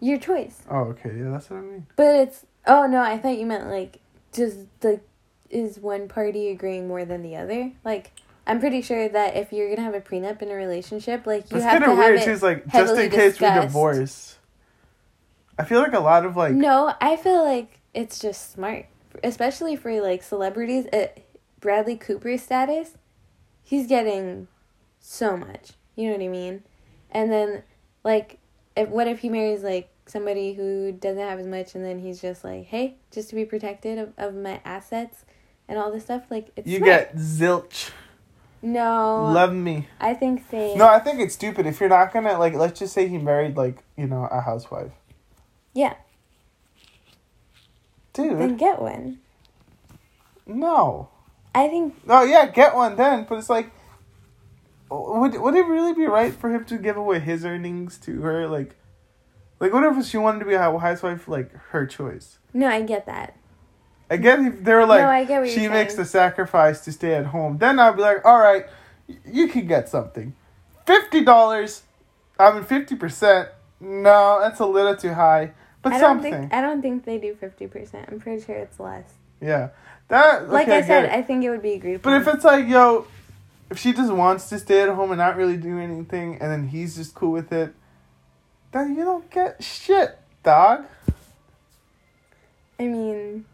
your 0.00 0.18
choice. 0.18 0.62
Oh, 0.68 0.94
okay. 0.94 1.12
Yeah, 1.16 1.30
that's 1.30 1.50
what 1.50 1.58
I 1.58 1.62
mean. 1.62 1.86
But 1.96 2.14
it's 2.16 2.46
oh 2.66 2.86
no, 2.86 3.00
I 3.00 3.18
thought 3.18 3.38
you 3.38 3.46
meant 3.46 3.68
like 3.68 4.00
just 4.32 4.58
the 4.80 5.00
is 5.50 5.78
one 5.78 6.08
party 6.08 6.48
agreeing 6.48 6.88
more 6.88 7.04
than 7.04 7.22
the 7.22 7.36
other? 7.36 7.72
Like 7.84 8.12
I'm 8.46 8.58
pretty 8.58 8.82
sure 8.82 9.08
that 9.08 9.36
if 9.36 9.52
you're 9.52 9.68
gonna 9.68 9.82
have 9.82 9.94
a 9.94 10.00
prenup 10.00 10.42
in 10.42 10.50
a 10.50 10.54
relationship, 10.54 11.26
like 11.26 11.50
you 11.52 11.60
have 11.60 11.82
to 11.82 11.90
of 11.90 11.96
have 11.96 11.98
weird 11.98 12.20
it. 12.20 12.24
too. 12.24 12.30
It's 12.32 12.42
like 12.42 12.66
just 12.68 12.96
in 12.96 13.10
case 13.10 13.40
we 13.40 13.50
divorce. 13.50 14.38
I 15.60 15.64
feel 15.64 15.80
like 15.80 15.92
a 15.92 16.00
lot 16.00 16.24
of 16.24 16.36
like 16.38 16.54
No, 16.54 16.94
I 17.02 17.16
feel 17.16 17.44
like 17.44 17.80
it's 17.92 18.18
just 18.18 18.50
smart, 18.52 18.86
especially 19.22 19.76
for 19.76 20.00
like 20.00 20.22
celebrities 20.22 20.86
at 20.90 21.18
Bradley 21.60 21.96
Cooper's 21.96 22.42
status. 22.42 22.96
He's 23.62 23.86
getting 23.86 24.48
so 25.00 25.36
much. 25.36 25.72
You 25.96 26.06
know 26.06 26.16
what 26.16 26.24
I 26.24 26.28
mean? 26.28 26.62
And 27.10 27.30
then 27.30 27.62
like 28.04 28.38
if 28.74 28.88
what 28.88 29.06
if 29.06 29.18
he 29.18 29.28
marries 29.28 29.62
like 29.62 29.90
somebody 30.06 30.54
who 30.54 30.92
doesn't 30.92 31.22
have 31.22 31.38
as 31.38 31.46
much 31.46 31.74
and 31.74 31.84
then 31.84 31.98
he's 31.98 32.22
just 32.22 32.42
like, 32.42 32.64
"Hey, 32.64 32.94
just 33.10 33.28
to 33.28 33.34
be 33.34 33.44
protected 33.44 33.98
of, 33.98 34.12
of 34.16 34.34
my 34.34 34.62
assets 34.64 35.26
and 35.68 35.78
all 35.78 35.92
this 35.92 36.04
stuff." 36.04 36.22
Like 36.30 36.52
it's 36.56 36.66
you 36.66 36.78
smart. 36.78 36.88
get 36.88 37.16
zilch. 37.16 37.90
No. 38.62 39.30
Love 39.30 39.52
me. 39.52 39.88
I 40.00 40.14
think 40.14 40.48
they 40.48 40.74
No, 40.74 40.88
I 40.88 41.00
think 41.00 41.20
it's 41.20 41.34
stupid 41.34 41.66
if 41.66 41.80
you're 41.80 41.90
not 41.90 42.14
gonna 42.14 42.38
like. 42.38 42.54
Let's 42.54 42.78
just 42.78 42.94
say 42.94 43.08
he 43.08 43.18
married 43.18 43.58
like 43.58 43.82
you 43.98 44.06
know 44.06 44.24
a 44.24 44.40
housewife. 44.40 44.92
Yeah. 45.74 45.94
Dude, 48.12 48.38
Then 48.38 48.56
get 48.56 48.80
one. 48.82 49.18
no. 50.46 51.08
I 51.54 51.66
think 51.68 51.94
Oh 52.08 52.22
yeah, 52.24 52.46
get 52.46 52.74
one 52.76 52.94
then. 52.96 53.26
But 53.28 53.38
it's 53.38 53.50
like, 53.50 53.70
would 54.90 55.34
would 55.34 55.54
it 55.56 55.66
really 55.66 55.94
be 55.94 56.06
right 56.06 56.32
for 56.32 56.48
him 56.50 56.64
to 56.66 56.78
give 56.78 56.96
away 56.96 57.18
his 57.20 57.44
earnings 57.44 57.98
to 57.98 58.20
her? 58.22 58.46
Like, 58.46 58.76
like 59.58 59.72
what 59.72 59.84
if 59.84 60.04
she 60.06 60.16
wanted 60.16 60.40
to 60.40 60.44
be 60.44 60.54
a 60.54 60.58
housewife? 60.78 61.26
Like 61.28 61.52
her 61.70 61.86
choice. 61.86 62.38
no, 62.52 62.68
I 62.68 62.82
get 62.82 63.06
that. 63.06 63.36
I 64.08 64.16
get 64.16 64.40
if 64.40 64.64
they're 64.64 64.86
like, 64.86 65.02
No, 65.02 65.08
I 65.08 65.24
get 65.24 65.40
what 65.40 65.50
she 65.50 65.68
makes 65.68 65.94
saying. 65.94 66.04
the 66.04 66.08
sacrifice 66.08 66.80
to 66.84 66.92
stay 66.92 67.14
at 67.14 67.26
home. 67.26 67.58
Then 67.58 67.78
I'd 67.78 67.94
be 67.96 68.02
like, 68.02 68.24
all 68.24 68.38
right, 68.40 68.66
you 69.24 69.46
can 69.46 69.68
get 69.68 69.88
something. 69.88 70.34
Fifty 70.86 71.24
dollars. 71.24 71.82
I 72.38 72.52
mean, 72.52 72.64
fifty 72.64 72.96
percent. 72.96 73.48
No, 73.80 74.38
that's 74.40 74.58
a 74.60 74.66
little 74.66 74.96
too 74.96 75.14
high. 75.14 75.52
But 75.82 75.94
I 75.94 75.98
don't 75.98 76.16
something. 76.16 76.32
think 76.32 76.52
I 76.52 76.60
don't 76.60 76.82
think 76.82 77.04
they 77.04 77.18
do 77.18 77.34
50%. 77.34 78.10
I'm 78.10 78.20
pretty 78.20 78.44
sure 78.44 78.54
it's 78.56 78.78
less. 78.78 79.14
yeah, 79.40 79.70
that. 80.08 80.50
Like 80.50 80.68
okay, 80.68 80.78
I 80.78 80.82
said, 80.82 81.04
it. 81.04 81.10
I 81.10 81.22
think 81.22 81.44
it 81.44 81.50
would 81.50 81.62
be 81.62 81.72
agreed 81.72 82.02
But 82.02 82.20
if 82.20 82.28
it's 82.28 82.44
like, 82.44 82.68
yo, 82.68 83.06
if 83.70 83.78
she 83.78 83.92
just 83.92 84.12
wants 84.12 84.48
to 84.50 84.58
stay 84.58 84.82
at 84.82 84.88
home 84.90 85.10
and 85.10 85.18
not 85.18 85.36
really 85.36 85.56
do 85.56 85.78
anything, 85.78 86.38
and 86.40 86.50
then 86.50 86.68
he's 86.68 86.96
just 86.96 87.14
cool 87.14 87.32
with 87.32 87.52
it, 87.52 87.72
then 88.72 88.94
you 88.94 89.04
don't 89.04 89.30
get 89.30 89.62
shit, 89.62 90.18
dog. 90.42 90.84
I 92.78 92.84
mean, 92.84 93.44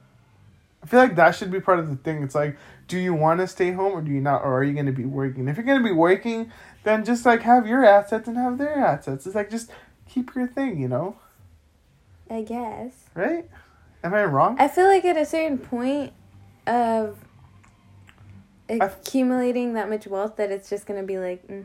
I 0.83 0.87
feel 0.87 1.01
like 1.01 1.16
that 1.16 1.35
should 1.35 1.51
be 1.51 1.61
part 1.61 1.79
of 1.79 1.89
the 1.89 1.97
thing. 1.97 2.22
It's 2.22 2.35
like, 2.35 2.57
do 2.89 2.99
you 2.99 3.12
want 3.12 3.41
to 3.41 3.47
stay 3.47 3.72
home 3.72 3.93
or 3.93 4.01
do 4.01 4.11
you 4.11 4.20
not, 4.20 4.43
or 4.43 4.59
are 4.59 4.64
you 4.64 4.72
going 4.72 4.87
to 4.87 4.93
be 4.93 5.05
working? 5.05 5.49
If 5.49 5.57
you're 5.57 5.66
going 5.66 5.79
to 5.79 5.85
be 5.85 5.93
working, 5.93 6.53
then 6.85 7.05
just 7.05 7.27
like 7.27 7.43
have 7.43 7.66
your 7.66 7.85
assets 7.85 8.29
and 8.29 8.37
have 8.37 8.59
their 8.59 8.79
assets. 8.79 9.27
It's 9.27 9.35
like 9.35 9.51
just 9.51 9.70
keep 10.09 10.35
your 10.35 10.47
thing, 10.47 10.81
you 10.81 10.89
know, 10.89 11.16
I 12.31 12.43
guess. 12.43 12.93
right? 13.14 13.49
Am 14.03 14.14
I 14.14 14.24
wrong? 14.24 14.57
I 14.59 14.68
feel 14.68 14.87
like 14.87 15.05
at 15.05 15.16
a 15.16 15.24
certain 15.27 15.59
point 15.59 16.12
of 16.66 17.18
accumulating 18.68 19.74
that 19.74 19.89
much 19.89 20.07
wealth 20.07 20.37
that 20.37 20.51
it's 20.51 20.68
just 20.68 20.87
gonna 20.87 21.03
be 21.03 21.18
like, 21.18 21.47
mm, 21.47 21.64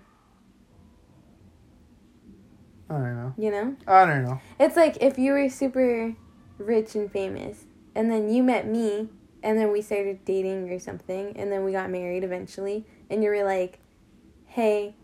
I 2.90 2.94
don't 2.94 3.16
know. 3.16 3.34
you 3.38 3.52
know? 3.52 3.76
I 3.88 4.06
don't 4.06 4.24
know. 4.24 4.40
It's 4.60 4.76
like 4.76 4.98
if 5.02 5.18
you 5.18 5.32
were 5.34 5.50
super 5.50 6.16
rich 6.58 6.96
and 6.96 7.12
famous, 7.12 7.66
and 7.96 8.12
then 8.12 8.30
you 8.30 8.44
met 8.44 8.68
me, 8.68 9.10
and 9.44 9.58
then 9.58 9.72
we 9.72 9.82
started 9.82 10.24
dating 10.26 10.72
or 10.72 10.80
something, 10.80 11.36
and 11.36 11.52
then 11.52 11.64
we 11.64 11.72
got 11.72 11.90
married 11.90 12.24
eventually, 12.24 12.86
and 13.10 13.24
you 13.24 13.30
were 13.30 13.44
like, 13.44 13.80
hey, 14.46 14.96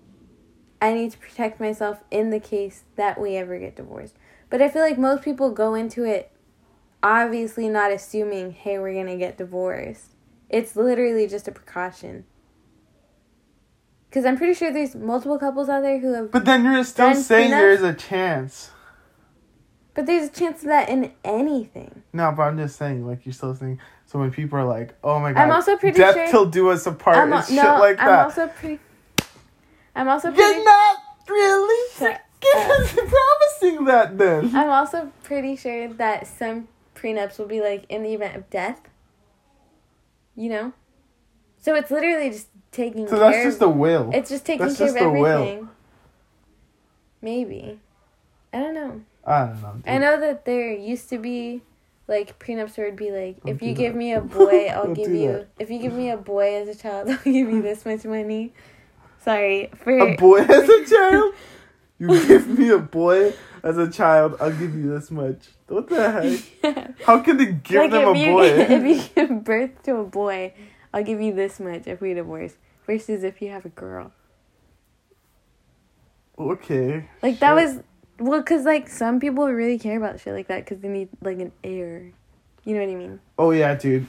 I 0.82 0.94
need 0.94 1.12
to 1.12 1.18
protect 1.18 1.60
myself 1.60 2.04
in 2.12 2.30
the 2.30 2.40
case 2.40 2.84
that 2.96 3.20
we 3.20 3.36
ever 3.36 3.58
get 3.58 3.76
divorced. 3.76 4.16
But 4.50 4.62
I 4.62 4.70
feel 4.70 4.82
like 4.82 4.98
most 4.98 5.24
people 5.24 5.52
go 5.52 5.74
into 5.76 6.04
it 6.04 6.32
obviously 7.04 7.70
not 7.70 7.92
assuming, 7.92 8.52
hey, 8.52 8.78
we're 8.80 8.94
gonna 8.94 9.18
get 9.18 9.38
divorced. 9.38 10.14
It's 10.50 10.76
literally 10.76 11.28
just 11.28 11.48
a 11.48 11.52
precaution. 11.52 12.26
Because 14.10 14.26
I'm 14.26 14.38
pretty 14.38 14.54
sure 14.54 14.72
there's 14.72 14.96
multiple 14.96 15.38
couples 15.38 15.70
out 15.70 15.82
there 15.82 16.00
who 16.00 16.14
have. 16.14 16.32
But 16.32 16.46
then 16.46 16.64
you're 16.64 16.84
still 16.84 17.14
saying 17.14 17.52
prenup? 17.52 17.60
there's 17.60 17.82
a 17.84 17.94
chance. 17.94 18.72
But 19.94 20.06
there's 20.06 20.30
a 20.30 20.32
chance 20.32 20.62
of 20.62 20.70
that 20.70 20.90
in 20.90 21.12
anything. 21.24 22.04
No, 22.14 22.32
but 22.32 22.44
I'm 22.44 22.58
just 22.58 22.78
saying, 22.78 23.06
like 23.06 23.26
you're 23.26 23.34
still 23.34 23.56
saying. 23.56 23.80
So 24.06 24.20
when 24.20 24.32
people 24.32 24.58
are 24.60 24.66
like, 24.66 24.96
"Oh 25.04 25.20
my 25.20 25.34
god," 25.34 25.42
I'm 25.42 25.52
also 25.52 25.76
pretty 25.76 25.98
death 25.98 26.16
sure- 26.16 26.28
till 26.28 26.46
do 26.46 26.70
us 26.70 26.86
apart, 26.88 27.18
I'm, 27.18 27.34
and 27.34 27.46
shit 27.46 27.56
no, 27.56 27.80
like 27.80 28.00
I'm 28.00 28.06
that. 28.08 28.26
also 28.26 28.48
pretty. 28.48 28.80
I'm 29.96 30.08
also 30.08 30.32
pretty. 30.32 30.42
You're 30.42 30.64
not 30.64 30.98
really 31.28 31.90
Shut 31.98 32.22
freaking 32.42 33.10
that 33.62 34.18
then. 34.18 34.56
I'm 34.56 34.70
also 34.70 35.12
pretty 35.24 35.56
sure 35.56 35.88
that 35.94 36.28
some 36.28 36.68
prenups 36.96 37.38
will 37.38 37.46
be 37.48 37.62
like 37.62 37.86
in 37.90 38.04
the 38.04 38.14
event 38.14 38.36
of 38.36 38.50
death. 38.50 38.82
You 40.36 40.50
know, 40.50 40.74
so 41.58 41.74
it's 41.76 41.90
literally 41.90 42.30
just 42.30 42.48
taking 42.72 43.08
So 43.08 43.18
care. 43.18 43.32
that's 43.32 43.44
just 43.44 43.62
a 43.62 43.70
will. 43.70 44.12
it's 44.14 44.30
just 44.30 44.46
taking 44.46 44.68
that's 44.68 44.78
care 44.78 44.88
just 44.88 44.98
of 44.98 45.04
a 45.04 45.10
will. 45.12 45.26
everything. 45.26 45.70
Maybe, 47.22 47.80
I 48.54 48.60
don't 48.60 48.76
know. 48.76 49.02
I 49.26 49.46
don't 49.48 49.62
know. 49.62 49.72
Dude. 49.78 49.88
I 49.88 49.98
know 49.98 50.20
that 50.20 50.46
there 50.46 50.72
used 50.72 51.10
to 51.10 51.18
be 51.18 51.62
like 52.08 52.38
prenups 52.40 52.78
where 52.78 52.88
it'd 52.88 52.98
be 53.00 53.12
like, 53.12 53.42
Don't 53.44 53.56
if 53.56 53.62
you 53.64 53.74
that. 53.74 53.80
give 53.82 53.96
me 53.96 54.14
a 54.14 54.22
boy, 54.40 54.68
I'll 54.68 54.94
give 54.94 55.12
you. 55.12 55.32
that. 55.32 55.48
If 55.60 55.72
you 55.72 55.80
give 55.80 55.94
me 55.94 56.12
a 56.12 56.18
boy 56.18 56.56
as 56.62 56.68
a 56.68 56.76
child, 56.80 57.10
I'll 57.12 57.18
give 57.18 57.50
you 57.50 57.62
this 57.64 57.84
much 57.86 58.06
money. 58.06 58.54
Sorry 59.24 59.72
for 59.84 59.98
A 59.98 60.16
boy 60.16 60.38
as 60.42 60.70
a 60.70 60.86
child? 60.86 61.34
You 62.00 62.08
give 62.28 62.48
me 62.48 62.70
a 62.70 62.78
boy 62.78 63.34
as 63.64 63.78
a 63.78 63.90
child, 63.90 64.38
I'll 64.40 64.52
give 64.52 64.76
you 64.76 64.90
this 64.90 65.12
much. 65.12 65.48
What 65.68 65.90
the 65.90 66.12
heck? 66.64 67.02
How 67.04 67.20
can 67.20 67.38
they 67.38 67.54
give 67.54 67.82
like 67.82 67.92
them 67.92 68.16
a 68.16 68.18
you 68.18 68.32
boy? 68.32 68.46
if 68.48 68.84
you 68.84 69.04
give 69.16 69.44
birth 69.44 69.84
to 69.84 69.98
a 69.98 70.04
boy, 70.04 70.54
I'll 70.94 71.04
give 71.04 71.22
you 71.22 71.34
this 71.34 71.60
much 71.60 71.88
if 71.88 72.02
we 72.02 72.14
divorce. 72.14 72.56
Versus 72.86 73.24
if 73.24 73.42
you 73.42 73.50
have 73.50 73.66
a 73.66 73.70
girl, 73.70 74.14
okay. 76.40 77.10
like 77.22 77.40
that 77.40 77.54
was 77.54 77.82
well, 78.18 78.42
cause 78.42 78.64
like 78.64 78.88
some 78.88 79.20
people 79.20 79.46
really 79.52 79.78
care 79.78 79.98
about 79.98 80.22
shit 80.22 80.34
like 80.34 80.48
that 80.48 80.64
because 80.64 80.80
they 80.80 80.88
need 80.88 81.10
like 81.22 81.40
an 81.40 81.52
heir. 81.66 82.14
You 82.64 82.76
know 82.76 82.86
what 82.86 82.90
I 82.90 82.96
mean? 82.96 83.20
Oh 83.38 83.52
yeah, 83.52 83.76
dude. 83.76 84.08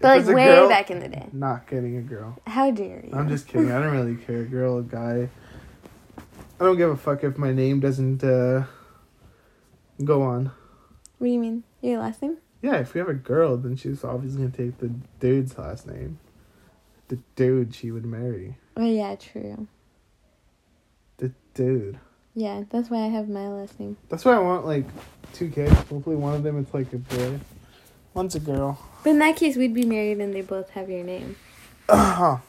But 0.00 0.18
it's 0.18 0.26
like 0.26 0.36
way 0.36 0.46
girl, 0.46 0.68
back 0.68 0.90
in 0.90 1.00
the 1.00 1.08
day. 1.08 1.28
Not 1.32 1.66
getting 1.66 1.96
a 1.96 2.02
girl. 2.02 2.38
How 2.46 2.70
dare 2.70 3.04
you? 3.06 3.10
I'm 3.14 3.28
just 3.28 3.46
kidding. 3.46 3.70
I 3.70 3.80
don't 3.80 3.92
really 3.92 4.16
care. 4.26 4.44
Girl, 4.44 4.82
guy. 4.82 5.28
I 6.60 6.64
don't 6.64 6.76
give 6.76 6.90
a 6.90 6.96
fuck 6.96 7.24
if 7.24 7.36
my 7.36 7.52
name 7.52 7.80
doesn't 7.80 8.22
uh, 8.22 8.64
go 10.02 10.22
on. 10.22 10.46
What 11.18 11.26
do 11.28 11.32
you 11.32 11.38
mean? 11.38 11.64
Your 11.80 12.00
last 12.00 12.22
name? 12.22 12.38
Yeah, 12.62 12.76
if 12.76 12.94
we 12.94 12.98
have 12.98 13.08
a 13.08 13.14
girl, 13.14 13.56
then 13.56 13.76
she's 13.76 14.04
obviously 14.04 14.38
gonna 14.42 14.50
take 14.50 14.78
the 14.78 14.92
dude's 15.20 15.58
last 15.58 15.86
name. 15.86 16.18
The 17.08 17.18
dude 17.36 17.74
she 17.74 17.90
would 17.90 18.04
marry. 18.04 18.56
Oh 18.76 18.86
yeah, 18.86 19.14
true. 19.16 19.68
The 21.18 21.32
dude. 21.52 21.98
Yeah, 22.34 22.64
that's 22.70 22.90
why 22.90 22.98
I 22.98 23.08
have 23.08 23.28
my 23.28 23.48
last 23.48 23.78
name. 23.78 23.96
That's 24.08 24.24
why 24.24 24.32
I 24.34 24.38
want 24.38 24.66
like 24.66 24.86
two 25.34 25.50
kids. 25.50 25.72
Hopefully 25.72 26.16
one 26.16 26.34
of 26.34 26.42
them 26.42 26.58
it's 26.58 26.72
like 26.74 26.92
a 26.92 26.98
boy. 26.98 27.38
One's 28.14 28.34
a 28.34 28.40
girl. 28.40 28.78
But 29.02 29.10
in 29.10 29.18
that 29.18 29.36
case, 29.36 29.56
we'd 29.56 29.74
be 29.74 29.84
married 29.84 30.18
and 30.18 30.34
they 30.34 30.40
both 30.40 30.70
have 30.70 30.88
your 30.88 31.04
name. 31.04 31.36
Uh-huh. 31.88 32.38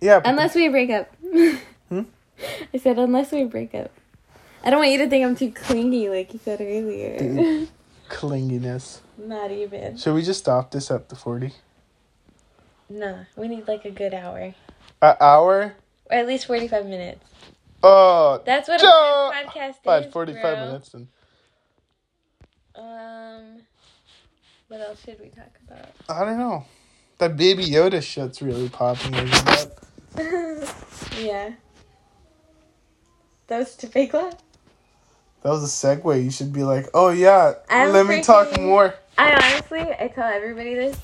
Yeah. 0.00 0.20
Unless 0.22 0.54
we 0.54 0.68
break 0.68 0.90
up. 0.90 1.10
Hmm? 1.88 2.02
I 2.72 2.78
said, 2.78 2.98
unless 2.98 3.30
we 3.30 3.44
break 3.44 3.74
up. 3.74 3.90
I 4.64 4.70
don't 4.70 4.78
want 4.80 4.90
you 4.92 4.98
to 4.98 5.08
think 5.10 5.24
I'm 5.24 5.36
too 5.36 5.52
clingy 5.52 6.08
like 6.08 6.32
you 6.32 6.40
said 6.42 6.60
earlier. 6.60 7.18
Dude. 7.18 7.68
clinginess. 8.08 9.00
Not 9.18 9.50
even. 9.50 9.96
Should 9.98 10.14
we 10.14 10.22
just 10.22 10.40
stop 10.40 10.70
this 10.70 10.90
at 10.90 11.10
the 11.10 11.14
forty? 11.16 11.52
Nah, 12.88 13.24
we 13.36 13.48
need 13.48 13.68
like 13.68 13.84
a 13.84 13.90
good 13.90 14.14
hour. 14.14 14.54
An 15.02 15.16
hour? 15.20 15.74
Or 16.10 16.16
at 16.16 16.26
least 16.26 16.46
45 16.46 16.84
minutes. 16.86 17.24
Oh, 17.82 18.42
That's 18.44 18.68
what 18.68 18.80
Joe! 18.80 18.86
a 18.86 19.32
podcast 19.46 19.76
fine. 19.84 20.04
is. 20.04 20.12
Forty-five 20.12 20.42
bro. 20.56 20.66
minutes 20.66 20.90
then. 20.90 21.08
Um, 22.74 23.62
what 24.68 24.80
else 24.80 25.02
should 25.04 25.20
we 25.20 25.28
talk 25.28 25.50
about? 25.68 25.88
I 26.08 26.24
don't 26.24 26.38
know. 26.38 26.64
That 27.18 27.36
Baby 27.36 27.64
Yoda 27.66 28.02
shit's 28.02 28.40
really 28.42 28.68
popping. 28.70 29.14
Isn't 29.14 29.48
it? 30.16 30.74
yeah. 31.20 31.52
That 33.48 33.58
was 33.58 33.76
to 33.76 33.86
fake 33.86 34.14
laugh? 34.14 34.34
That 35.44 35.50
was 35.50 35.62
a 35.62 35.66
segue. 35.86 36.24
You 36.24 36.30
should 36.30 36.54
be 36.54 36.62
like, 36.62 36.86
oh 36.94 37.10
yeah, 37.10 37.52
I'm 37.68 37.92
let 37.92 38.06
me 38.06 38.22
talk 38.22 38.58
more. 38.58 38.94
I 39.18 39.34
honestly, 39.34 39.94
I 40.00 40.08
tell 40.08 40.24
everybody 40.24 40.74
this. 40.74 40.96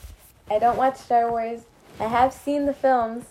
I 0.51 0.59
don't 0.59 0.78
watch 0.78 0.97
Star 0.97 1.30
Wars. 1.30 1.61
I 2.01 2.05
have 2.05 2.32
seen 2.32 2.64
the 2.64 2.72
films, 2.72 3.26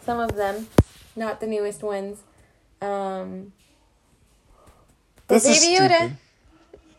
some 0.00 0.18
of 0.18 0.34
them, 0.34 0.66
not 1.14 1.40
the 1.40 1.46
newest 1.46 1.82
ones. 1.82 2.22
Um, 2.80 3.52
This 5.28 5.44
is 5.44 5.62
Baby 5.62 5.78
Yoda, 5.78 6.16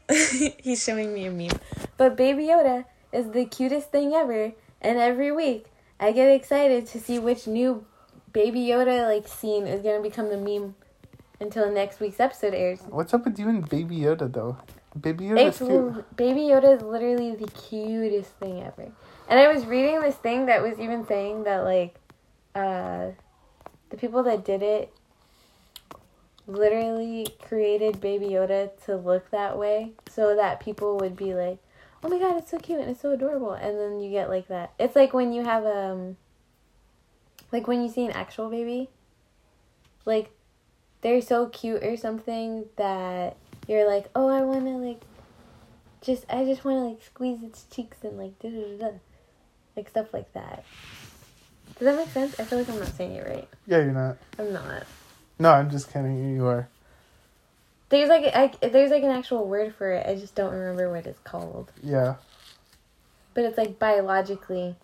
stupid. 0.08 0.54
he's 0.64 0.84
showing 0.84 1.12
me 1.12 1.26
a 1.26 1.32
meme. 1.32 1.60
But 1.98 2.16
Baby 2.16 2.44
Yoda 2.44 2.86
is 3.12 3.32
the 3.32 3.46
cutest 3.46 3.90
thing 3.90 4.14
ever, 4.14 4.52
and 4.84 5.00
every 5.00 5.32
week 5.32 5.66
I 6.00 6.12
get 6.12 6.28
excited 6.28 6.86
to 6.88 7.00
see 7.00 7.18
which 7.18 7.48
new 7.48 7.88
Baby 8.34 8.60
Yoda 8.60 9.08
like 9.12 9.28
scene 9.28 9.66
is 9.66 9.82
gonna 9.82 10.04
become 10.04 10.30
the 10.30 10.38
meme 10.38 10.76
until 11.40 11.72
next 11.72 12.00
week's 12.00 12.20
episode 12.20 12.54
airs. 12.54 12.82
What's 12.90 13.14
up 13.14 13.26
with 13.26 13.38
you 13.40 13.50
and 13.50 13.68
Baby 13.68 13.98
Yoda 13.98 14.32
though? 14.32 14.58
Baby 15.00 15.26
Yoda 15.26 15.48
It's 15.48 15.58
cute. 15.60 16.16
Baby 16.16 16.42
Yoda 16.42 16.76
is 16.76 16.82
literally 16.82 17.36
the 17.36 17.48
cutest 17.48 18.32
thing 18.40 18.64
ever. 18.64 18.92
And 19.30 19.40
I 19.40 19.52
was 19.54 19.66
reading 19.66 20.02
this 20.02 20.16
thing 20.16 20.48
that 20.48 20.62
was 20.62 20.80
even 20.80 21.06
saying 21.06 21.44
that 21.44 21.64
like 21.64 21.96
uh 22.56 23.12
the 23.90 23.98
people 23.98 24.24
that 24.24 24.44
did 24.44 24.62
it 24.62 24.92
literally 26.48 27.28
created 27.42 28.00
Baby 28.02 28.30
Yoda 28.30 28.72
to 28.86 28.96
look 28.96 29.30
that 29.32 29.58
way 29.58 29.92
so 30.10 30.36
that 30.36 30.60
people 30.60 30.98
would 30.98 31.16
be 31.16 31.34
like, 31.34 31.60
"Oh 32.04 32.10
my 32.10 32.20
god, 32.20 32.38
it's 32.38 32.52
so 32.52 32.58
cute 32.58 32.80
and 32.80 32.90
it's 32.90 33.02
so 33.02 33.12
adorable." 33.12 33.52
And 33.54 33.78
then 33.78 34.00
you 34.00 34.10
get 34.10 34.30
like 34.30 34.48
that. 34.48 34.74
It's 34.80 34.96
like 34.96 35.14
when 35.14 35.34
you 35.34 35.44
have 35.44 35.66
um 35.66 36.18
like 37.52 37.68
when 37.68 37.82
you 37.84 37.90
see 37.90 38.06
an 38.06 38.12
actual 38.12 38.50
baby 38.50 38.90
like 40.08 40.32
they're 41.08 41.22
so 41.22 41.46
cute 41.48 41.82
or 41.86 41.96
something 41.96 42.66
that 42.76 43.38
you're 43.66 43.88
like, 43.88 44.10
oh, 44.14 44.28
I 44.28 44.42
want 44.42 44.66
to 44.66 44.72
like, 44.72 45.00
just 46.02 46.26
I 46.30 46.44
just 46.44 46.66
want 46.66 46.80
to 46.80 46.82
like 46.82 47.02
squeeze 47.02 47.42
its 47.44 47.64
cheeks 47.72 48.00
and 48.04 48.18
like 48.18 48.38
da 48.40 48.50
da 48.50 48.62
da 48.62 48.78
da, 48.78 48.98
like 49.78 49.88
stuff 49.88 50.14
like 50.14 50.34
that. 50.34 50.66
Does 51.80 51.86
that 51.86 51.96
make 51.96 52.10
sense? 52.10 52.38
I 52.38 52.44
feel 52.44 52.60
like 52.60 52.68
I'm 52.68 52.80
not 52.80 52.90
saying 52.90 53.14
it 53.14 53.26
right. 53.26 53.48
Yeah, 53.68 53.78
you're 53.78 53.94
not. 53.94 54.18
I'm 54.38 54.52
not. 54.52 54.84
No, 55.40 55.52
I'm 55.52 55.70
just 55.70 55.94
kidding. 55.94 56.36
You 56.36 56.46
are. 56.46 56.68
There's 57.88 58.10
like 58.10 58.26
I, 58.36 58.52
there's 58.68 58.92
like 58.92 59.04
an 59.04 59.12
actual 59.12 59.48
word 59.48 59.76
for 59.76 59.90
it. 59.94 60.06
I 60.06 60.16
just 60.16 60.36
don't 60.36 60.54
remember 60.54 60.92
what 60.92 61.06
it's 61.06 61.22
called. 61.22 61.72
Yeah. 61.82 62.16
But 63.34 63.46
it's 63.46 63.58
like 63.58 63.80
biologically, 63.80 64.76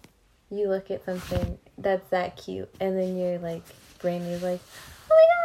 you 0.50 0.70
look 0.70 0.90
at 0.90 1.04
something 1.04 1.58
that's 1.78 2.10
that 2.12 2.38
cute, 2.38 2.74
and 2.80 2.98
then 2.98 3.18
your 3.18 3.40
like 3.40 3.64
brain 4.00 4.22
is 4.22 4.42
like, 4.42 4.62
oh 5.12 5.16
my 5.16 5.16
god. 5.16 5.43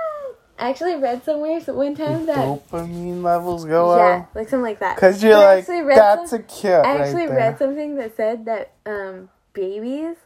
I 0.58 0.70
actually 0.70 0.96
read 0.96 1.24
somewhere 1.24 1.60
so 1.60 1.74
one 1.74 1.94
time 1.94 2.26
Your 2.26 2.34
that 2.34 2.36
dopamine 2.70 3.22
levels 3.22 3.64
go 3.64 3.96
yeah, 3.96 4.16
up. 4.28 4.34
like 4.34 4.48
something 4.48 4.62
like 4.62 4.80
that. 4.80 4.96
Cause 4.96 5.22
you're 5.22 5.32
But 5.32 5.68
like, 5.68 5.94
that's 5.94 6.30
some- 6.30 6.40
a 6.40 6.42
cute. 6.42 6.72
I 6.72 6.76
right 6.80 7.00
actually 7.00 7.26
there. 7.26 7.36
read 7.36 7.58
something 7.58 7.94
that 7.96 8.16
said 8.16 8.44
that 8.46 8.72
um, 8.84 9.28
babies, 9.52 10.16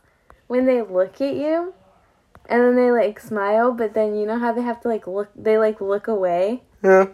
when 0.46 0.64
they 0.66 0.80
look 0.82 1.20
at 1.20 1.34
you, 1.34 1.74
and 2.48 2.62
then 2.62 2.76
they 2.76 2.90
like 2.90 3.20
smile, 3.20 3.72
but 3.72 3.94
then 3.94 4.16
you 4.16 4.26
know 4.26 4.38
how 4.38 4.52
they 4.52 4.62
have 4.62 4.80
to 4.82 4.88
like 4.88 5.06
look, 5.06 5.30
they 5.36 5.58
like 5.58 5.80
look 5.80 6.08
away. 6.08 6.62
Yeah. 6.82 7.06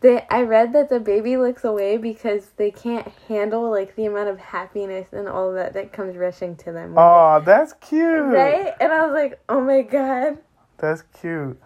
They, 0.00 0.26
I 0.30 0.42
read 0.42 0.72
that 0.72 0.88
the 0.88 0.98
baby 0.98 1.36
looks 1.36 1.62
away 1.62 1.98
because 1.98 2.46
they 2.56 2.70
can't 2.70 3.06
handle 3.28 3.70
like 3.70 3.96
the 3.96 4.06
amount 4.06 4.30
of 4.30 4.38
happiness 4.38 5.08
and 5.12 5.28
all 5.28 5.52
that 5.52 5.74
that 5.74 5.92
comes 5.92 6.16
rushing 6.16 6.56
to 6.56 6.72
them. 6.72 6.94
Oh, 6.96 7.42
that's 7.44 7.74
cute. 7.74 8.24
Right? 8.24 8.72
And 8.80 8.90
I 8.92 9.04
was 9.04 9.12
like, 9.12 9.38
oh 9.48 9.60
my 9.60 9.82
god. 9.82 10.38
That's 10.78 11.02
cute. 11.20 11.60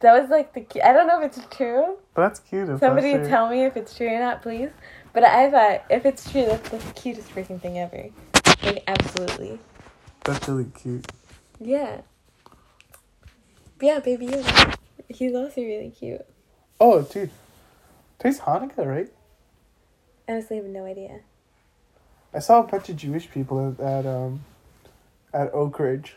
That 0.00 0.20
was 0.20 0.30
like 0.30 0.52
the. 0.52 0.60
cu- 0.60 0.80
I 0.80 0.92
don't 0.92 1.06
know 1.06 1.22
if 1.22 1.36
it's 1.36 1.56
true. 1.56 1.96
But 2.14 2.22
that's 2.28 2.40
cute. 2.40 2.68
Somebody 2.78 3.12
tell 3.28 3.48
me 3.48 3.64
if 3.64 3.76
it's 3.76 3.96
true 3.96 4.08
or 4.08 4.18
not, 4.18 4.42
please. 4.42 4.70
But 5.12 5.24
I 5.24 5.50
thought 5.50 5.84
if 5.90 6.04
it's 6.04 6.30
true, 6.30 6.44
that's 6.44 6.68
the 6.68 6.78
cutest 6.92 7.30
freaking 7.34 7.60
thing 7.60 7.78
ever. 7.78 8.10
Like 8.62 8.84
absolutely. 8.86 9.58
That's 10.24 10.46
really 10.48 10.66
cute. 10.66 11.06
Yeah. 11.58 12.02
Yeah, 13.80 14.00
baby 14.00 14.26
Yoda. 14.26 14.74
He's 15.08 15.34
also 15.34 15.62
really 15.62 15.90
cute. 15.90 16.24
Oh, 16.80 17.02
dude. 17.02 17.30
Today's 18.18 18.40
Hanukkah, 18.40 18.86
right? 18.86 19.08
I 20.28 20.32
honestly 20.32 20.56
have 20.56 20.66
no 20.66 20.84
idea. 20.84 21.20
I 22.34 22.40
saw 22.40 22.60
a 22.60 22.64
bunch 22.64 22.88
of 22.90 22.96
Jewish 22.96 23.30
people 23.30 23.74
at, 23.78 23.80
at 23.80 24.06
um 24.06 24.44
at 25.32 25.52
Oakridge. 25.52 26.10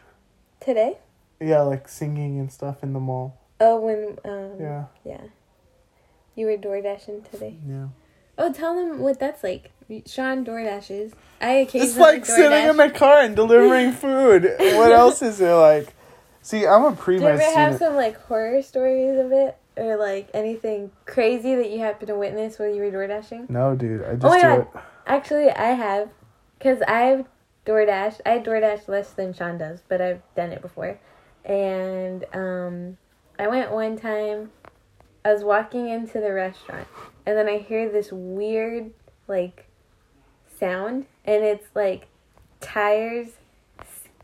Today? 0.59 0.97
Yeah, 1.39 1.61
like 1.61 1.87
singing 1.87 2.39
and 2.39 2.51
stuff 2.51 2.83
in 2.83 2.91
the 2.91 2.99
mall. 2.99 3.38
Oh, 3.59 3.79
when 3.79 4.17
um 4.25 4.59
Yeah, 4.59 4.85
yeah. 5.03 5.21
You 6.35 6.45
were 6.45 6.57
door 6.57 6.81
dashing 6.81 7.23
today. 7.23 7.57
yeah. 7.67 7.87
Oh, 8.37 8.53
tell 8.53 8.75
them 8.75 8.99
what 8.99 9.19
that's 9.19 9.43
like. 9.43 9.71
Sean 10.05 10.43
door 10.43 10.63
dashes. 10.63 11.13
I 11.41 11.51
occasionally 11.51 11.87
It's 11.89 11.97
like 11.97 12.25
door 12.27 12.35
sitting 12.35 12.51
dash. 12.51 12.69
in 12.69 12.75
my 12.77 12.89
car 12.89 13.19
and 13.21 13.35
delivering 13.35 13.91
food. 14.05 14.43
what 14.59 14.91
else 14.91 15.21
is 15.21 15.41
it 15.41 15.51
like? 15.51 15.93
See, 16.41 16.65
I'm 16.65 16.83
a 16.85 16.93
pre 16.93 17.17
Do 17.17 17.23
you 17.23 17.29
ever 17.29 17.41
have 17.41 17.77
some 17.77 17.95
like 17.95 18.15
horror 18.21 18.61
stories 18.61 19.19
of 19.19 19.31
it, 19.33 19.57
or 19.75 19.97
like 19.97 20.29
anything 20.33 20.91
crazy 21.05 21.55
that 21.55 21.69
you 21.69 21.79
happen 21.79 22.07
to 22.07 22.15
witness 22.15 22.57
while 22.59 22.73
you 22.73 22.81
were 22.81 22.91
door 22.91 23.07
dashing? 23.07 23.45
No, 23.49 23.75
dude, 23.75 24.03
I 24.05 24.13
just 24.13 24.23
Oh 24.25 24.29
my 24.29 24.37
do 24.41 24.47
God. 24.47 24.59
it. 24.61 24.67
Actually, 25.05 25.49
I 25.49 25.71
have, 25.71 26.09
cause 26.61 26.81
I've 26.87 27.25
DoorDash. 27.65 28.21
I 28.25 28.39
DoorDash 28.39 28.87
less 28.87 29.09
than 29.11 29.33
Sean 29.33 29.57
does, 29.57 29.81
but 29.89 29.99
I've 30.01 30.21
done 30.35 30.51
it 30.53 30.61
before. 30.61 30.97
And 31.43 32.25
um, 32.33 32.97
I 33.39 33.47
went 33.47 33.71
one 33.71 33.97
time. 33.97 34.51
I 35.23 35.33
was 35.33 35.43
walking 35.43 35.89
into 35.89 36.19
the 36.19 36.33
restaurant, 36.33 36.87
and 37.25 37.37
then 37.37 37.47
I 37.47 37.57
hear 37.57 37.89
this 37.89 38.11
weird 38.11 38.91
like 39.27 39.67
sound, 40.59 41.05
and 41.25 41.43
it's 41.43 41.67
like 41.73 42.07
tires 42.59 43.29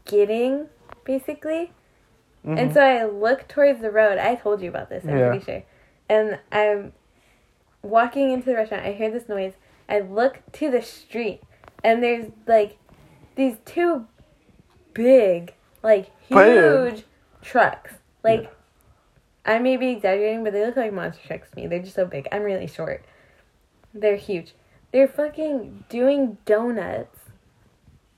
skidding, 0.05 0.68
basically. 1.05 1.72
And 2.43 2.70
Mhm. 2.70 2.74
so 2.74 2.82
I 2.82 3.05
look 3.05 3.47
towards 3.47 3.82
the 3.82 3.89
road. 3.89 4.18
I 4.20 4.36
told 4.36 4.61
you 4.61 4.70
about 4.70 4.89
this, 4.89 5.03
I'm 5.05 5.18
Yeah. 5.18 5.30
pretty 5.30 5.45
sure. 5.45 5.63
And 6.09 6.39
I'm 6.51 6.93
walking 7.82 8.32
into 8.32 8.45
the 8.45 8.55
restaurant. 8.55 8.86
I 8.86 8.91
hear 8.91 9.09
this 9.09 9.28
noise. 9.28 9.53
I 9.89 9.99
look 9.99 10.39
to 10.53 10.70
the 10.70 10.82
street, 10.82 11.41
and 11.84 12.03
there's 12.03 12.32
like 12.47 12.78
these 13.36 13.57
two 13.66 14.07
big, 14.93 15.53
like 15.84 16.09
huge 16.20 17.05
trucks. 17.41 17.95
Like, 18.24 18.55
I 19.46 19.60
may 19.60 19.78
be 19.78 19.89
exaggerating, 19.89 20.43
but 20.43 20.54
they 20.54 20.66
look 20.66 20.76
like 20.76 20.91
monster 20.91 21.22
trucks 21.28 21.50
to 21.52 21.56
me. 21.56 21.68
They're 21.68 21.80
just 21.80 21.96
so 21.96 22.06
big. 22.06 22.28
I'm 22.32 22.41
really 22.41 22.68
short. 22.68 23.06
They're 23.93 24.16
huge. 24.16 24.54
They're 24.91 25.08
fucking 25.08 25.86
doing 25.88 26.38
donuts 26.46 27.20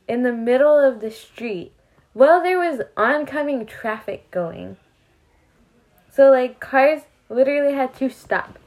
in 0.08 0.24
the 0.24 0.32
middle 0.32 0.80
of 0.80 1.02
the 1.02 1.12
street 1.12 1.74
while 2.14 2.42
there 2.42 2.58
was 2.58 2.82
oncoming 2.96 3.66
traffic 3.66 4.32
going. 4.32 4.78
So 6.12 6.32
like 6.32 6.60
cars 6.60 7.02
literally 7.30 7.76
had 7.76 7.94
to 7.96 8.10
stop 8.10 8.58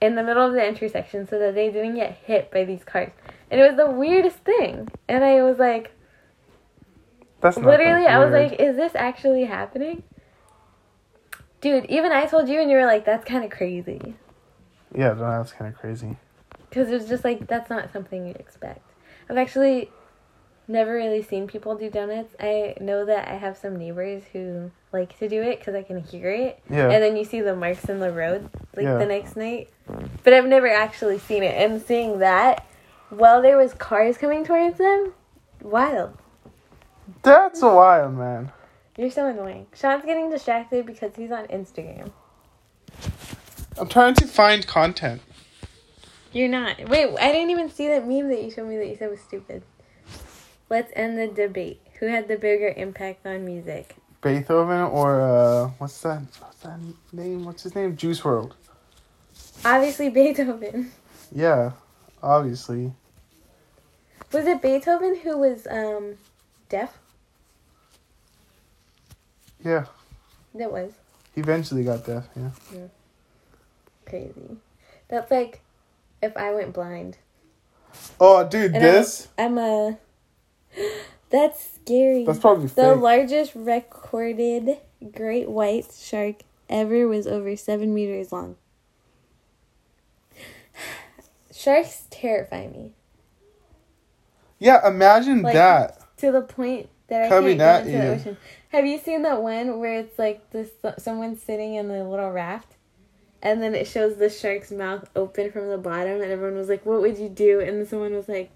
in 0.00 0.14
the 0.14 0.22
middle 0.22 0.46
of 0.46 0.52
the 0.52 0.66
intersection 0.66 1.26
so 1.26 1.38
that 1.38 1.54
they 1.54 1.70
didn't 1.70 1.96
get 1.96 2.18
hit 2.24 2.50
by 2.50 2.64
these 2.64 2.84
cars. 2.84 3.10
And 3.50 3.60
it 3.60 3.66
was 3.66 3.76
the 3.76 3.90
weirdest 3.90 4.38
thing. 4.38 4.88
And 5.08 5.24
I 5.24 5.42
was 5.42 5.58
like 5.58 5.92
That's 7.40 7.56
not 7.56 7.66
literally 7.66 8.06
I 8.06 8.24
was 8.24 8.32
like, 8.32 8.60
is 8.60 8.76
this 8.76 8.92
actually 8.94 9.44
happening? 9.44 10.04
Dude, 11.64 11.86
even 11.86 12.12
I 12.12 12.26
told 12.26 12.46
you 12.46 12.60
and 12.60 12.70
you 12.70 12.76
were 12.76 12.84
like, 12.84 13.06
that's 13.06 13.24
kind 13.24 13.42
of 13.42 13.50
crazy. 13.50 14.14
yeah, 14.94 15.14
no, 15.14 15.16
that's 15.38 15.52
kind 15.52 15.72
of 15.72 15.80
crazy. 15.80 16.18
Because 16.68 16.90
it's 16.90 17.08
just 17.08 17.24
like, 17.24 17.46
that's 17.46 17.70
not 17.70 17.90
something 17.90 18.26
you'd 18.26 18.36
expect. 18.36 18.82
I've 19.30 19.38
actually 19.38 19.90
never 20.68 20.92
really 20.92 21.22
seen 21.22 21.46
people 21.46 21.74
do 21.74 21.88
donuts. 21.88 22.34
I 22.38 22.74
know 22.82 23.06
that 23.06 23.28
I 23.28 23.36
have 23.36 23.56
some 23.56 23.76
neighbors 23.76 24.24
who 24.30 24.70
like 24.92 25.18
to 25.20 25.26
do 25.26 25.40
it 25.40 25.58
because 25.58 25.74
I 25.74 25.82
can 25.82 26.02
hear 26.02 26.30
it. 26.30 26.60
Yeah, 26.68 26.90
And 26.90 27.02
then 27.02 27.16
you 27.16 27.24
see 27.24 27.40
the 27.40 27.56
marks 27.56 27.86
in 27.86 27.98
the 27.98 28.12
road 28.12 28.50
like 28.76 28.84
Yeah. 28.84 28.98
the 28.98 29.06
next 29.06 29.34
night. 29.34 29.70
But 30.22 30.34
I've 30.34 30.44
never 30.44 30.68
actually 30.68 31.18
seen 31.18 31.42
it. 31.42 31.54
And 31.54 31.80
seeing 31.80 32.18
that 32.18 32.66
while 33.08 33.40
there 33.40 33.56
was 33.56 33.72
cars 33.72 34.18
coming 34.18 34.44
towards 34.44 34.76
them, 34.76 35.14
wild. 35.62 36.18
that's 37.22 37.62
wild 37.62 38.12
man. 38.12 38.52
You're 38.96 39.10
so 39.10 39.26
annoying. 39.26 39.66
Sean's 39.74 40.04
getting 40.04 40.30
distracted 40.30 40.86
because 40.86 41.16
he's 41.16 41.32
on 41.32 41.46
Instagram. 41.48 42.12
I'm 43.76 43.88
trying 43.88 44.14
to 44.14 44.26
find 44.26 44.64
content. 44.66 45.20
You're 46.32 46.48
not. 46.48 46.88
Wait, 46.88 47.16
I 47.20 47.32
didn't 47.32 47.50
even 47.50 47.70
see 47.70 47.88
that 47.88 48.06
meme 48.06 48.28
that 48.28 48.42
you 48.42 48.50
showed 48.50 48.68
me 48.68 48.76
that 48.76 48.86
you 48.86 48.96
said 48.96 49.10
was 49.10 49.20
stupid. 49.20 49.62
Let's 50.70 50.92
end 50.94 51.18
the 51.18 51.26
debate. 51.26 51.80
Who 51.98 52.06
had 52.06 52.28
the 52.28 52.36
bigger 52.36 52.72
impact 52.76 53.26
on 53.26 53.44
music? 53.44 53.96
Beethoven 54.20 54.80
or 54.80 55.20
uh, 55.20 55.70
what's 55.78 56.00
that? 56.02 56.22
What's 56.40 56.58
that 56.60 56.80
name? 57.12 57.44
What's 57.44 57.64
his 57.64 57.74
name? 57.74 57.96
Juice 57.96 58.20
WRLD. 58.20 58.52
Obviously 59.64 60.08
Beethoven. 60.08 60.92
Yeah, 61.32 61.72
obviously. 62.22 62.92
Was 64.32 64.46
it 64.46 64.62
Beethoven 64.62 65.16
who 65.16 65.38
was 65.38 65.66
um 65.68 66.14
deaf? 66.68 66.98
Yeah, 69.64 69.86
That 70.54 70.70
was 70.70 70.92
he 71.34 71.40
eventually 71.40 71.82
got 71.84 72.04
deaf. 72.06 72.28
Yeah. 72.36 72.50
Yeah. 72.72 72.86
crazy. 74.06 74.56
That's 75.08 75.30
like 75.30 75.60
if 76.22 76.36
I 76.36 76.52
went 76.54 76.72
blind. 76.74 77.16
Oh, 78.20 78.46
dude, 78.46 78.74
And 78.74 78.84
this. 78.84 79.28
I'm 79.38 79.56
a 79.58 79.98
That's 81.30 81.62
scary. 81.76 82.24
That's 82.24 82.38
probably 82.38 82.66
The 82.66 82.92
fake. 82.94 83.00
largest 83.00 83.52
recorded 83.54 84.78
great 85.12 85.48
white 85.48 85.92
shark 85.96 86.36
ever 86.68 87.08
was 87.08 87.26
over 87.26 87.56
seven 87.56 87.92
meters 87.94 88.32
long. 88.32 88.56
Sharks 91.52 92.04
terrify 92.10 92.66
me 92.68 92.92
yeah, 94.60 94.86
imagine 94.88 95.42
Like- 95.42 95.54
that. 95.54 95.98
to 96.18 96.30
the 96.32 96.40
point 96.40 96.88
that 97.22 97.32
I 97.32 97.34
Coming 97.34 97.58
can't 97.58 97.60
at 97.60 97.82
go 97.84 97.86
into 97.86 97.98
the 97.98 98.06
you. 98.06 98.08
ocean. 98.08 98.36
Have 98.70 98.86
you 98.86 98.98
seen 98.98 99.22
that 99.22 99.42
one 99.42 99.80
where 99.80 100.00
it's 100.00 100.18
like 100.18 100.50
this 100.50 100.70
someone 100.98 101.36
sitting 101.38 101.74
in 101.74 101.90
a 101.90 102.08
little 102.08 102.30
raft, 102.30 102.74
and 103.42 103.62
then 103.62 103.74
it 103.74 103.86
shows 103.86 104.16
the 104.16 104.30
shark's 104.30 104.70
mouth 104.70 105.08
open 105.16 105.52
from 105.52 105.68
the 105.68 105.78
bottom, 105.78 106.20
and 106.22 106.30
everyone 106.32 106.56
was 106.58 106.68
like, 106.68 106.84
"What 106.86 107.00
would 107.00 107.18
you 107.18 107.28
do?" 107.28 107.60
And 107.60 107.86
someone 107.88 108.14
was 108.14 108.28
like, 108.28 108.50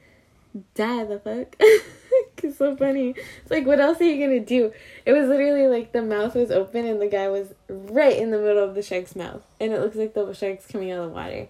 "Die 0.74 1.04
the 1.04 1.18
fuck." 1.20 1.56
it's 2.42 2.58
so 2.58 2.76
funny. 2.76 3.10
It's 3.42 3.50
like, 3.50 3.66
what 3.66 3.80
else 3.80 4.00
are 4.00 4.04
you 4.04 4.24
gonna 4.24 4.40
do? 4.40 4.72
It 5.06 5.12
was 5.12 5.28
literally 5.28 5.66
like 5.68 5.92
the 5.92 6.02
mouth 6.02 6.34
was 6.34 6.50
open 6.50 6.86
and 6.86 7.00
the 7.00 7.06
guy 7.08 7.28
was 7.28 7.54
right 7.68 8.16
in 8.16 8.30
the 8.30 8.38
middle 8.38 8.64
of 8.64 8.74
the 8.74 8.82
shark's 8.82 9.16
mouth, 9.16 9.42
and 9.60 9.72
it 9.72 9.80
looks 9.80 9.96
like 9.96 10.14
the 10.14 10.32
shark's 10.32 10.66
coming 10.66 10.90
out 10.90 11.00
of 11.04 11.10
the 11.10 11.14
water. 11.14 11.48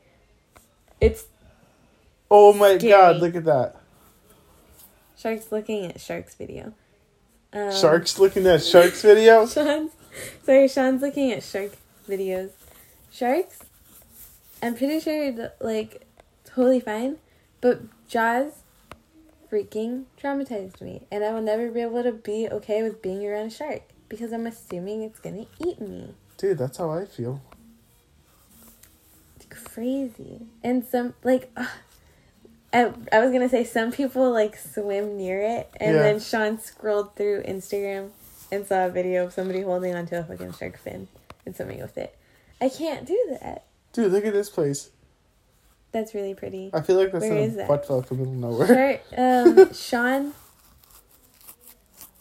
It's 1.00 1.26
Oh 2.30 2.52
my 2.52 2.78
Scary. 2.78 2.90
god, 2.90 3.16
look 3.18 3.34
at 3.34 3.44
that. 3.44 3.76
sharks 5.16 5.50
looking 5.52 5.86
at 5.86 6.00
sharks 6.00 6.34
video. 6.34 6.74
Um, 7.52 7.72
Sharks 7.72 8.18
looking 8.18 8.46
at 8.46 8.62
sharks 8.62 9.02
videos. 9.02 9.54
Sean's 9.54 9.92
sorry, 10.44 10.68
Sean's 10.68 11.00
looking 11.00 11.32
at 11.32 11.42
shark 11.42 11.72
videos. 12.08 12.50
Sharks, 13.10 13.60
I'm 14.62 14.76
pretty 14.76 15.00
sure 15.00 15.52
like 15.60 16.06
totally 16.44 16.80
fine, 16.80 17.16
but 17.60 17.80
Jaws 18.06 18.52
freaking 19.50 20.04
traumatized 20.22 20.82
me, 20.82 21.06
and 21.10 21.24
I 21.24 21.32
will 21.32 21.40
never 21.42 21.70
be 21.70 21.80
able 21.80 22.02
to 22.02 22.12
be 22.12 22.48
okay 22.50 22.82
with 22.82 23.00
being 23.00 23.26
around 23.26 23.46
a 23.46 23.50
shark 23.50 23.82
because 24.10 24.32
I'm 24.32 24.46
assuming 24.46 25.02
it's 25.02 25.18
gonna 25.18 25.46
eat 25.58 25.80
me. 25.80 26.14
Dude, 26.36 26.58
that's 26.58 26.76
how 26.76 26.90
I 26.90 27.06
feel. 27.06 27.40
It's 29.36 29.46
crazy, 29.72 30.42
and 30.62 30.84
some 30.84 31.14
like. 31.24 31.50
ugh, 31.56 31.66
I, 32.72 32.92
I 33.12 33.20
was 33.20 33.32
gonna 33.32 33.48
say 33.48 33.64
some 33.64 33.92
people 33.92 34.30
like 34.30 34.56
swim 34.56 35.16
near 35.16 35.40
it, 35.42 35.70
and 35.76 35.96
Yeah. 35.96 36.02
then 36.02 36.20
Sean 36.20 36.58
scrolled 36.58 37.16
through 37.16 37.42
Instagram 37.44 38.10
and 38.52 38.66
saw 38.66 38.86
a 38.86 38.90
video 38.90 39.24
of 39.24 39.32
somebody 39.32 39.62
holding 39.62 39.94
onto 39.94 40.16
a 40.16 40.22
fucking 40.24 40.52
shark 40.52 40.78
fin 40.78 41.08
and 41.46 41.56
swimming 41.56 41.80
with 41.80 41.96
it. 41.96 42.14
I 42.60 42.68
can't 42.68 43.06
do 43.06 43.38
that. 43.40 43.64
Dude, 43.92 44.12
look 44.12 44.24
at 44.24 44.32
this 44.34 44.50
place. 44.50 44.90
That's 45.92 46.14
really 46.14 46.34
pretty. 46.34 46.70
I 46.74 46.82
feel 46.82 46.96
like 46.96 47.12
that's 47.12 47.24
Where 47.24 47.32
in 47.38 47.44
is 47.44 47.54
a 47.54 47.56
that? 47.58 47.68
butt 47.68 47.86
fuck 47.86 48.10
in 48.10 48.18
the 48.18 48.24
middle 48.26 48.50
of 48.50 48.58
nowhere. 48.68 49.00
Shark, 49.10 49.58
um, 49.68 49.72
Sean. 49.74 50.32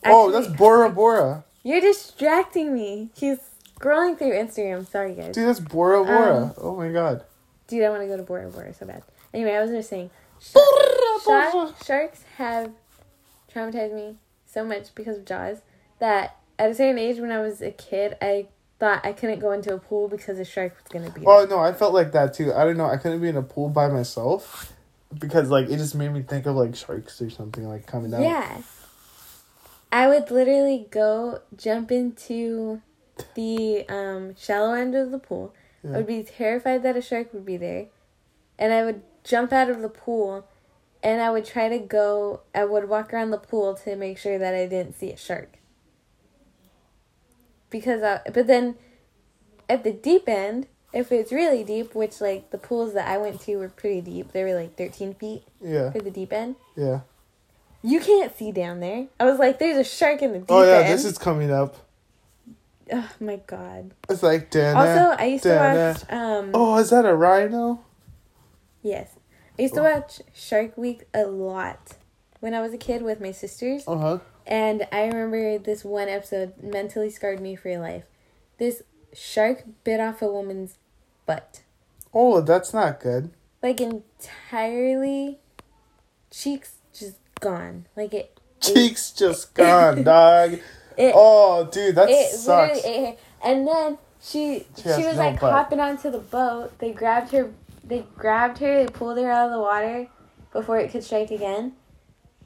oh, 0.06 0.32
that's 0.32 0.48
Bora 0.48 0.90
Bora. 0.90 1.44
You're 1.64 1.82
distracting 1.82 2.74
me. 2.74 3.10
He's 3.16 3.40
scrolling 3.78 4.18
through 4.18 4.32
Instagram. 4.32 4.88
Sorry, 4.88 5.14
guys. 5.14 5.34
Dude, 5.36 5.48
that's 5.48 5.60
Bora 5.60 6.04
Bora. 6.06 6.38
Um, 6.44 6.54
oh 6.58 6.76
my 6.78 6.90
god. 6.90 7.24
Dude, 7.68 7.84
I 7.84 7.90
want 7.90 8.02
to 8.04 8.08
go 8.08 8.16
to 8.16 8.24
Bora 8.24 8.50
Bora 8.50 8.74
so 8.74 8.86
bad. 8.86 9.04
Anyway, 9.34 9.52
I 9.54 9.62
was 9.62 9.72
just 9.72 9.90
saying, 9.90 10.10
shark, 10.40 11.84
sharks 11.86 12.24
have 12.38 12.72
traumatized 13.54 13.94
me 13.94 14.16
so 14.46 14.64
much 14.64 14.94
because 14.96 15.18
of 15.18 15.26
Jaws 15.26 15.62
that 16.00 16.38
at 16.60 16.72
a 16.72 16.76
certain 16.76 16.98
age 16.98 17.20
when 17.20 17.32
I 17.32 17.40
was 17.40 17.62
a 17.62 17.72
kid, 17.72 18.18
I 18.22 18.48
thought 18.80 19.06
I 19.06 19.14
couldn't 19.14 19.40
go 19.40 19.52
into 19.52 19.74
a 19.74 19.80
pool 19.80 20.08
because 20.08 20.40
a 20.40 20.46
shark 20.46 20.76
was 20.76 20.88
gonna 20.90 21.10
be 21.10 21.22
there. 21.22 21.28
Well, 21.28 21.48
no, 21.48 21.60
I 21.60 21.74
felt 21.74 21.94
like 21.94 22.12
that 22.12 22.34
too. 22.34 22.54
I 22.54 22.64
don't 22.64 22.78
know. 22.78 22.86
I 22.86 22.98
couldn't 22.98 23.22
be 23.22 23.30
in 23.30 23.38
a 23.38 23.44
pool 23.44 23.70
by 23.70 23.88
myself 23.88 24.74
because 25.18 25.50
like 25.50 25.70
it 25.70 25.78
just 25.78 25.96
made 25.96 26.12
me 26.12 26.22
think 26.22 26.46
of 26.46 26.56
like 26.56 26.76
sharks 26.76 27.22
or 27.22 27.30
something 27.30 27.68
like 27.68 27.86
coming 27.86 28.14
out. 28.14 28.22
Yeah. 28.22 28.62
I 29.92 30.08
would 30.08 30.30
literally 30.30 30.88
go 30.92 31.42
jump 31.56 31.92
into 31.92 32.82
the 33.36 33.88
um, 33.88 34.36
shallow 34.36 34.74
end 34.74 34.96
of 34.96 35.12
the 35.12 35.20
pool. 35.20 35.54
Yeah. 35.84 35.94
I 35.94 35.98
would 35.98 36.08
be 36.08 36.24
terrified 36.24 36.84
that 36.84 36.98
a 36.98 37.02
shark 37.02 37.34
would 37.34 37.46
be 37.46 37.58
there. 37.58 37.88
And 38.60 38.74
I 38.74 38.84
would 38.84 39.02
jump 39.28 39.52
out 39.52 39.70
of 39.70 39.82
the 39.82 39.90
pool 39.90 40.48
and 41.04 41.22
I 41.22 41.30
would 41.30 41.46
try 41.46 41.70
to 41.70 41.78
go, 41.80 42.42
I 42.56 42.66
would 42.66 42.90
walk 42.90 43.14
around 43.14 43.32
the 43.32 43.38
pool 43.38 43.76
to 43.84 43.96
make 43.96 44.18
sure 44.18 44.38
that 44.40 44.54
I 44.56 44.66
didn't 44.66 44.96
see 44.96 45.12
a 45.12 45.18
shark. 45.18 45.58
Because, 47.70 48.02
I, 48.02 48.22
but 48.34 48.48
then 48.48 48.76
at 49.70 49.84
the 49.84 49.92
deep 49.92 50.28
end, 50.28 50.68
if 50.94 51.12
it's 51.12 51.32
really 51.32 51.64
deep, 51.64 51.94
which 51.94 52.22
like 52.22 52.50
the 52.52 52.58
pools 52.58 52.94
that 52.94 53.08
I 53.08 53.18
went 53.18 53.42
to 53.42 53.58
were 53.58 53.70
pretty 53.70 54.02
deep, 54.02 54.32
they 54.32 54.44
were 54.44 54.56
like 54.56 54.78
13 54.78 55.14
feet 55.16 55.44
Yeah. 55.62 55.92
for 55.92 56.00
the 56.00 56.10
deep 56.12 56.32
end. 56.32 56.56
Yeah. 56.76 57.02
You 57.84 58.00
can't 58.00 58.36
see 58.36 58.52
down 58.52 58.80
there. 58.80 59.08
I 59.20 59.26
was 59.26 59.38
like, 59.38 59.60
there's 59.60 59.78
a 59.78 59.84
shark 59.84 60.22
in 60.22 60.32
the 60.32 60.40
deep 60.40 60.50
end. 60.52 60.60
Oh 60.60 60.64
yeah, 60.64 60.80
end. 60.80 60.94
this 60.94 61.06
is 61.06 61.18
coming 61.18 61.52
up. 61.52 61.76
Oh 62.92 63.10
my 63.20 63.36
god. 63.46 63.94
It's 64.10 64.24
like 64.24 64.50
Dana. 64.50 64.80
Also, 64.80 65.22
I 65.22 65.26
used 65.26 65.44
to 65.44 65.56
watch. 65.56 66.12
Um, 66.12 66.52
Oh, 66.54 66.78
is 66.78 66.90
that 66.92 67.06
a 67.06 67.14
rhino? 67.14 67.84
yes, 68.82 69.10
I 69.58 69.62
used 69.64 69.74
to 69.76 69.82
watch 69.82 70.22
Shark 70.34 70.78
Week 70.78 71.04
a 71.14 71.24
lot 71.24 71.94
when 72.40 72.54
I 72.54 72.62
was 72.62 72.74
a 72.74 72.78
kid 72.78 73.02
with 73.02 73.20
my 73.20 73.32
sisters, 73.32 73.84
Uh 73.88 73.98
huh. 73.98 74.18
and 74.46 74.88
I 74.92 75.06
remember 75.08 75.58
this 75.58 75.84
one 75.84 76.08
episode 76.10 76.54
mentally 76.62 77.10
scarred 77.10 77.40
me 77.42 77.56
for 77.56 77.76
life. 77.80 78.04
This 78.60 78.84
shark 79.14 79.64
bit 79.84 80.00
off 80.00 80.22
a 80.22 80.28
woman's 80.28 80.78
butt, 81.26 81.62
Oh, 82.14 82.42
that's 82.42 82.74
not 82.74 83.00
good. 83.00 83.32
like 83.64 83.82
entirely, 83.82 85.40
cheeks 86.32 86.74
just 86.94 87.18
gone. 87.40 87.86
Like 87.96 88.14
it. 88.14 88.40
Cheeks 88.62 89.12
just 89.18 89.54
gone, 89.54 90.04
dog. 90.04 90.60
It, 90.98 91.14
Oh, 91.16 91.64
dude, 91.72 91.94
that 91.94 92.10
it 92.10 92.32
sucks. 92.32 92.84
her. 92.84 93.16
And 93.46 93.68
then 93.68 94.00
she 94.20 94.66
She 94.78 94.82
she, 94.82 94.90
was 95.06 95.16
no 95.16 95.26
like 95.30 95.40
butt. 95.40 95.52
hopping 95.54 95.80
onto 95.80 96.10
the 96.10 96.18
boat. 96.18 96.76
They 96.80 96.92
grabbed 96.92 97.32
her. 97.34 97.52
They 97.88 98.06
grabbed 98.18 98.60
her. 98.60 98.84
They 98.84 98.88
pulled 98.92 99.18
her 99.18 99.32
out 99.32 99.48
of 99.48 99.52
the 99.54 99.60
water 99.60 100.08
before 100.52 100.78
it 100.78 100.92
could 100.92 101.04
strike 101.04 101.32
again. 101.32 101.74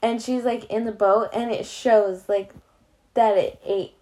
And 0.02 0.22
she's 0.22 0.44
like 0.44 0.66
in 0.66 0.86
the 0.86 0.92
boat, 0.92 1.30
and 1.34 1.52
it 1.52 1.66
shows 1.66 2.28
like 2.30 2.54
that 3.14 3.38
it 3.38 3.60
ate. 3.66 3.94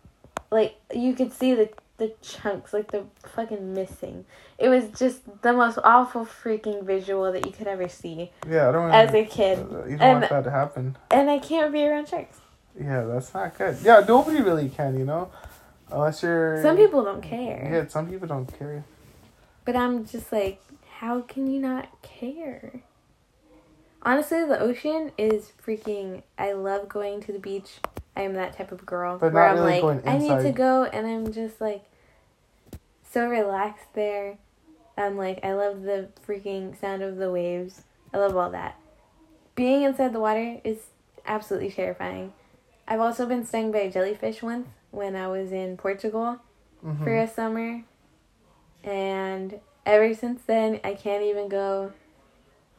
Like 0.51 0.75
you 0.93 1.13
could 1.13 1.31
see 1.33 1.53
the 1.53 1.69
the 1.97 2.13
chunks, 2.21 2.71
like 2.73 2.91
the 2.91 3.03
fucking 3.35 3.73
missing. 3.73 4.23
It 4.57 4.69
was 4.69 4.85
just 4.97 5.41
the 5.41 5.51
most 5.51 5.77
awful 5.83 6.25
freaking 6.25 6.83
visual 6.85 7.29
that 7.33 7.45
you 7.45 7.51
could 7.51 7.67
ever 7.67 7.89
see 7.89 8.31
Yeah, 8.49 8.69
I 8.69 8.71
don't. 8.71 8.91
as 8.91 9.13
a 9.13 9.25
kid. 9.25 9.57
You 9.59 9.65
don't 9.97 10.01
And- 10.01 10.19
want 10.21 10.29
that 10.29 10.43
to 10.45 10.51
happen. 10.51 10.95
And 11.11 11.29
I 11.29 11.39
can't 11.39 11.71
be 11.73 11.85
around 11.85 12.07
sharks. 12.07 12.37
Yeah, 12.79 13.03
that's 13.03 13.33
not 13.33 13.57
good. 13.57 13.77
Yeah, 13.83 14.01
nobody 14.07 14.41
really 14.41 14.69
can, 14.69 14.97
you 14.97 15.03
know, 15.03 15.29
unless 15.91 16.23
you're. 16.23 16.61
Some 16.61 16.77
people 16.77 17.03
don't 17.03 17.21
care. 17.21 17.69
Yeah, 17.69 17.87
some 17.89 18.07
people 18.09 18.27
don't 18.29 18.47
care. 18.57 18.85
But 19.65 19.75
I'm 19.75 20.05
just 20.05 20.31
like, 20.31 20.61
how 20.99 21.21
can 21.21 21.47
you 21.47 21.61
not 21.61 22.01
care? 22.01 22.81
Honestly, 24.03 24.45
the 24.45 24.59
ocean 24.59 25.13
is 25.17 25.53
freaking. 25.65 26.23
I 26.37 26.51
love 26.51 26.89
going 26.89 27.21
to 27.21 27.31
the 27.31 27.39
beach. 27.39 27.77
I 28.17 28.23
am 28.23 28.33
that 28.33 28.57
type 28.57 28.73
of 28.73 28.85
girl 28.85 29.17
But 29.17 29.31
where 29.31 29.45
not 29.45 29.51
I'm 29.51 29.63
really 29.63 29.81
like, 29.81 30.05
I 30.05 30.17
need 30.17 30.41
to 30.43 30.51
go, 30.51 30.83
and 30.83 31.07
I'm 31.07 31.31
just 31.31 31.61
like 31.61 31.85
so 33.09 33.29
relaxed 33.29 33.93
there. 33.93 34.39
I'm 34.97 35.15
like, 35.15 35.39
I 35.41 35.53
love 35.53 35.83
the 35.83 36.09
freaking 36.27 36.77
sound 36.77 37.01
of 37.01 37.15
the 37.15 37.31
waves. 37.31 37.83
I 38.13 38.17
love 38.17 38.35
all 38.35 38.49
that. 38.51 38.77
Being 39.55 39.83
inside 39.83 40.11
the 40.11 40.19
water 40.19 40.59
is 40.65 40.79
absolutely 41.25 41.71
terrifying. 41.71 42.33
I've 42.89 42.99
also 42.99 43.25
been 43.25 43.45
stung 43.45 43.71
by 43.71 43.79
a 43.79 43.91
jellyfish 43.91 44.41
once 44.41 44.67
when 44.91 45.15
I 45.15 45.29
was 45.29 45.53
in 45.53 45.77
Portugal 45.77 46.39
hmm 46.81 47.03
for 47.05 47.15
a 47.17 47.27
summer. 47.27 47.83
And 48.83 49.61
ever 49.85 50.13
since 50.13 50.41
then, 50.45 50.79
I 50.83 50.93
can't 50.93 51.23
even 51.23 51.47
go 51.49 51.93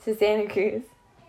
to 0.05 0.17
Santa 0.17 0.49
Cruz 0.53 0.83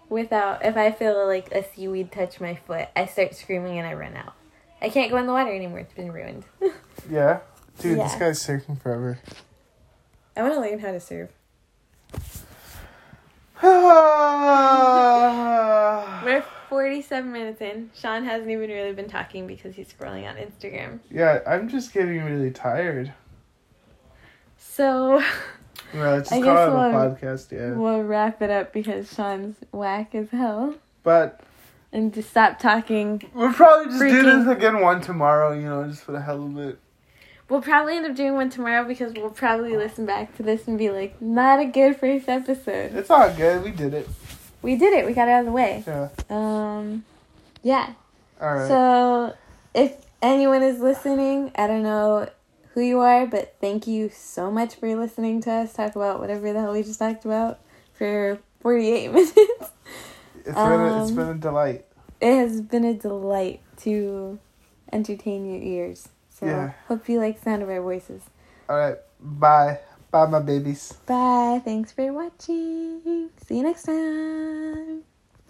without, 0.10 0.64
if 0.66 0.78
I 0.78 0.92
feel 0.92 1.26
like 1.28 1.52
a 1.52 1.64
seaweed 1.64 2.12
touch 2.12 2.40
my 2.40 2.56
foot, 2.56 2.90
I 2.96 3.06
start 3.06 3.36
screaming 3.36 3.78
and 3.78 3.88
I 3.88 3.94
run 3.94 4.16
out. 4.16 4.34
I 4.82 4.90
can't 4.90 5.12
go 5.12 5.18
in 5.18 5.28
the 5.28 5.34
water 5.34 5.54
anymore. 5.54 5.80
It's 5.80 5.94
been 5.94 6.12
ruined. 6.12 6.44
Yeah, 7.10 7.40
dude, 7.80 7.98
this 8.00 8.14
guy's 8.16 8.46
surfing 8.46 8.80
forever. 8.80 9.18
I 10.38 10.44
want 10.44 10.54
to 10.54 10.60
learn 10.62 10.78
how 10.80 10.92
to 10.92 11.00
surf. 11.00 11.30
We're 16.24 16.44
47 16.70 17.32
minutes 17.32 17.60
in. 17.62 17.90
Sean 17.96 18.24
hasn't 18.24 18.52
even 18.52 18.70
really 18.70 18.94
been 18.94 19.10
talking 19.10 19.48
because 19.48 19.76
he's 19.76 19.92
scrolling 19.92 20.30
on 20.30 20.36
Instagram. 20.36 21.00
yeah, 21.10 21.40
I'm 21.48 21.68
just 21.70 21.92
getting 21.94 22.24
really 22.24 22.52
tired. 22.52 23.14
So 24.58 25.24
Well, 25.94 26.16
let's 26.16 26.32
I 26.32 26.40
just 26.40 26.46
call 26.46 26.56
guess 26.56 26.68
it 26.68 26.72
a 26.72 26.74
we'll- 26.74 27.16
podcast, 27.16 27.52
yeah. 27.52 27.72
we'll 27.76 28.04
wrap 28.04 28.42
it 28.42 28.50
up 28.50 28.74
because 28.74 29.14
Sean's 29.14 29.58
whack 29.72 30.14
as 30.16 30.30
hell. 30.30 30.76
But 31.04 31.42
And 31.92 32.14
just 32.14 32.30
stop 32.30 32.60
talking 32.60 33.22
we'll 33.34 33.52
probably 33.54 33.86
just 33.88 34.00
do 34.00 34.22
this 34.24 34.48
again 34.48 34.80
one 34.82 35.02
tomorrow, 35.02 35.54
you 35.54 35.64
know, 35.64 35.88
just 35.88 36.04
for 36.04 36.12
the 36.14 36.22
hell 36.22 36.44
of 36.46 36.58
it. 36.58 36.78
We'll 37.50 37.62
probably 37.62 37.98
end 37.98 38.06
up 38.06 38.16
doing 38.16 38.36
one 38.36 38.50
tomorrow 38.50 38.86
because 38.86 39.12
we'll 39.14 39.30
probably 39.32 39.76
listen 39.76 40.06
back 40.06 40.38
to 40.38 40.44
this 40.44 40.68
and 40.70 40.78
be 40.78 40.90
like, 40.90 41.22
not 41.22 41.60
a 41.60 41.66
good 41.66 41.98
first 41.98 42.30
episode. 42.30 42.96
It's 42.96 43.10
all 43.10 43.30
good. 43.34 43.62
We 43.64 43.72
did 43.72 43.94
it. 43.94 44.08
We 44.62 44.78
did 44.78 44.94
it. 44.94 45.06
We 45.06 45.12
got 45.14 45.28
it 45.28 45.32
out 45.32 45.40
of 45.42 45.46
the 45.48 45.52
way. 45.52 45.84
Yeah. 45.86 46.08
Um, 46.30 47.04
yeah. 47.62 47.94
All 48.40 48.54
right. 48.54 48.68
So 48.70 49.34
if 49.74 49.94
anyone 50.22 50.64
is 50.64 50.80
listening, 50.80 51.52
I 51.56 51.68
don't 51.68 51.84
know 51.84 52.30
who 52.74 52.82
you 52.82 53.00
are, 53.00 53.26
but 53.28 53.56
thank 53.60 53.88
you 53.88 54.10
so 54.10 54.50
much 54.52 54.76
for 54.76 54.96
listening 54.96 55.42
to 55.42 55.52
us 55.52 55.74
talk 55.74 55.96
about 55.96 56.20
whatever 56.20 56.52
the 56.54 56.60
hell 56.60 56.74
we 56.74 56.84
just 56.84 57.00
talked 57.00 57.26
about 57.26 57.60
for 57.94 58.40
48 58.62 59.08
minutes. 59.12 59.34
it's 60.46 60.46
been 60.46 60.56
a, 60.56 60.98
it's 60.98 61.10
um, 61.10 61.16
been 61.16 61.30
a 61.30 61.34
delight. 61.36 61.86
It 62.22 62.36
has 62.36 62.62
been 62.62 62.86
a 62.86 62.94
delight 62.94 63.62
to 63.78 64.40
entertain 64.92 65.46
your 65.46 65.62
ears. 65.62 66.10
So 66.30 66.46
Yeah. 66.46 66.72
hope 66.88 67.08
you 67.10 67.20
like 67.20 67.38
the 67.40 67.44
sound 67.44 67.64
of 67.64 67.70
our 67.70 67.82
voices. 67.82 68.22
All 68.70 68.78
right. 68.78 68.98
Bye. 69.20 69.80
Bye, 70.12 70.26
my 70.28 70.40
babies. 70.40 70.94
Bye. 71.06 71.62
Thanks 71.64 71.92
for 71.92 72.12
watching. 72.14 73.30
See 73.46 73.58
you 73.58 73.64
next 73.64 73.84
time. 73.84 75.04